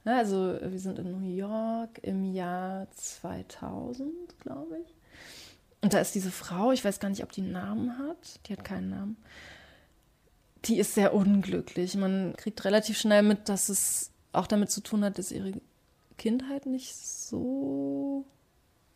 Ja, 0.04 0.18
also 0.18 0.58
wir 0.60 0.78
sind 0.78 0.98
in 0.98 1.12
New 1.12 1.36
York 1.36 1.98
im 2.02 2.32
Jahr 2.32 2.90
2000, 2.92 4.10
glaube 4.40 4.78
ich. 4.82 4.94
Und 5.80 5.94
da 5.94 6.00
ist 6.00 6.14
diese 6.14 6.30
Frau, 6.30 6.72
ich 6.72 6.84
weiß 6.84 6.98
gar 6.98 7.08
nicht, 7.08 7.22
ob 7.22 7.32
die 7.32 7.42
einen 7.42 7.52
Namen 7.52 7.98
hat. 7.98 8.40
Die 8.46 8.52
hat 8.52 8.64
keinen 8.64 8.90
Namen. 8.90 9.16
Die 10.64 10.78
ist 10.78 10.94
sehr 10.94 11.14
unglücklich. 11.14 11.94
Man 11.94 12.34
kriegt 12.36 12.64
relativ 12.64 12.98
schnell 12.98 13.22
mit, 13.22 13.48
dass 13.48 13.68
es 13.68 14.10
auch 14.32 14.46
damit 14.46 14.70
zu 14.70 14.80
tun 14.80 15.04
hat, 15.04 15.18
dass 15.18 15.30
ihre 15.30 15.52
Kindheit 16.18 16.66
nicht 16.66 16.94
so 16.94 18.26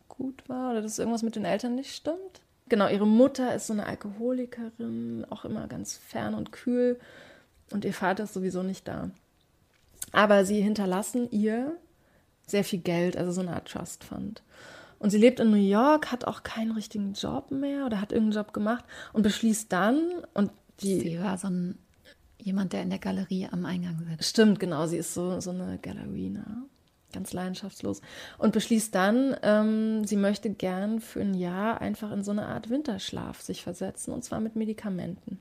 gut 0.07 0.47
war 0.47 0.71
oder 0.71 0.81
dass 0.81 0.99
irgendwas 0.99 1.23
mit 1.23 1.35
den 1.35 1.45
Eltern 1.45 1.75
nicht 1.75 1.95
stimmt. 1.95 2.41
Genau, 2.69 2.87
ihre 2.87 3.07
Mutter 3.07 3.53
ist 3.55 3.67
so 3.67 3.73
eine 3.73 3.87
Alkoholikerin, 3.87 5.25
auch 5.29 5.43
immer 5.43 5.67
ganz 5.67 5.97
fern 5.97 6.35
und 6.35 6.51
kühl 6.51 6.99
und 7.71 7.83
ihr 7.85 7.93
Vater 7.93 8.25
ist 8.25 8.33
sowieso 8.33 8.63
nicht 8.63 8.87
da. 8.87 9.09
Aber 10.11 10.45
sie 10.45 10.61
hinterlassen 10.61 11.29
ihr 11.31 11.75
sehr 12.45 12.63
viel 12.63 12.79
Geld, 12.79 13.17
also 13.17 13.31
so 13.31 13.41
eine 13.41 13.53
Art 13.53 13.67
Trust 13.69 14.03
Fund. 14.03 14.43
Und 14.99 15.09
sie 15.09 15.17
lebt 15.17 15.39
in 15.39 15.49
New 15.49 15.57
York, 15.57 16.11
hat 16.11 16.25
auch 16.25 16.43
keinen 16.43 16.71
richtigen 16.71 17.13
Job 17.13 17.51
mehr 17.51 17.85
oder 17.85 17.99
hat 17.99 18.11
irgendeinen 18.11 18.43
Job 18.43 18.53
gemacht 18.53 18.85
und 19.11 19.23
beschließt 19.23 19.71
dann 19.71 19.99
und 20.33 20.51
die. 20.79 20.99
Sie 20.99 21.19
war 21.19 21.37
so 21.37 21.47
ein 21.47 21.77
jemand, 22.37 22.73
der 22.73 22.83
in 22.83 22.89
der 22.89 22.99
Galerie 22.99 23.47
am 23.51 23.65
Eingang 23.65 24.05
sitzt. 24.09 24.29
Stimmt, 24.29 24.59
genau. 24.59 24.85
Sie 24.87 24.97
ist 24.97 25.13
so, 25.13 25.39
so 25.39 25.51
eine 25.51 25.77
Galerina. 25.81 26.63
Ganz 27.13 27.31
leidenschaftslos. 27.31 28.01
Und 28.37 28.53
beschließt 28.53 28.93
dann, 28.93 29.35
ähm, 29.43 30.05
sie 30.05 30.17
möchte 30.17 30.49
gern 30.49 30.99
für 30.99 31.21
ein 31.21 31.33
Jahr 31.33 31.79
einfach 31.79 32.11
in 32.11 32.23
so 32.23 32.31
eine 32.31 32.47
Art 32.47 32.69
Winterschlaf 32.69 33.41
sich 33.41 33.63
versetzen 33.63 34.13
und 34.13 34.23
zwar 34.23 34.39
mit 34.39 34.55
Medikamenten. 34.55 35.39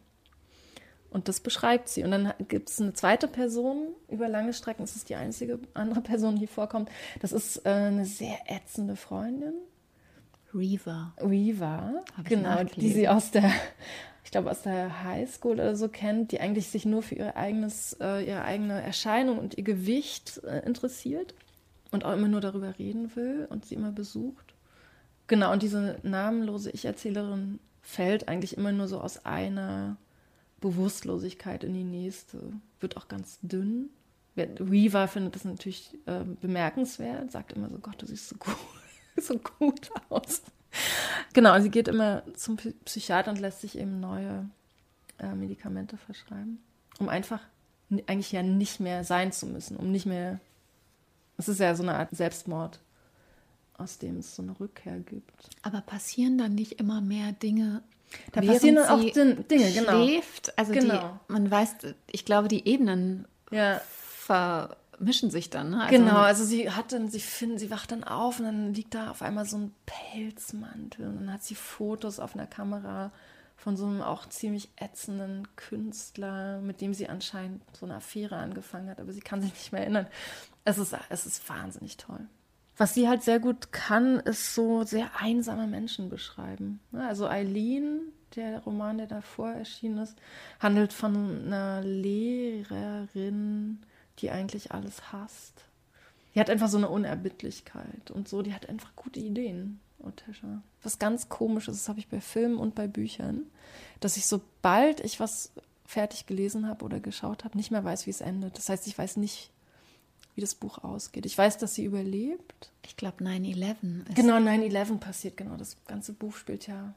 Und 1.10 1.28
das 1.28 1.40
beschreibt 1.40 1.88
sie. 1.88 2.04
Und 2.04 2.10
dann 2.10 2.32
gibt 2.48 2.70
es 2.70 2.80
eine 2.80 2.94
zweite 2.94 3.28
Person 3.28 3.88
über 4.08 4.28
lange 4.28 4.54
Strecken. 4.54 4.82
Das 4.82 4.96
ist 4.96 5.08
die 5.08 5.16
einzige 5.16 5.58
andere 5.74 6.00
Person, 6.00 6.36
die 6.36 6.46
vorkommt. 6.46 6.90
Das 7.20 7.32
ist 7.32 7.66
äh, 7.66 7.70
eine 7.70 8.06
sehr 8.06 8.38
ätzende 8.46 8.96
Freundin. 8.96 9.54
Reaver. 10.54 11.14
Reaver, 11.18 12.04
genau, 12.24 12.64
die 12.64 12.92
sie 12.92 13.08
aus 13.08 13.30
der 13.30 13.50
ich 14.24 14.30
glaube, 14.30 14.50
aus 14.50 14.62
der 14.62 15.02
Highschool 15.02 15.54
oder 15.54 15.76
so 15.76 15.88
kennt, 15.88 16.32
die 16.32 16.40
eigentlich 16.40 16.68
sich 16.68 16.84
nur 16.84 17.02
für 17.02 17.16
ihr 17.16 17.36
eigenes, 17.36 17.96
äh, 18.00 18.24
ihre 18.24 18.42
eigene 18.42 18.80
Erscheinung 18.80 19.38
und 19.38 19.58
ihr 19.58 19.64
Gewicht 19.64 20.40
äh, 20.44 20.64
interessiert 20.64 21.34
und 21.93 22.05
auch 22.05 22.12
immer 22.12 22.28
nur 22.28 22.40
darüber 22.40 22.76
reden 22.78 23.14
will 23.14 23.47
und 23.49 23.64
sie 23.64 23.76
immer 23.76 23.93
besucht. 23.93 24.55
Genau, 25.28 25.53
und 25.53 25.62
diese 25.62 25.99
namenlose 26.03 26.70
Ich-Erzählerin 26.70 27.61
fällt 27.80 28.28
eigentlich 28.28 28.57
immer 28.57 28.72
nur 28.72 28.88
so 28.88 29.01
aus 29.01 29.24
einer 29.24 29.97
Bewusstlosigkeit 30.61 31.64
in 31.64 31.74
die 31.74 31.84
nächste, 31.84 32.53
wird 32.80 32.97
auch 32.97 33.09
ganz 33.09 33.38
dünn. 33.43 33.90
Weaver 34.34 35.09
findet 35.09 35.34
das 35.34 35.45
natürlich 35.45 35.99
äh, 36.07 36.24
bemerkenswert, 36.40 37.30
sagt 37.30 37.53
immer 37.53 37.68
so, 37.68 37.78
Gott, 37.78 38.01
du 38.01 38.07
siehst 38.07 38.28
so 38.28 38.36
gut, 38.36 38.57
so 39.16 39.38
gut 39.38 39.90
aus. 40.09 40.43
Genau, 41.34 41.61
sie 41.61 41.70
geht 41.70 41.88
immer 41.88 42.22
zum 42.34 42.57
Psychiater 42.57 43.30
und 43.30 43.40
lässt 43.40 43.61
sich 43.61 43.76
eben 43.76 44.01
neue 44.01 44.49
äh, 45.18 45.34
Medikamente 45.34 45.99
verschreiben, 45.99 46.62
um 46.99 47.11
einfach 47.11 47.40
eigentlich 48.07 48.32
ja 48.32 48.43
nicht 48.43 48.80
mehr 48.80 49.05
sein 49.05 49.32
zu 49.32 49.47
müssen, 49.47 49.76
um 49.76 49.93
nicht 49.93 50.07
mehr. 50.07 50.40
Es 51.36 51.48
ist 51.48 51.60
ja 51.60 51.74
so 51.74 51.82
eine 51.82 51.94
Art 51.94 52.08
Selbstmord, 52.12 52.78
aus 53.78 53.98
dem 53.98 54.18
es 54.18 54.36
so 54.36 54.42
eine 54.42 54.58
Rückkehr 54.58 54.98
gibt. 54.98 55.32
Aber 55.62 55.80
passieren 55.80 56.38
dann 56.38 56.54
nicht 56.54 56.80
immer 56.80 57.00
mehr 57.00 57.32
Dinge? 57.32 57.82
Da 58.32 58.42
passieren 58.42 58.76
dann 58.76 58.88
auch 58.88 59.12
Dinge, 59.12 59.72
genau. 59.72 60.04
Schläft, 60.04 60.58
also 60.58 60.72
genau. 60.72 61.18
Die, 61.28 61.32
man 61.32 61.50
weiß, 61.50 61.76
ich 62.10 62.24
glaube, 62.24 62.48
die 62.48 62.66
Ebenen 62.68 63.26
ja. 63.50 63.80
ver 63.88 64.76
mischen 64.98 65.30
sich 65.30 65.50
dann. 65.50 65.70
Ne? 65.70 65.80
Also 65.80 65.98
genau, 65.98 66.18
also 66.18 66.44
sie 66.44 66.70
hat 66.70 66.92
dann, 66.92 67.08
sie 67.08 67.20
finden, 67.20 67.58
sie 67.58 67.70
wacht 67.70 67.90
dann 67.90 68.04
auf 68.04 68.38
und 68.38 68.46
dann 68.46 68.74
liegt 68.74 68.94
da 68.94 69.10
auf 69.10 69.22
einmal 69.22 69.44
so 69.46 69.58
ein 69.58 69.74
Pelzmantel 69.86 71.06
und 71.08 71.16
dann 71.20 71.32
hat 71.32 71.42
sie 71.42 71.54
Fotos 71.54 72.20
auf 72.20 72.34
einer 72.34 72.46
Kamera 72.46 73.10
von 73.56 73.76
so 73.76 73.86
einem 73.86 74.02
auch 74.02 74.28
ziemlich 74.28 74.70
ätzenden 74.76 75.46
Künstler, 75.56 76.60
mit 76.60 76.80
dem 76.80 76.94
sie 76.94 77.08
anscheinend 77.08 77.62
so 77.72 77.86
eine 77.86 77.96
Affäre 77.96 78.36
angefangen 78.36 78.90
hat, 78.90 79.00
aber 79.00 79.12
sie 79.12 79.20
kann 79.20 79.40
sich 79.40 79.52
nicht 79.52 79.72
mehr 79.72 79.82
erinnern. 79.82 80.06
Es 80.64 80.78
ist, 80.78 80.96
es 81.08 81.26
ist 81.26 81.48
wahnsinnig 81.48 81.96
toll. 81.96 82.26
Was 82.76 82.94
sie 82.94 83.08
halt 83.08 83.22
sehr 83.22 83.38
gut 83.38 83.72
kann, 83.72 84.20
ist 84.20 84.54
so 84.54 84.82
sehr 84.84 85.10
einsame 85.18 85.66
Menschen 85.66 86.08
beschreiben. 86.08 86.80
Ne? 86.90 87.06
Also 87.06 87.26
Eileen, 87.28 88.00
der 88.34 88.60
Roman, 88.60 88.98
der 88.98 89.06
davor 89.06 89.50
erschienen 89.50 89.98
ist, 89.98 90.16
handelt 90.58 90.92
von 90.92 91.44
einer 91.46 91.82
Lehrerin, 91.82 93.80
die 94.18 94.30
eigentlich 94.30 94.72
alles 94.72 95.12
hasst. 95.12 95.64
Die 96.34 96.40
hat 96.40 96.48
einfach 96.48 96.68
so 96.68 96.78
eine 96.78 96.88
Unerbittlichkeit 96.88 98.10
und 98.10 98.26
so, 98.26 98.40
die 98.42 98.54
hat 98.54 98.68
einfach 98.68 98.96
gute 98.96 99.20
Ideen, 99.20 99.80
Otesha. 99.98 100.62
Was 100.82 100.98
ganz 100.98 101.28
komisches, 101.28 101.76
das 101.76 101.88
habe 101.90 101.98
ich 101.98 102.08
bei 102.08 102.20
Filmen 102.22 102.56
und 102.56 102.74
bei 102.74 102.86
Büchern, 102.86 103.42
dass 104.00 104.16
ich 104.16 104.26
sobald 104.26 105.00
ich 105.00 105.20
was 105.20 105.52
fertig 105.84 106.26
gelesen 106.26 106.66
habe 106.66 106.84
oder 106.86 107.00
geschaut 107.00 107.44
habe, 107.44 107.58
nicht 107.58 107.70
mehr 107.70 107.84
weiß, 107.84 108.06
wie 108.06 108.10
es 108.10 108.22
endet. 108.22 108.56
Das 108.56 108.70
heißt, 108.70 108.86
ich 108.86 108.96
weiß 108.96 109.18
nicht, 109.18 109.51
wie 110.34 110.40
das 110.40 110.54
Buch 110.54 110.82
ausgeht. 110.82 111.26
Ich 111.26 111.36
weiß, 111.36 111.58
dass 111.58 111.74
sie 111.74 111.84
überlebt. 111.84 112.70
Ich 112.84 112.96
glaube, 112.96 113.24
9-11 113.24 114.14
Genau, 114.14 114.36
9-11 114.36 114.98
passiert, 114.98 115.36
genau. 115.36 115.56
Das 115.56 115.76
ganze 115.86 116.12
Buch 116.12 116.34
spielt 116.36 116.66
ja 116.66 116.94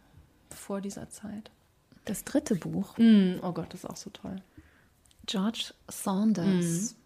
vor 0.49 0.81
dieser 0.81 1.09
Zeit. 1.09 1.51
Das 2.05 2.23
dritte 2.23 2.55
Buch. 2.55 2.97
Mm, 2.97 3.39
oh 3.41 3.51
Gott, 3.51 3.73
das 3.73 3.83
ist 3.83 3.89
auch 3.89 3.97
so 3.97 4.09
toll. 4.09 4.37
George 5.25 5.73
Saunders. 5.89 6.93
Mm 6.93 7.05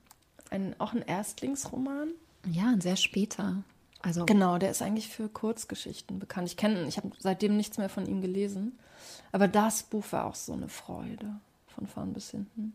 ein, 0.50 0.76
auch 0.80 0.94
ein 0.94 1.02
Erstlingsroman. 1.02 2.12
Ja, 2.50 2.70
ein 2.70 2.82
sehr 2.82 2.96
später. 2.96 3.64
Also 4.02 4.26
genau, 4.26 4.58
der 4.58 4.72
ist 4.72 4.82
eigentlich 4.82 5.10
für 5.10 5.28
Kurzgeschichten 5.28 6.20
bekannt. 6.20 6.48
Ich 6.48 6.58
kenne, 6.58 6.88
ich 6.88 6.98
habe 6.98 7.12
seitdem 7.20 7.58
nichts 7.58 7.78
mehr 7.78 7.90
von 7.90 8.06
ihm 8.06 8.22
gelesen. 8.22 8.80
Aber 9.32 9.48
das 9.48 9.84
Buch 9.84 10.06
war 10.12 10.26
auch 10.26 10.36
so 10.36 10.54
eine 10.54 10.70
Freude, 10.70 11.36
von 11.68 11.88
vorn 11.88 12.14
bis 12.14 12.32
hinten. 12.32 12.74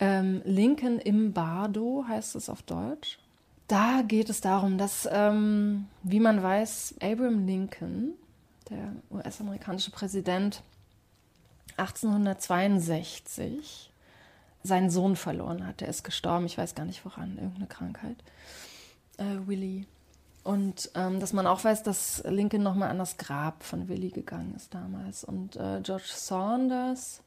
Ähm, 0.00 0.42
Lincoln 0.44 0.98
im 0.98 1.32
Bardo 1.32 2.04
heißt 2.08 2.34
es 2.34 2.48
auf 2.48 2.62
Deutsch. 2.62 3.20
Da 3.68 4.02
geht 4.02 4.28
es 4.30 4.40
darum, 4.40 4.78
dass, 4.78 5.08
ähm, 5.12 5.86
wie 6.02 6.18
man 6.18 6.42
weiß, 6.42 6.96
Abraham 7.00 7.46
Lincoln, 7.46 8.14
der 8.68 8.96
US-amerikanische 9.10 9.92
Präsident, 9.92 10.64
1862 11.76 13.92
seinen 14.62 14.90
Sohn 14.90 15.16
verloren 15.16 15.66
hat. 15.66 15.82
Der 15.82 15.88
ist 15.88 16.02
gestorben, 16.02 16.46
ich 16.46 16.58
weiß 16.58 16.74
gar 16.74 16.86
nicht 16.86 17.04
woran, 17.04 17.36
irgendeine 17.36 17.66
Krankheit. 17.66 18.16
Äh, 19.18 19.46
Willy. 19.46 19.86
Und 20.42 20.90
ähm, 20.94 21.20
dass 21.20 21.32
man 21.32 21.46
auch 21.46 21.62
weiß, 21.62 21.82
dass 21.82 22.22
Lincoln 22.26 22.62
nochmal 22.62 22.88
an 22.88 22.98
das 22.98 23.18
Grab 23.18 23.62
von 23.62 23.88
Willy 23.88 24.08
gegangen 24.08 24.54
ist 24.56 24.74
damals. 24.74 25.24
Und 25.24 25.56
äh, 25.56 25.80
George 25.82 26.08
Saunders 26.08 27.20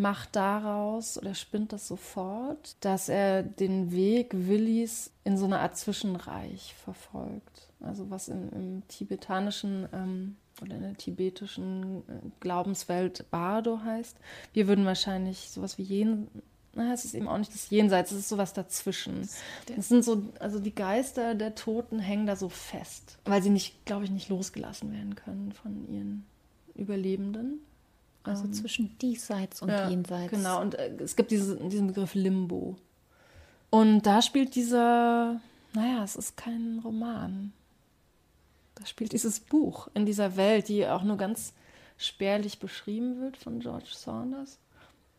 macht 0.00 0.34
daraus 0.34 1.18
oder 1.18 1.34
spinnt 1.34 1.74
das 1.74 1.86
sofort, 1.86 2.76
dass 2.80 3.10
er 3.10 3.42
den 3.42 3.92
Weg 3.92 4.30
Willys 4.32 5.10
in 5.24 5.36
so 5.36 5.44
eine 5.44 5.60
Art 5.60 5.76
Zwischenreich 5.76 6.74
verfolgt. 6.82 7.68
Also 7.80 8.10
was 8.10 8.28
im, 8.28 8.50
im 8.52 8.82
tibetanischen 8.88 9.86
ähm, 9.92 10.36
oder 10.62 10.76
in 10.76 10.82
der 10.82 10.96
tibetischen 10.96 11.98
äh, 12.08 12.28
Glaubenswelt 12.40 13.30
Bardo 13.30 13.80
heißt. 13.84 14.16
Wir 14.54 14.68
würden 14.68 14.86
wahrscheinlich 14.86 15.50
sowas 15.50 15.76
wie 15.76 15.82
Jen, 15.82 16.28
na, 16.74 16.92
es 16.94 17.04
ist 17.04 17.14
eben 17.14 17.28
auch 17.28 17.38
nicht 17.38 17.52
das 17.52 17.68
Jenseits, 17.68 18.10
es 18.10 18.20
ist 18.20 18.28
sowas 18.30 18.54
dazwischen. 18.54 19.28
Es 19.76 19.88
sind 19.88 20.04
so, 20.04 20.22
also 20.38 20.60
die 20.60 20.74
Geister 20.74 21.34
der 21.34 21.54
Toten 21.54 21.98
hängen 21.98 22.26
da 22.26 22.36
so 22.36 22.48
fest, 22.48 23.18
weil 23.26 23.42
sie 23.42 23.50
nicht, 23.50 23.84
glaube 23.84 24.04
ich, 24.04 24.10
nicht 24.10 24.30
losgelassen 24.30 24.92
werden 24.92 25.14
können 25.14 25.52
von 25.52 25.86
ihren 25.92 26.24
Überlebenden. 26.74 27.60
Also 28.22 28.44
ähm, 28.44 28.52
zwischen 28.52 28.98
diesseits 28.98 29.62
und 29.62 29.70
ja, 29.70 29.88
jenseits. 29.88 30.30
Genau, 30.30 30.60
und 30.60 30.74
äh, 30.74 30.92
es 30.98 31.16
gibt 31.16 31.30
diese, 31.30 31.56
diesen 31.56 31.88
Begriff 31.88 32.14
Limbo. 32.14 32.76
Und 33.70 34.02
da 34.02 34.20
spielt 34.20 34.54
dieser, 34.54 35.40
naja, 35.72 36.04
es 36.04 36.16
ist 36.16 36.36
kein 36.36 36.80
Roman. 36.84 37.52
Da 38.74 38.86
spielt 38.86 39.12
dieses 39.12 39.40
Buch 39.40 39.88
in 39.94 40.06
dieser 40.06 40.36
Welt, 40.36 40.68
die 40.68 40.86
auch 40.86 41.02
nur 41.02 41.16
ganz 41.16 41.54
spärlich 41.96 42.58
beschrieben 42.58 43.20
wird 43.20 43.36
von 43.36 43.60
George 43.60 43.90
Saunders. 43.92 44.58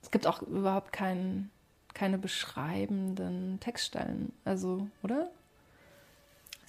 Es 0.02 0.12
gibt 0.12 0.28
auch 0.28 0.41
überhaupt 0.41 0.91
kein, 0.91 1.49
keine 1.93 2.18
beschreibenden 2.18 3.60
Textstellen, 3.60 4.34
also, 4.45 4.88
oder? 5.04 5.30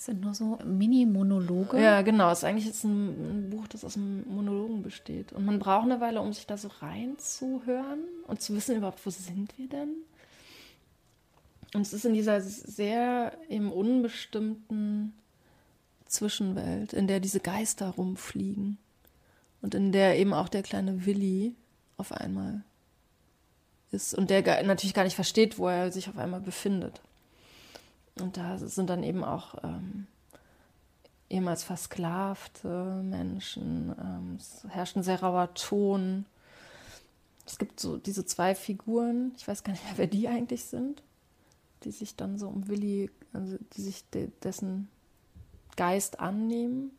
Das 0.02 0.06
sind 0.06 0.20
nur 0.20 0.34
so 0.34 0.58
Mini-Monologe. 0.64 1.80
Ja, 1.80 2.02
genau. 2.02 2.32
Es 2.32 2.38
ist 2.38 2.44
eigentlich 2.44 2.66
jetzt 2.66 2.82
ein, 2.82 3.44
ein, 3.44 3.50
Buch, 3.50 3.68
das 3.68 3.84
aus 3.84 3.96
Monologen 3.96 4.82
besteht. 4.82 5.32
Und 5.32 5.44
man 5.44 5.60
braucht 5.60 5.84
eine 5.84 6.00
Weile, 6.00 6.20
um 6.20 6.32
sich 6.32 6.44
da 6.44 6.56
so 6.56 6.66
reinzuhören 6.80 8.00
und 8.26 8.42
zu 8.42 8.52
wissen 8.56 8.74
überhaupt, 8.74 9.06
wo 9.06 9.10
sind 9.10 9.56
wir 9.56 9.68
denn? 9.68 9.94
Und 11.72 11.82
es 11.82 11.92
ist 11.92 12.04
in 12.04 12.14
dieser 12.14 12.40
sehr 12.40 13.32
im 13.48 13.70
unbestimmten 13.70 15.14
Zwischenwelt, 16.06 16.92
in 16.92 17.06
der 17.06 17.20
diese 17.20 17.38
Geister 17.38 17.90
rumfliegen 17.90 18.78
und 19.60 19.76
in 19.76 19.92
der 19.92 20.18
eben 20.18 20.34
auch 20.34 20.48
der 20.48 20.64
kleine 20.64 21.06
Willi 21.06 21.54
auf 21.96 22.10
einmal 22.10 22.64
ist 23.92 24.14
und 24.14 24.30
der 24.30 24.64
natürlich 24.64 24.94
gar 24.94 25.04
nicht 25.04 25.14
versteht, 25.14 25.58
wo 25.58 25.68
er 25.68 25.92
sich 25.92 26.08
auf 26.08 26.18
einmal 26.18 26.40
befindet. 26.40 27.00
Und 28.20 28.36
da 28.36 28.58
sind 28.58 28.90
dann 28.90 29.02
eben 29.02 29.24
auch 29.24 29.54
ähm, 29.62 30.06
ehemals 31.30 31.64
versklavte 31.64 33.02
Menschen, 33.02 33.94
ähm, 33.98 34.36
es 34.38 34.64
herrscht 34.68 34.96
ein 34.96 35.02
sehr 35.02 35.22
rauer 35.22 35.54
Ton. 35.54 36.26
Es 37.46 37.58
gibt 37.58 37.80
so 37.80 37.96
diese 37.96 38.24
zwei 38.24 38.54
Figuren, 38.54 39.32
ich 39.36 39.48
weiß 39.48 39.64
gar 39.64 39.72
nicht 39.72 39.84
mehr, 39.84 39.96
wer 39.96 40.06
die 40.06 40.28
eigentlich 40.28 40.64
sind, 40.64 41.02
die 41.84 41.90
sich 41.90 42.16
dann 42.16 42.38
so 42.38 42.48
um 42.48 42.68
Willi, 42.68 43.10
also 43.32 43.56
die 43.72 43.82
sich 43.82 44.08
de 44.10 44.30
dessen 44.42 44.88
Geist 45.76 46.20
annehmen. 46.20 46.90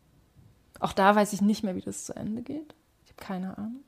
Auch 0.79 0.93
da 0.93 1.15
weiß 1.15 1.33
ich 1.33 1.41
nicht 1.41 1.63
mehr, 1.63 1.75
wie 1.75 1.81
das 1.81 2.05
zu 2.05 2.15
Ende 2.15 2.41
geht. 2.41 2.73
Ich 3.05 3.11
habe 3.11 3.23
keine 3.23 3.57
Ahnung. 3.57 3.83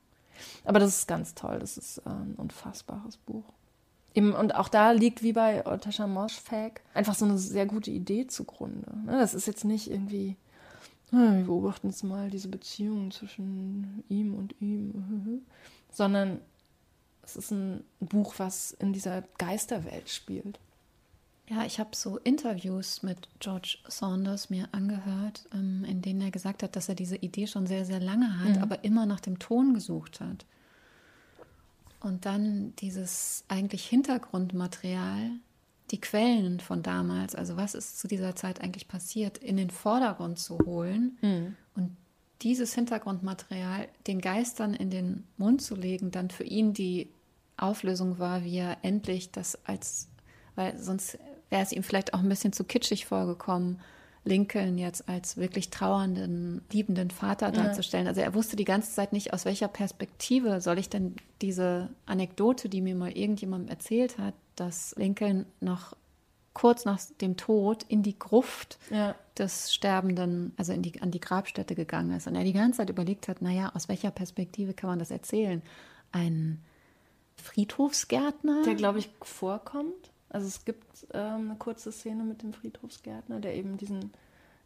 Aber 0.64 0.80
das 0.80 0.96
ist 0.96 1.08
ganz 1.08 1.34
toll. 1.34 1.60
Das 1.60 1.78
ist 1.78 1.98
äh, 2.00 2.10
ein 2.10 2.36
unfassbares 2.36 3.18
Buch. 3.18 3.46
Eben, 4.16 4.34
und 4.34 4.56
auch 4.56 4.70
da 4.70 4.92
liegt 4.92 5.24
wie 5.24 5.34
bei 5.34 5.66
Otascha 5.68 6.08
Moschfag 6.08 6.82
einfach 6.94 7.16
so 7.16 7.26
eine 7.26 7.38
sehr 7.38 7.66
gute 7.66 7.92
Idee 7.92 8.28
zugrunde. 8.28 8.90
Ne? 9.06 9.12
Das 9.20 9.34
ist 9.34 9.46
jetzt 9.46 9.66
nicht 9.66 9.92
irgendwie, 9.92 10.38
wir 11.12 11.44
beobachten 11.46 11.90
jetzt 11.90 12.04
mal 12.04 12.30
diese 12.30 12.48
Beziehung 12.48 13.12
zwischen 13.12 14.06
ihm 14.08 14.34
und 14.34 14.56
ihm, 14.62 15.44
sondern 15.92 16.40
es 17.24 17.36
ist 17.36 17.52
ein 17.52 17.84
Buch, 18.00 18.36
was 18.38 18.72
in 18.72 18.94
dieser 18.94 19.24
Geisterwelt 19.38 20.10
spielt. 20.10 20.60
Ja, 21.50 21.64
ich 21.66 21.80
habe 21.80 21.90
so 21.94 22.18
Interviews 22.18 23.04
mit 23.04 23.28
George 23.40 23.78
Saunders 23.88 24.50
mir 24.50 24.70
angehört, 24.72 25.48
ähm, 25.54 25.84
in 25.88 26.02
denen 26.02 26.22
er 26.22 26.32
gesagt 26.32 26.64
hat, 26.64 26.76
dass 26.76 26.90
er 26.90 26.96
diese 26.96 27.18
Idee 27.18 27.48
schon 27.48 27.68
sehr, 27.68 27.86
sehr 27.86 28.00
lange 28.00 28.40
hat, 28.40 28.56
mhm. 28.56 28.64
aber 28.64 28.84
immer 28.84 29.06
nach 29.06 29.20
dem 29.20 29.38
Ton 29.40 29.74
gesucht 29.74 30.22
hat. 30.22 30.46
Und 32.06 32.28
dann 32.28 32.76
dieses 32.76 33.46
eigentlich 33.48 33.84
Hintergrundmaterial, 33.88 35.32
die 35.90 36.00
Quellen 36.00 36.60
von 36.60 36.84
damals, 36.84 37.34
also 37.34 37.58
was 37.58 37.74
ist 37.74 38.00
zu 38.00 38.08
dieser 38.08 38.36
Zeit 38.36 38.62
eigentlich 38.62 38.88
passiert, 38.88 39.40
in 39.40 39.58
den 39.58 39.72
Vordergrund 39.72 40.38
zu 40.38 40.60
holen 40.60 41.18
mhm. 41.24 41.56
und 41.74 41.98
dieses 42.44 42.76
Hintergrundmaterial 42.76 43.88
den 44.06 44.22
Geistern 44.22 44.76
in 44.76 44.92
den 44.92 45.24
Mund 45.38 45.64
zu 45.64 45.74
legen, 45.74 46.12
dann 46.12 46.30
für 46.30 46.44
ihn 46.44 46.74
die 46.74 47.10
Auflösung 47.58 48.20
war, 48.20 48.44
wie 48.44 48.58
er 48.58 48.78
endlich 48.84 49.32
das 49.32 49.58
als, 49.66 50.08
weil 50.54 50.78
sonst 50.78 51.18
wäre 51.50 51.64
es 51.64 51.72
ihm 51.72 51.82
vielleicht 51.82 52.14
auch 52.14 52.20
ein 52.20 52.30
bisschen 52.30 52.54
zu 52.54 52.66
kitschig 52.66 53.08
vorgekommen, 53.08 53.82
Lincoln 54.26 54.78
jetzt 54.80 55.08
als 55.08 55.38
wirklich 55.38 55.70
trauernden, 55.70 56.62
liebenden 56.72 57.12
Vater 57.12 57.52
darzustellen. 57.52 58.06
Ja. 58.06 58.10
Also 58.10 58.22
er 58.22 58.34
wusste 58.34 58.56
die 58.56 58.66
ganze 58.66 58.92
Zeit 58.92 59.14
nicht, 59.14 59.34
aus 59.34 59.46
welcher 59.46 59.68
Perspektive 59.68 60.62
soll 60.62 60.80
ich 60.80 60.90
denn 60.90 61.16
diese 61.42 61.90
Anekdote, 62.08 62.68
die 62.68 62.82
mir 62.82 62.96
mal 62.96 63.12
irgendjemand 63.12 63.70
erzählt 63.70 64.18
hat, 64.18 64.34
dass 64.56 64.96
Lincoln 64.98 65.46
noch 65.60 65.96
kurz 66.54 66.86
nach 66.86 67.00
dem 67.22 67.38
Tod 67.38 67.84
in 67.84 68.02
die 68.02 68.18
Gruft 68.18 68.80
ja. 68.90 69.14
des 69.38 69.74
Sterbenden, 69.74 70.54
also 70.58 70.74
in 70.74 70.82
die, 70.82 71.02
an 71.02 71.12
die 71.12 71.20
Grabstätte 71.20 71.76
gegangen 71.76 72.16
ist. 72.16 72.26
Und 72.26 72.36
er 72.36 72.44
die 72.44 72.54
ganze 72.54 72.78
Zeit 72.78 72.90
überlegt 72.90 73.28
hat, 73.28 73.42
naja, 73.42 73.72
aus 73.76 73.90
welcher 73.90 74.10
Perspektive 74.10 74.74
kann 74.74 74.90
man 74.90 74.98
das 75.00 75.12
erzählen? 75.12 75.62
Ein 76.12 76.64
Friedhofsgärtner? 77.36 78.64
Der, 78.64 78.76
glaube 78.76 79.00
ich, 79.00 79.10
vorkommt. 79.22 80.12
Also 80.36 80.48
es 80.48 80.66
gibt 80.66 81.08
ähm, 81.14 81.52
eine 81.52 81.56
kurze 81.58 81.94
Szene 81.94 82.26
mit 82.26 82.44
dem 82.44 82.52
Friedhofsgärtner, 82.52 83.40
der 83.40 83.56
eben 83.56 83.78
diesen 83.78 84.12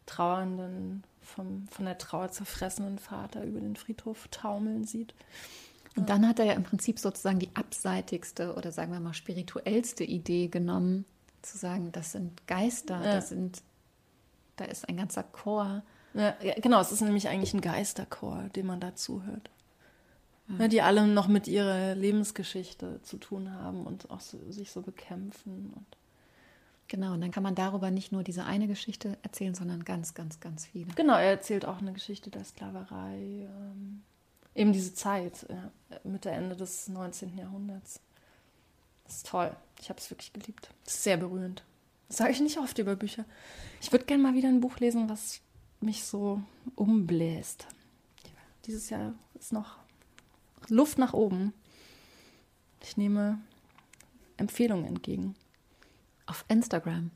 trauernden, 0.04 1.04
vom, 1.22 1.68
von 1.68 1.84
der 1.84 1.96
Trauer 1.96 2.32
zerfressenen 2.32 2.98
Vater 2.98 3.44
über 3.44 3.60
den 3.60 3.76
Friedhof 3.76 4.26
taumeln 4.32 4.82
sieht. 4.82 5.14
Und 5.94 6.10
dann 6.10 6.26
hat 6.26 6.40
er 6.40 6.46
ja 6.46 6.52
im 6.54 6.64
Prinzip 6.64 6.98
sozusagen 6.98 7.38
die 7.38 7.54
abseitigste 7.54 8.56
oder 8.56 8.72
sagen 8.72 8.92
wir 8.92 8.98
mal 8.98 9.14
spirituellste 9.14 10.02
Idee 10.02 10.48
genommen, 10.48 11.04
zu 11.40 11.56
sagen, 11.56 11.92
das 11.92 12.10
sind 12.10 12.48
Geister, 12.48 12.96
ja. 12.96 13.14
das 13.14 13.28
sind, 13.28 13.62
da 14.56 14.64
ist 14.64 14.88
ein 14.88 14.96
ganzer 14.96 15.22
Chor. 15.22 15.84
Ja, 16.14 16.34
genau, 16.60 16.80
es 16.80 16.90
ist 16.90 17.00
nämlich 17.00 17.28
eigentlich 17.28 17.54
ein 17.54 17.60
Geisterchor, 17.60 18.48
dem 18.56 18.66
man 18.66 18.80
da 18.80 18.96
zuhört 18.96 19.50
ja, 20.58 20.68
die 20.68 20.82
alle 20.82 21.06
noch 21.06 21.28
mit 21.28 21.48
ihrer 21.48 21.94
Lebensgeschichte 21.94 23.00
zu 23.02 23.18
tun 23.18 23.52
haben 23.52 23.86
und 23.86 24.10
auch 24.10 24.20
so, 24.20 24.38
sich 24.50 24.70
so 24.70 24.82
bekämpfen. 24.82 25.72
Und 25.74 25.86
genau, 26.88 27.12
und 27.14 27.20
dann 27.20 27.30
kann 27.30 27.42
man 27.42 27.54
darüber 27.54 27.90
nicht 27.90 28.12
nur 28.12 28.22
diese 28.22 28.44
eine 28.44 28.66
Geschichte 28.66 29.18
erzählen, 29.22 29.54
sondern 29.54 29.84
ganz, 29.84 30.14
ganz, 30.14 30.40
ganz 30.40 30.66
viele. 30.66 30.92
Genau, 30.94 31.14
er 31.14 31.30
erzählt 31.30 31.64
auch 31.64 31.78
eine 31.78 31.92
Geschichte 31.92 32.30
der 32.30 32.44
Sklaverei, 32.44 33.18
ähm, 33.18 34.02
eben 34.54 34.72
diese 34.72 34.94
Zeit, 34.94 35.46
ja, 35.48 35.70
Mitte, 36.04 36.30
Ende 36.30 36.56
des 36.56 36.88
19. 36.88 37.38
Jahrhunderts. 37.38 38.00
Das 39.04 39.16
ist 39.16 39.26
toll. 39.26 39.54
Ich 39.80 39.88
habe 39.88 39.98
es 39.98 40.10
wirklich 40.10 40.32
geliebt. 40.32 40.70
Das 40.84 40.94
ist 40.94 41.02
sehr 41.02 41.16
berührend. 41.16 41.64
Das 42.08 42.18
sage 42.18 42.32
ich 42.32 42.40
nicht 42.40 42.58
oft 42.58 42.78
über 42.78 42.96
Bücher. 42.96 43.24
Ich 43.80 43.92
würde 43.92 44.04
gerne 44.04 44.22
mal 44.22 44.34
wieder 44.34 44.48
ein 44.48 44.60
Buch 44.60 44.78
lesen, 44.78 45.08
was 45.08 45.40
mich 45.80 46.04
so 46.04 46.42
umbläst. 46.76 47.66
Dieses 48.66 48.90
Jahr 48.90 49.14
ist 49.34 49.52
noch 49.52 49.79
Luft 50.68 50.98
nach 50.98 51.12
oben. 51.12 51.52
Ich 52.82 52.96
nehme 52.96 53.38
Empfehlungen 54.36 54.86
entgegen. 54.86 55.34
Auf 56.26 56.44
Instagram. 56.48 57.10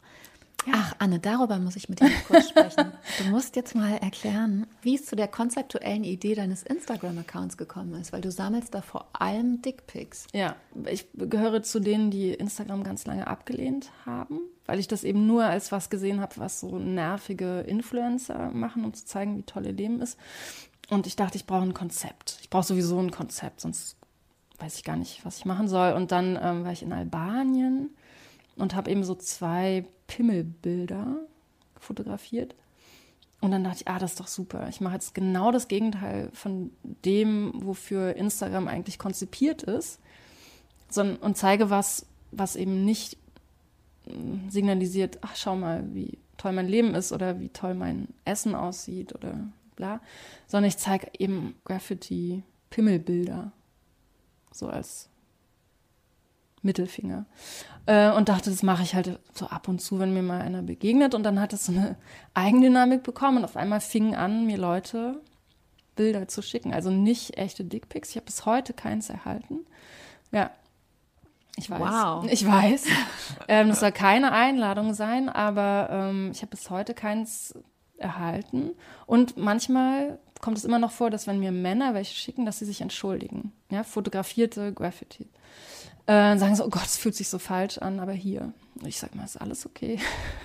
Ja. 0.67 0.73
Ach, 0.77 0.95
Anne, 0.99 1.19
darüber 1.19 1.59
muss 1.59 1.77
ich 1.77 1.89
mit 1.89 2.01
dir 2.01 2.11
kurz 2.27 2.49
sprechen. 2.49 2.93
Du 3.19 3.25
musst 3.31 3.55
jetzt 3.55 3.75
mal 3.75 3.97
erklären, 3.99 4.67
wie 4.83 4.97
es 4.97 5.07
zu 5.07 5.15
der 5.15 5.29
konzeptuellen 5.29 6.05
Idee 6.05 6.35
deines 6.35 6.63
Instagram-Accounts 6.63 7.57
gekommen 7.57 7.95
ist, 8.01 8.13
weil 8.13 8.23
du 8.23 8.31
sammelst 8.31 8.75
da 8.75 8.81
vor 8.81 9.09
allem 9.13 9.63
Dickpics. 9.63 10.27
Ja, 10.33 10.57
ich 10.87 11.07
gehöre 11.15 11.63
zu 11.63 11.81
denen, 11.81 12.11
die 12.11 12.31
Instagram 12.31 12.83
ganz 12.83 13.07
lange 13.07 13.27
abgelehnt 13.27 13.91
haben, 14.07 14.41
weil 14.67 14.79
ich 14.79 14.89
das 14.89 15.05
eben 15.05 15.27
nur 15.27 15.45
als 15.45 15.71
was 15.71 15.91
gesehen 15.91 16.21
habe, 16.21 16.35
was 16.39 16.61
so 16.61 16.79
nervige 16.79 17.61
Influencer 17.61 18.51
machen, 18.51 18.85
um 18.85 18.95
zu 18.95 19.05
zeigen, 19.05 19.39
wie 19.39 19.43
toll 19.43 19.67
ihr 19.67 19.73
Leben 19.73 20.01
ist. 20.01 20.19
Und 20.91 21.07
ich 21.07 21.17
dachte, 21.17 21.37
ich 21.37 21.47
brauche 21.47 21.63
ein 21.63 21.75
Konzept. 21.75 22.39
Ich 22.43 22.51
brauche 22.51 22.65
sowieso 22.65 22.99
ein 22.99 23.11
Konzept, 23.11 23.61
sonst 23.61 23.97
weiß 24.59 24.77
ich 24.77 24.85
gar 24.85 24.97
nicht, 24.97 25.25
was 25.25 25.39
ich 25.39 25.45
machen 25.45 25.69
soll. 25.69 25.93
Und 25.93 26.13
dann 26.13 26.39
ähm, 26.41 26.65
war 26.65 26.73
ich 26.73 26.83
in 26.83 26.93
Albanien 26.93 27.91
und 28.57 28.75
habe 28.75 28.91
eben 28.91 29.05
so 29.05 29.15
zwei 29.15 29.85
Pimmelbilder 30.07 31.17
fotografiert. 31.79 32.55
Und 33.41 33.51
dann 33.51 33.65
dachte 33.65 33.79
ich, 33.81 33.89
ah, 33.89 33.99
das 33.99 34.13
ist 34.13 34.21
doch 34.21 34.27
super. 34.27 34.69
Ich 34.69 34.81
mache 34.81 34.95
jetzt 34.95 35.15
genau 35.15 35.53
das 35.53 35.69
Gegenteil 35.69 36.31
von 36.33 36.71
dem, 36.83 37.53
wofür 37.55 38.17
Instagram 38.17 38.69
eigentlich 38.69 38.99
konzipiert 38.99 39.63
ist. 39.63 40.01
Sondern, 40.89 41.17
und 41.17 41.37
zeige 41.37 41.69
was, 41.69 42.07
was 42.31 42.57
eben 42.57 42.85
nicht 42.85 43.19
hm, 44.07 44.49
signalisiert, 44.49 45.19
ach, 45.23 45.37
schau 45.37 45.57
mal, 45.57 45.85
wie 45.93 46.19
toll 46.39 46.53
mein 46.53 46.69
Leben 46.69 46.95
ist 46.95 47.13
oder 47.13 47.39
wie 47.39 47.49
toll 47.49 47.75
mein 47.75 48.09
Essen 48.25 48.55
aussieht 48.55 49.15
oder 49.15 49.35
bla, 49.77 50.01
sondern 50.47 50.69
ich 50.69 50.79
zeige 50.79 51.09
eben 51.19 51.57
Graffiti-Pimmelbilder. 51.65 53.53
So 54.53 54.69
als 54.69 55.09
Mittelfinger. 56.65 57.27
Äh, 57.87 58.11
und 58.13 58.29
dachte, 58.29 58.51
das 58.51 58.63
mache 58.63 58.83
ich 58.83 58.95
halt 58.95 59.21
so 59.35 59.47
ab 59.47 59.69
und 59.69 59.81
zu, 59.81 59.99
wenn 59.99 60.15
mir 60.15 60.23
mal 60.23 60.41
einer 60.41 60.63
begegnet. 60.63 61.15
Und 61.15 61.23
dann 61.23 61.41
hat 61.41 61.53
es 61.53 61.67
so 61.67 61.73
eine 61.73 61.97
Eigendynamik 62.35 63.03
bekommen. 63.03 63.39
Und 63.39 63.45
auf 63.45 63.57
einmal 63.57 63.81
fingen 63.81 64.15
an, 64.15 64.47
mir 64.47 64.57
Leute 64.57 65.21
Bilder 65.95 66.27
zu 66.27 66.43
schicken. 66.43 66.73
Also 66.73 66.91
nicht 66.91 67.37
echte 67.37 67.65
Dickpics. 67.65 68.11
Ich 68.11 68.17
habe 68.17 68.27
bis 68.27 68.47
heute 68.47 68.73
keins 68.73 69.11
erhalten. 69.11 69.61
Ja. 70.33 70.51
Ich 71.57 71.71
weiß. 71.71 71.81
Wow. 71.81 72.27
Ich 72.31 72.45
weiß. 72.45 72.87
ähm, 73.49 73.69
das 73.69 73.81
soll 73.81 73.93
keine 73.93 74.33
Einladung 74.33 74.93
sein, 74.95 75.29
aber 75.29 75.89
ähm, 75.91 76.31
ich 76.33 76.43
habe 76.43 76.51
bis 76.51 76.69
heute 76.69 76.95
keins 76.95 77.55
erhalten. 78.05 78.71
Und 79.07 79.37
manchmal 79.37 80.19
kommt 80.41 80.59
es 80.59 80.65
immer 80.65 80.79
noch 80.79 80.93
vor, 80.93 81.11
dass 81.11 81.27
wenn 81.27 81.41
mir 81.41 81.51
Männer 81.51 81.95
welche 81.95 82.15
schicken, 82.15 82.45
dass 82.45 82.59
sie 82.59 82.67
sich 82.67 82.83
entschuldigen. 82.83 83.53
Ja, 83.71 83.83
fotografierte 83.83 84.73
Graffiti. 84.73 85.27
Äh, 86.07 86.37
sagen 86.37 86.55
so, 86.55 86.67
oh 86.67 86.69
Gott, 86.69 86.85
es 86.85 86.99
fühlt 86.99 87.15
sich 87.15 87.31
so 87.31 87.39
falsch 87.39 87.79
an, 87.79 87.99
aber 87.99 88.13
hier. 88.13 88.53
Ich 88.85 88.99
sag 88.99 89.15
mal, 89.15 89.25
ist 89.25 89.41
alles 89.41 89.65
okay. 89.65 89.99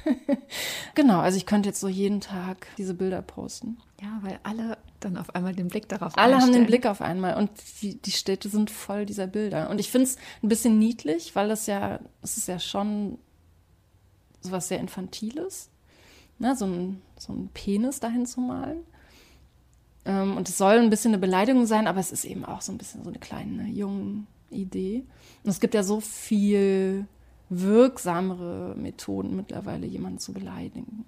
genau, 0.95 1.19
also 1.19 1.35
ich 1.35 1.45
könnte 1.45 1.67
jetzt 1.67 1.81
so 1.81 1.89
jeden 1.89 2.21
Tag 2.21 2.67
diese 2.77 2.93
Bilder 2.93 3.21
posten. 3.21 3.77
Ja, 4.01 4.19
weil 4.21 4.39
alle 4.43 4.77
dann 5.01 5.17
auf 5.17 5.35
einmal 5.35 5.53
den 5.53 5.67
Blick 5.67 5.89
darauf 5.89 6.13
haben. 6.13 6.19
Alle 6.19 6.35
einstellen. 6.35 6.55
haben 6.55 6.61
den 6.61 6.67
Blick 6.67 6.85
auf 6.85 7.01
einmal 7.01 7.35
und 7.35 7.51
die, 7.81 8.01
die 8.01 8.11
Städte 8.11 8.47
sind 8.47 8.71
voll 8.71 9.05
dieser 9.05 9.27
Bilder. 9.27 9.69
Und 9.69 9.79
ich 9.79 9.91
finde 9.91 10.05
es 10.05 10.15
ein 10.41 10.47
bisschen 10.47 10.79
niedlich, 10.79 11.35
weil 11.35 11.49
das 11.49 11.67
ja, 11.67 11.99
es 12.21 12.37
ist 12.37 12.47
ja 12.47 12.59
schon 12.59 13.19
sowas 14.39 14.69
sehr 14.69 14.79
Infantiles 14.79 15.69
ne, 16.39 16.55
so 16.55 16.65
ein, 16.65 17.01
so 17.19 17.33
ein 17.33 17.49
Penis 17.53 17.99
dahin 17.99 18.25
zu 18.25 18.41
malen. 18.41 18.79
Ähm, 20.05 20.37
und 20.37 20.49
es 20.49 20.57
soll 20.57 20.77
ein 20.79 20.89
bisschen 20.89 21.11
eine 21.11 21.19
Beleidigung 21.19 21.65
sein, 21.65 21.87
aber 21.87 21.99
es 21.99 22.11
ist 22.11 22.25
eben 22.25 22.45
auch 22.45 22.61
so 22.61 22.71
ein 22.71 22.77
bisschen 22.77 23.03
so 23.03 23.09
eine 23.09 23.19
kleine 23.19 23.67
junge 23.67 24.25
Idee. 24.49 25.03
Und 25.43 25.51
es 25.51 25.59
gibt 25.59 25.73
ja 25.73 25.83
so 25.83 25.99
viel 25.99 27.05
wirksamere 27.49 28.75
Methoden 28.75 29.35
mittlerweile, 29.35 29.85
jemanden 29.85 30.19
zu 30.19 30.33
beleidigen. 30.33 31.05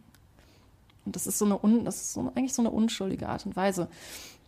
Und 1.06 1.16
das 1.16 1.28
ist 1.28 1.40
so 1.40 1.46
eine, 1.46 1.64
un, 1.64 1.86
das 1.86 1.98
ist 1.98 2.14
so, 2.14 2.32
eigentlich 2.36 2.54
so 2.54 2.62
eine 2.62 2.72
unschuldige 2.72 3.30
Art 3.30 3.46
und 3.46 3.56
Weise, 3.56 3.88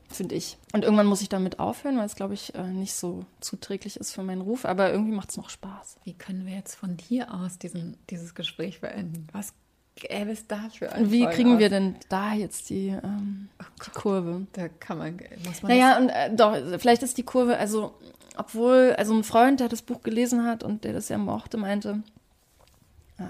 finde 0.10 0.36
ich. 0.36 0.58
Und 0.74 0.84
irgendwann 0.84 1.08
muss 1.08 1.22
ich 1.22 1.30
damit 1.30 1.60
aufhören, 1.60 1.98
weil 1.98 2.06
es, 2.06 2.16
glaube 2.16 2.34
ich, 2.36 2.54
äh, 2.56 2.68
nicht 2.68 2.94
so 2.94 3.26
zuträglich 3.40 3.98
ist 3.98 4.12
für 4.12 4.24
meinen 4.24 4.42
Ruf. 4.42 4.66
Aber 4.66 4.92
irgendwie 4.92 5.16
macht 5.16 5.32
es 5.32 5.38
noch 5.38 5.50
Spaß. 5.50 5.98
Wie 6.04 6.14
können 6.14 6.46
wir 6.46 6.54
jetzt 6.54 6.76
von 6.76 6.98
hier 6.98 7.34
aus 7.34 7.58
diesen, 7.58 7.98
dieses 8.10 8.36
Gespräch 8.36 8.82
beenden? 8.82 9.28
Was 9.32 9.54
gäbe 9.96 10.32
es 10.32 10.48
da 10.48 10.70
für 10.70 10.92
ein 10.92 11.12
Wie 11.12 11.26
kriegen 11.26 11.54
aus? 11.54 11.60
wir 11.60 11.70
denn 11.70 11.96
da 12.10 12.34
jetzt 12.34 12.70
die, 12.70 12.88
ähm, 12.88 13.50
oh 13.62 13.66
die 13.86 13.92
Kurve? 13.92 14.48
Da 14.54 14.68
kann 14.68 14.98
man, 14.98 15.20
muss 15.46 15.62
man. 15.62 15.72
Naja, 15.72 15.98
und 15.98 16.10
äh, 16.10 16.36
doch, 16.36 16.58
vielleicht 16.80 17.04
ist 17.04 17.18
die 17.18 17.24
Kurve, 17.24 17.58
also, 17.58 17.94
obwohl, 18.38 18.96
also 18.98 19.14
ein 19.14 19.24
Freund, 19.24 19.60
der 19.60 19.70
das 19.70 19.82
Buch 19.82 20.02
gelesen 20.02 20.46
hat 20.46 20.64
und 20.64 20.84
der 20.84 20.94
das 20.94 21.10
ja 21.10 21.18
mochte, 21.18 21.58
meinte, 21.58 22.04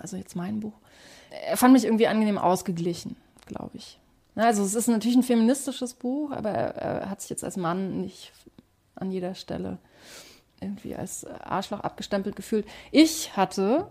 also 0.01 0.18
jetzt 0.18 0.36
mein 0.36 0.59
Buch, 0.59 0.74
er 1.47 1.57
fand 1.57 1.74
mich 1.74 1.86
irgendwie 1.86 2.07
angenehm 2.07 2.38
ausgeglichen, 2.38 3.16
glaube 3.45 3.78
ich. 3.78 3.99
Also 4.36 4.64
es 4.64 4.74
ist 4.74 4.88
natürlich 4.88 5.18
ein 5.18 5.24
feministisches 5.24 5.93
Buch, 5.93 6.32
aber 6.32 6.49
er, 6.49 6.76
er, 6.76 7.09
hat 7.09 7.22
sich 7.22 7.30
jetzt 7.30 7.43
als 7.43 7.57
Mann 7.57 8.01
nicht 8.01 8.32
an 8.95 9.11
jeder 9.11 9.36
Stelle 9.36 9.78
irgendwie 10.59 10.95
als 10.95 11.26
Arschloch 11.26 11.82
abgestempelt 11.82 12.36
gefühlt. 12.36 12.66
Ich 12.91 13.36
hatte 13.36 13.88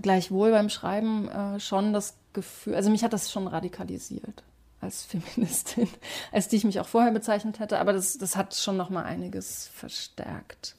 gleichwohl 0.00 0.50
beim 0.50 0.68
Schreiben 0.68 1.28
äh, 1.28 1.60
schon 1.60 1.92
das 1.92 2.14
Gefühl, 2.32 2.74
also 2.74 2.90
mich 2.90 3.04
hat 3.04 3.12
das 3.12 3.30
schon 3.30 3.46
radikalisiert 3.46 4.42
als 4.80 5.04
Feministin, 5.34 5.88
als 6.32 6.48
die 6.48 6.56
ich 6.56 6.64
mich 6.64 6.80
auch 6.80 6.88
vorher 6.88 7.12
bezeichnet 7.12 7.60
hätte, 7.60 7.78
aber 7.78 7.92
das, 7.92 8.18
das 8.18 8.36
hat 8.36 8.54
schon 8.54 8.76
noch 8.76 8.90
mal 8.90 9.04
einiges 9.04 9.68
verstärkt. 9.68 10.76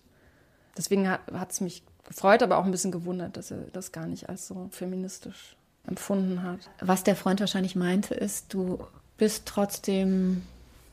Deswegen 0.77 1.07
hat 1.07 1.51
es 1.51 1.61
mich 1.61 1.83
gefreut, 2.03 2.41
aber 2.41 2.57
auch 2.57 2.65
ein 2.65 2.71
bisschen 2.71 2.91
gewundert, 2.91 3.37
dass 3.37 3.51
er 3.51 3.59
das 3.73 3.91
gar 3.91 4.07
nicht 4.07 4.29
als 4.29 4.47
so 4.47 4.67
feministisch 4.71 5.55
empfunden 5.85 6.43
hat. 6.43 6.59
Was 6.81 7.03
der 7.03 7.15
Freund 7.15 7.39
wahrscheinlich 7.39 7.75
meinte, 7.75 8.15
ist, 8.15 8.53
du 8.53 8.79
bist 9.17 9.45
trotzdem 9.45 10.41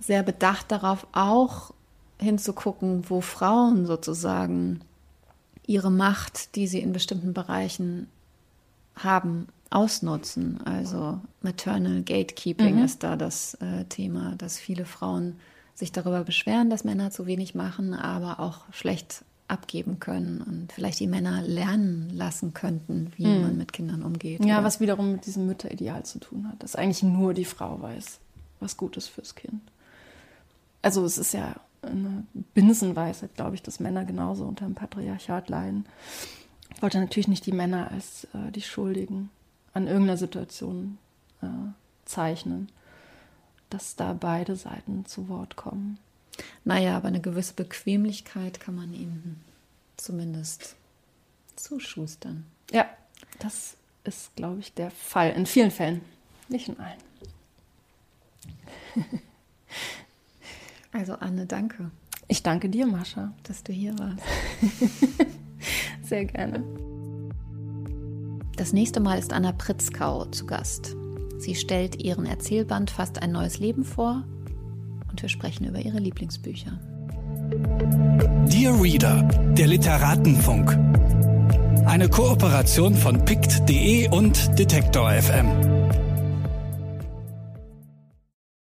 sehr 0.01 0.23
bedacht 0.23 0.71
darauf, 0.71 1.07
auch 1.13 1.73
hinzugucken, 2.19 3.09
wo 3.09 3.21
Frauen 3.21 3.87
sozusagen 3.87 4.83
ihre 5.67 5.91
Macht, 5.91 6.57
die 6.57 6.67
sie 6.67 6.81
in 6.81 6.93
bestimmten 6.93 7.33
Bereichen 7.33 8.09
haben, 8.97 9.47
ausnutzen. 9.71 10.61
Also 10.65 11.21
Maternal 11.43 12.03
Gatekeeping 12.03 12.77
mhm. 12.77 12.85
ist 12.85 13.03
da 13.03 13.17
das 13.17 13.55
äh, 13.55 13.85
Thema, 13.85 14.35
dass 14.37 14.59
viele 14.59 14.85
Frauen 14.85 15.37
sich 15.75 15.93
darüber 15.93 16.25
beschweren, 16.25 16.71
dass 16.71 16.85
Männer 16.85 17.11
zu 17.11 17.27
wenig 17.27 17.55
machen, 17.55 17.95
aber 17.95 18.41
auch 18.41 18.61
schlecht 18.73 19.25
abgeben 19.49 19.99
können 19.99 20.43
und 20.43 20.73
vielleicht 20.73 21.01
die 21.01 21.09
Männer 21.09 21.43
lernen 21.43 22.11
lassen 22.11 22.55
könnten, 22.55 23.13
wie 23.17 23.27
mhm. 23.27 23.43
man 23.43 23.57
mit 23.57 23.73
Kindern 23.73 24.03
umgeht. 24.03 24.45
Ja, 24.45 24.57
oder? 24.57 24.65
was 24.65 24.81
wiederum 24.81 25.13
mit 25.13 25.27
diesem 25.27 25.47
Mütterideal 25.47 26.05
zu 26.05 26.19
tun 26.21 26.49
hat, 26.49 26.63
dass 26.63 26.77
eigentlich 26.77 27.03
nur 27.03 27.35
die 27.35 27.45
Frau 27.45 27.81
weiß, 27.81 28.21
was 28.61 28.77
gut 28.77 28.97
ist 28.97 29.09
fürs 29.09 29.35
Kind. 29.35 29.61
Also 30.83 31.05
es 31.05 31.19
ist 31.19 31.35
ja 31.35 31.57
eine 31.83 32.25
Binsenweisheit, 32.55 33.35
glaube 33.35 33.55
ich, 33.55 33.63
dass 33.63 33.81
Männer 33.81 34.05
genauso 34.05 34.45
unter 34.45 34.65
dem 34.65 34.75
Patriarchat 34.75 35.49
leiden. 35.49 35.87
Ich 36.75 36.83
wollte 36.83 37.01
natürlich 37.01 37.29
nicht 37.29 37.47
die 37.47 37.53
Männer 37.53 37.91
als 37.91 38.25
äh, 38.35 38.51
die 38.51 38.63
Schuldigen 38.63 39.31
an 39.73 39.87
irgendeiner 39.87 40.17
Situation 40.17 40.99
äh, 41.43 41.47
zeichnen, 42.05 42.71
dass 43.71 43.97
da 43.97 44.13
beide 44.13 44.57
Seiten 44.57 45.07
zu 45.07 45.29
Wort 45.29 45.57
kommen. 45.57 45.99
Naja, 46.65 46.97
aber 46.97 47.09
eine 47.09 47.21
gewisse 47.21 47.55
Bequemlichkeit 47.55 48.61
kann 48.61 48.75
man 48.75 48.93
ihnen 48.95 49.43
zumindest 49.97 50.77
zuschustern. 51.57 52.47
Ja, 52.71 52.87
das 53.39 53.77
ist, 54.05 54.35
glaube 54.37 54.61
ich, 54.61 54.73
der 54.75 54.91
Fall. 54.91 55.31
In 55.31 55.47
vielen 55.47 55.71
Fällen, 55.71 56.01
nicht 56.49 56.69
in 56.69 56.79
allen. 56.79 56.99
Also 60.93 61.15
Anne, 61.15 61.47
danke. 61.47 61.91
Ich 62.29 62.43
danke 62.43 62.69
dir, 62.69 62.87
Mascha, 62.87 63.33
dass 63.43 63.63
du 63.63 63.73
hier 63.73 63.99
warst. 63.99 64.23
Sehr 66.03 66.25
gerne. 66.25 66.63
Das 68.57 68.73
nächste 68.73 69.01
Mal 69.01 69.19
ist 69.19 69.33
Anna 69.33 69.53
Pritzkau 69.53 70.27
zu 70.27 70.47
Gast. 70.47 70.97
Sie 71.39 71.55
stellt 71.55 72.03
ihren 72.03 72.27
Erzählband 72.27 72.91
Fast 72.91 73.23
ein 73.23 73.33
neues 73.33 73.59
Leben 73.59 73.85
vor 73.85 74.25
und 75.11 75.23
wir 75.23 75.29
sprechen 75.29 75.67
über 75.67 75.79
ihre 75.79 75.99
Lieblingsbücher. 75.99 76.79
Dear 78.47 78.81
Reader, 78.81 79.23
der 79.57 79.67
Literatenfunk. 79.67 80.79
Eine 81.87 82.09
Kooperation 82.09 82.95
von 82.95 83.25
pict.de 83.25 84.09
und 84.11 84.59
Detektor 84.59 85.11
FM. 85.11 85.80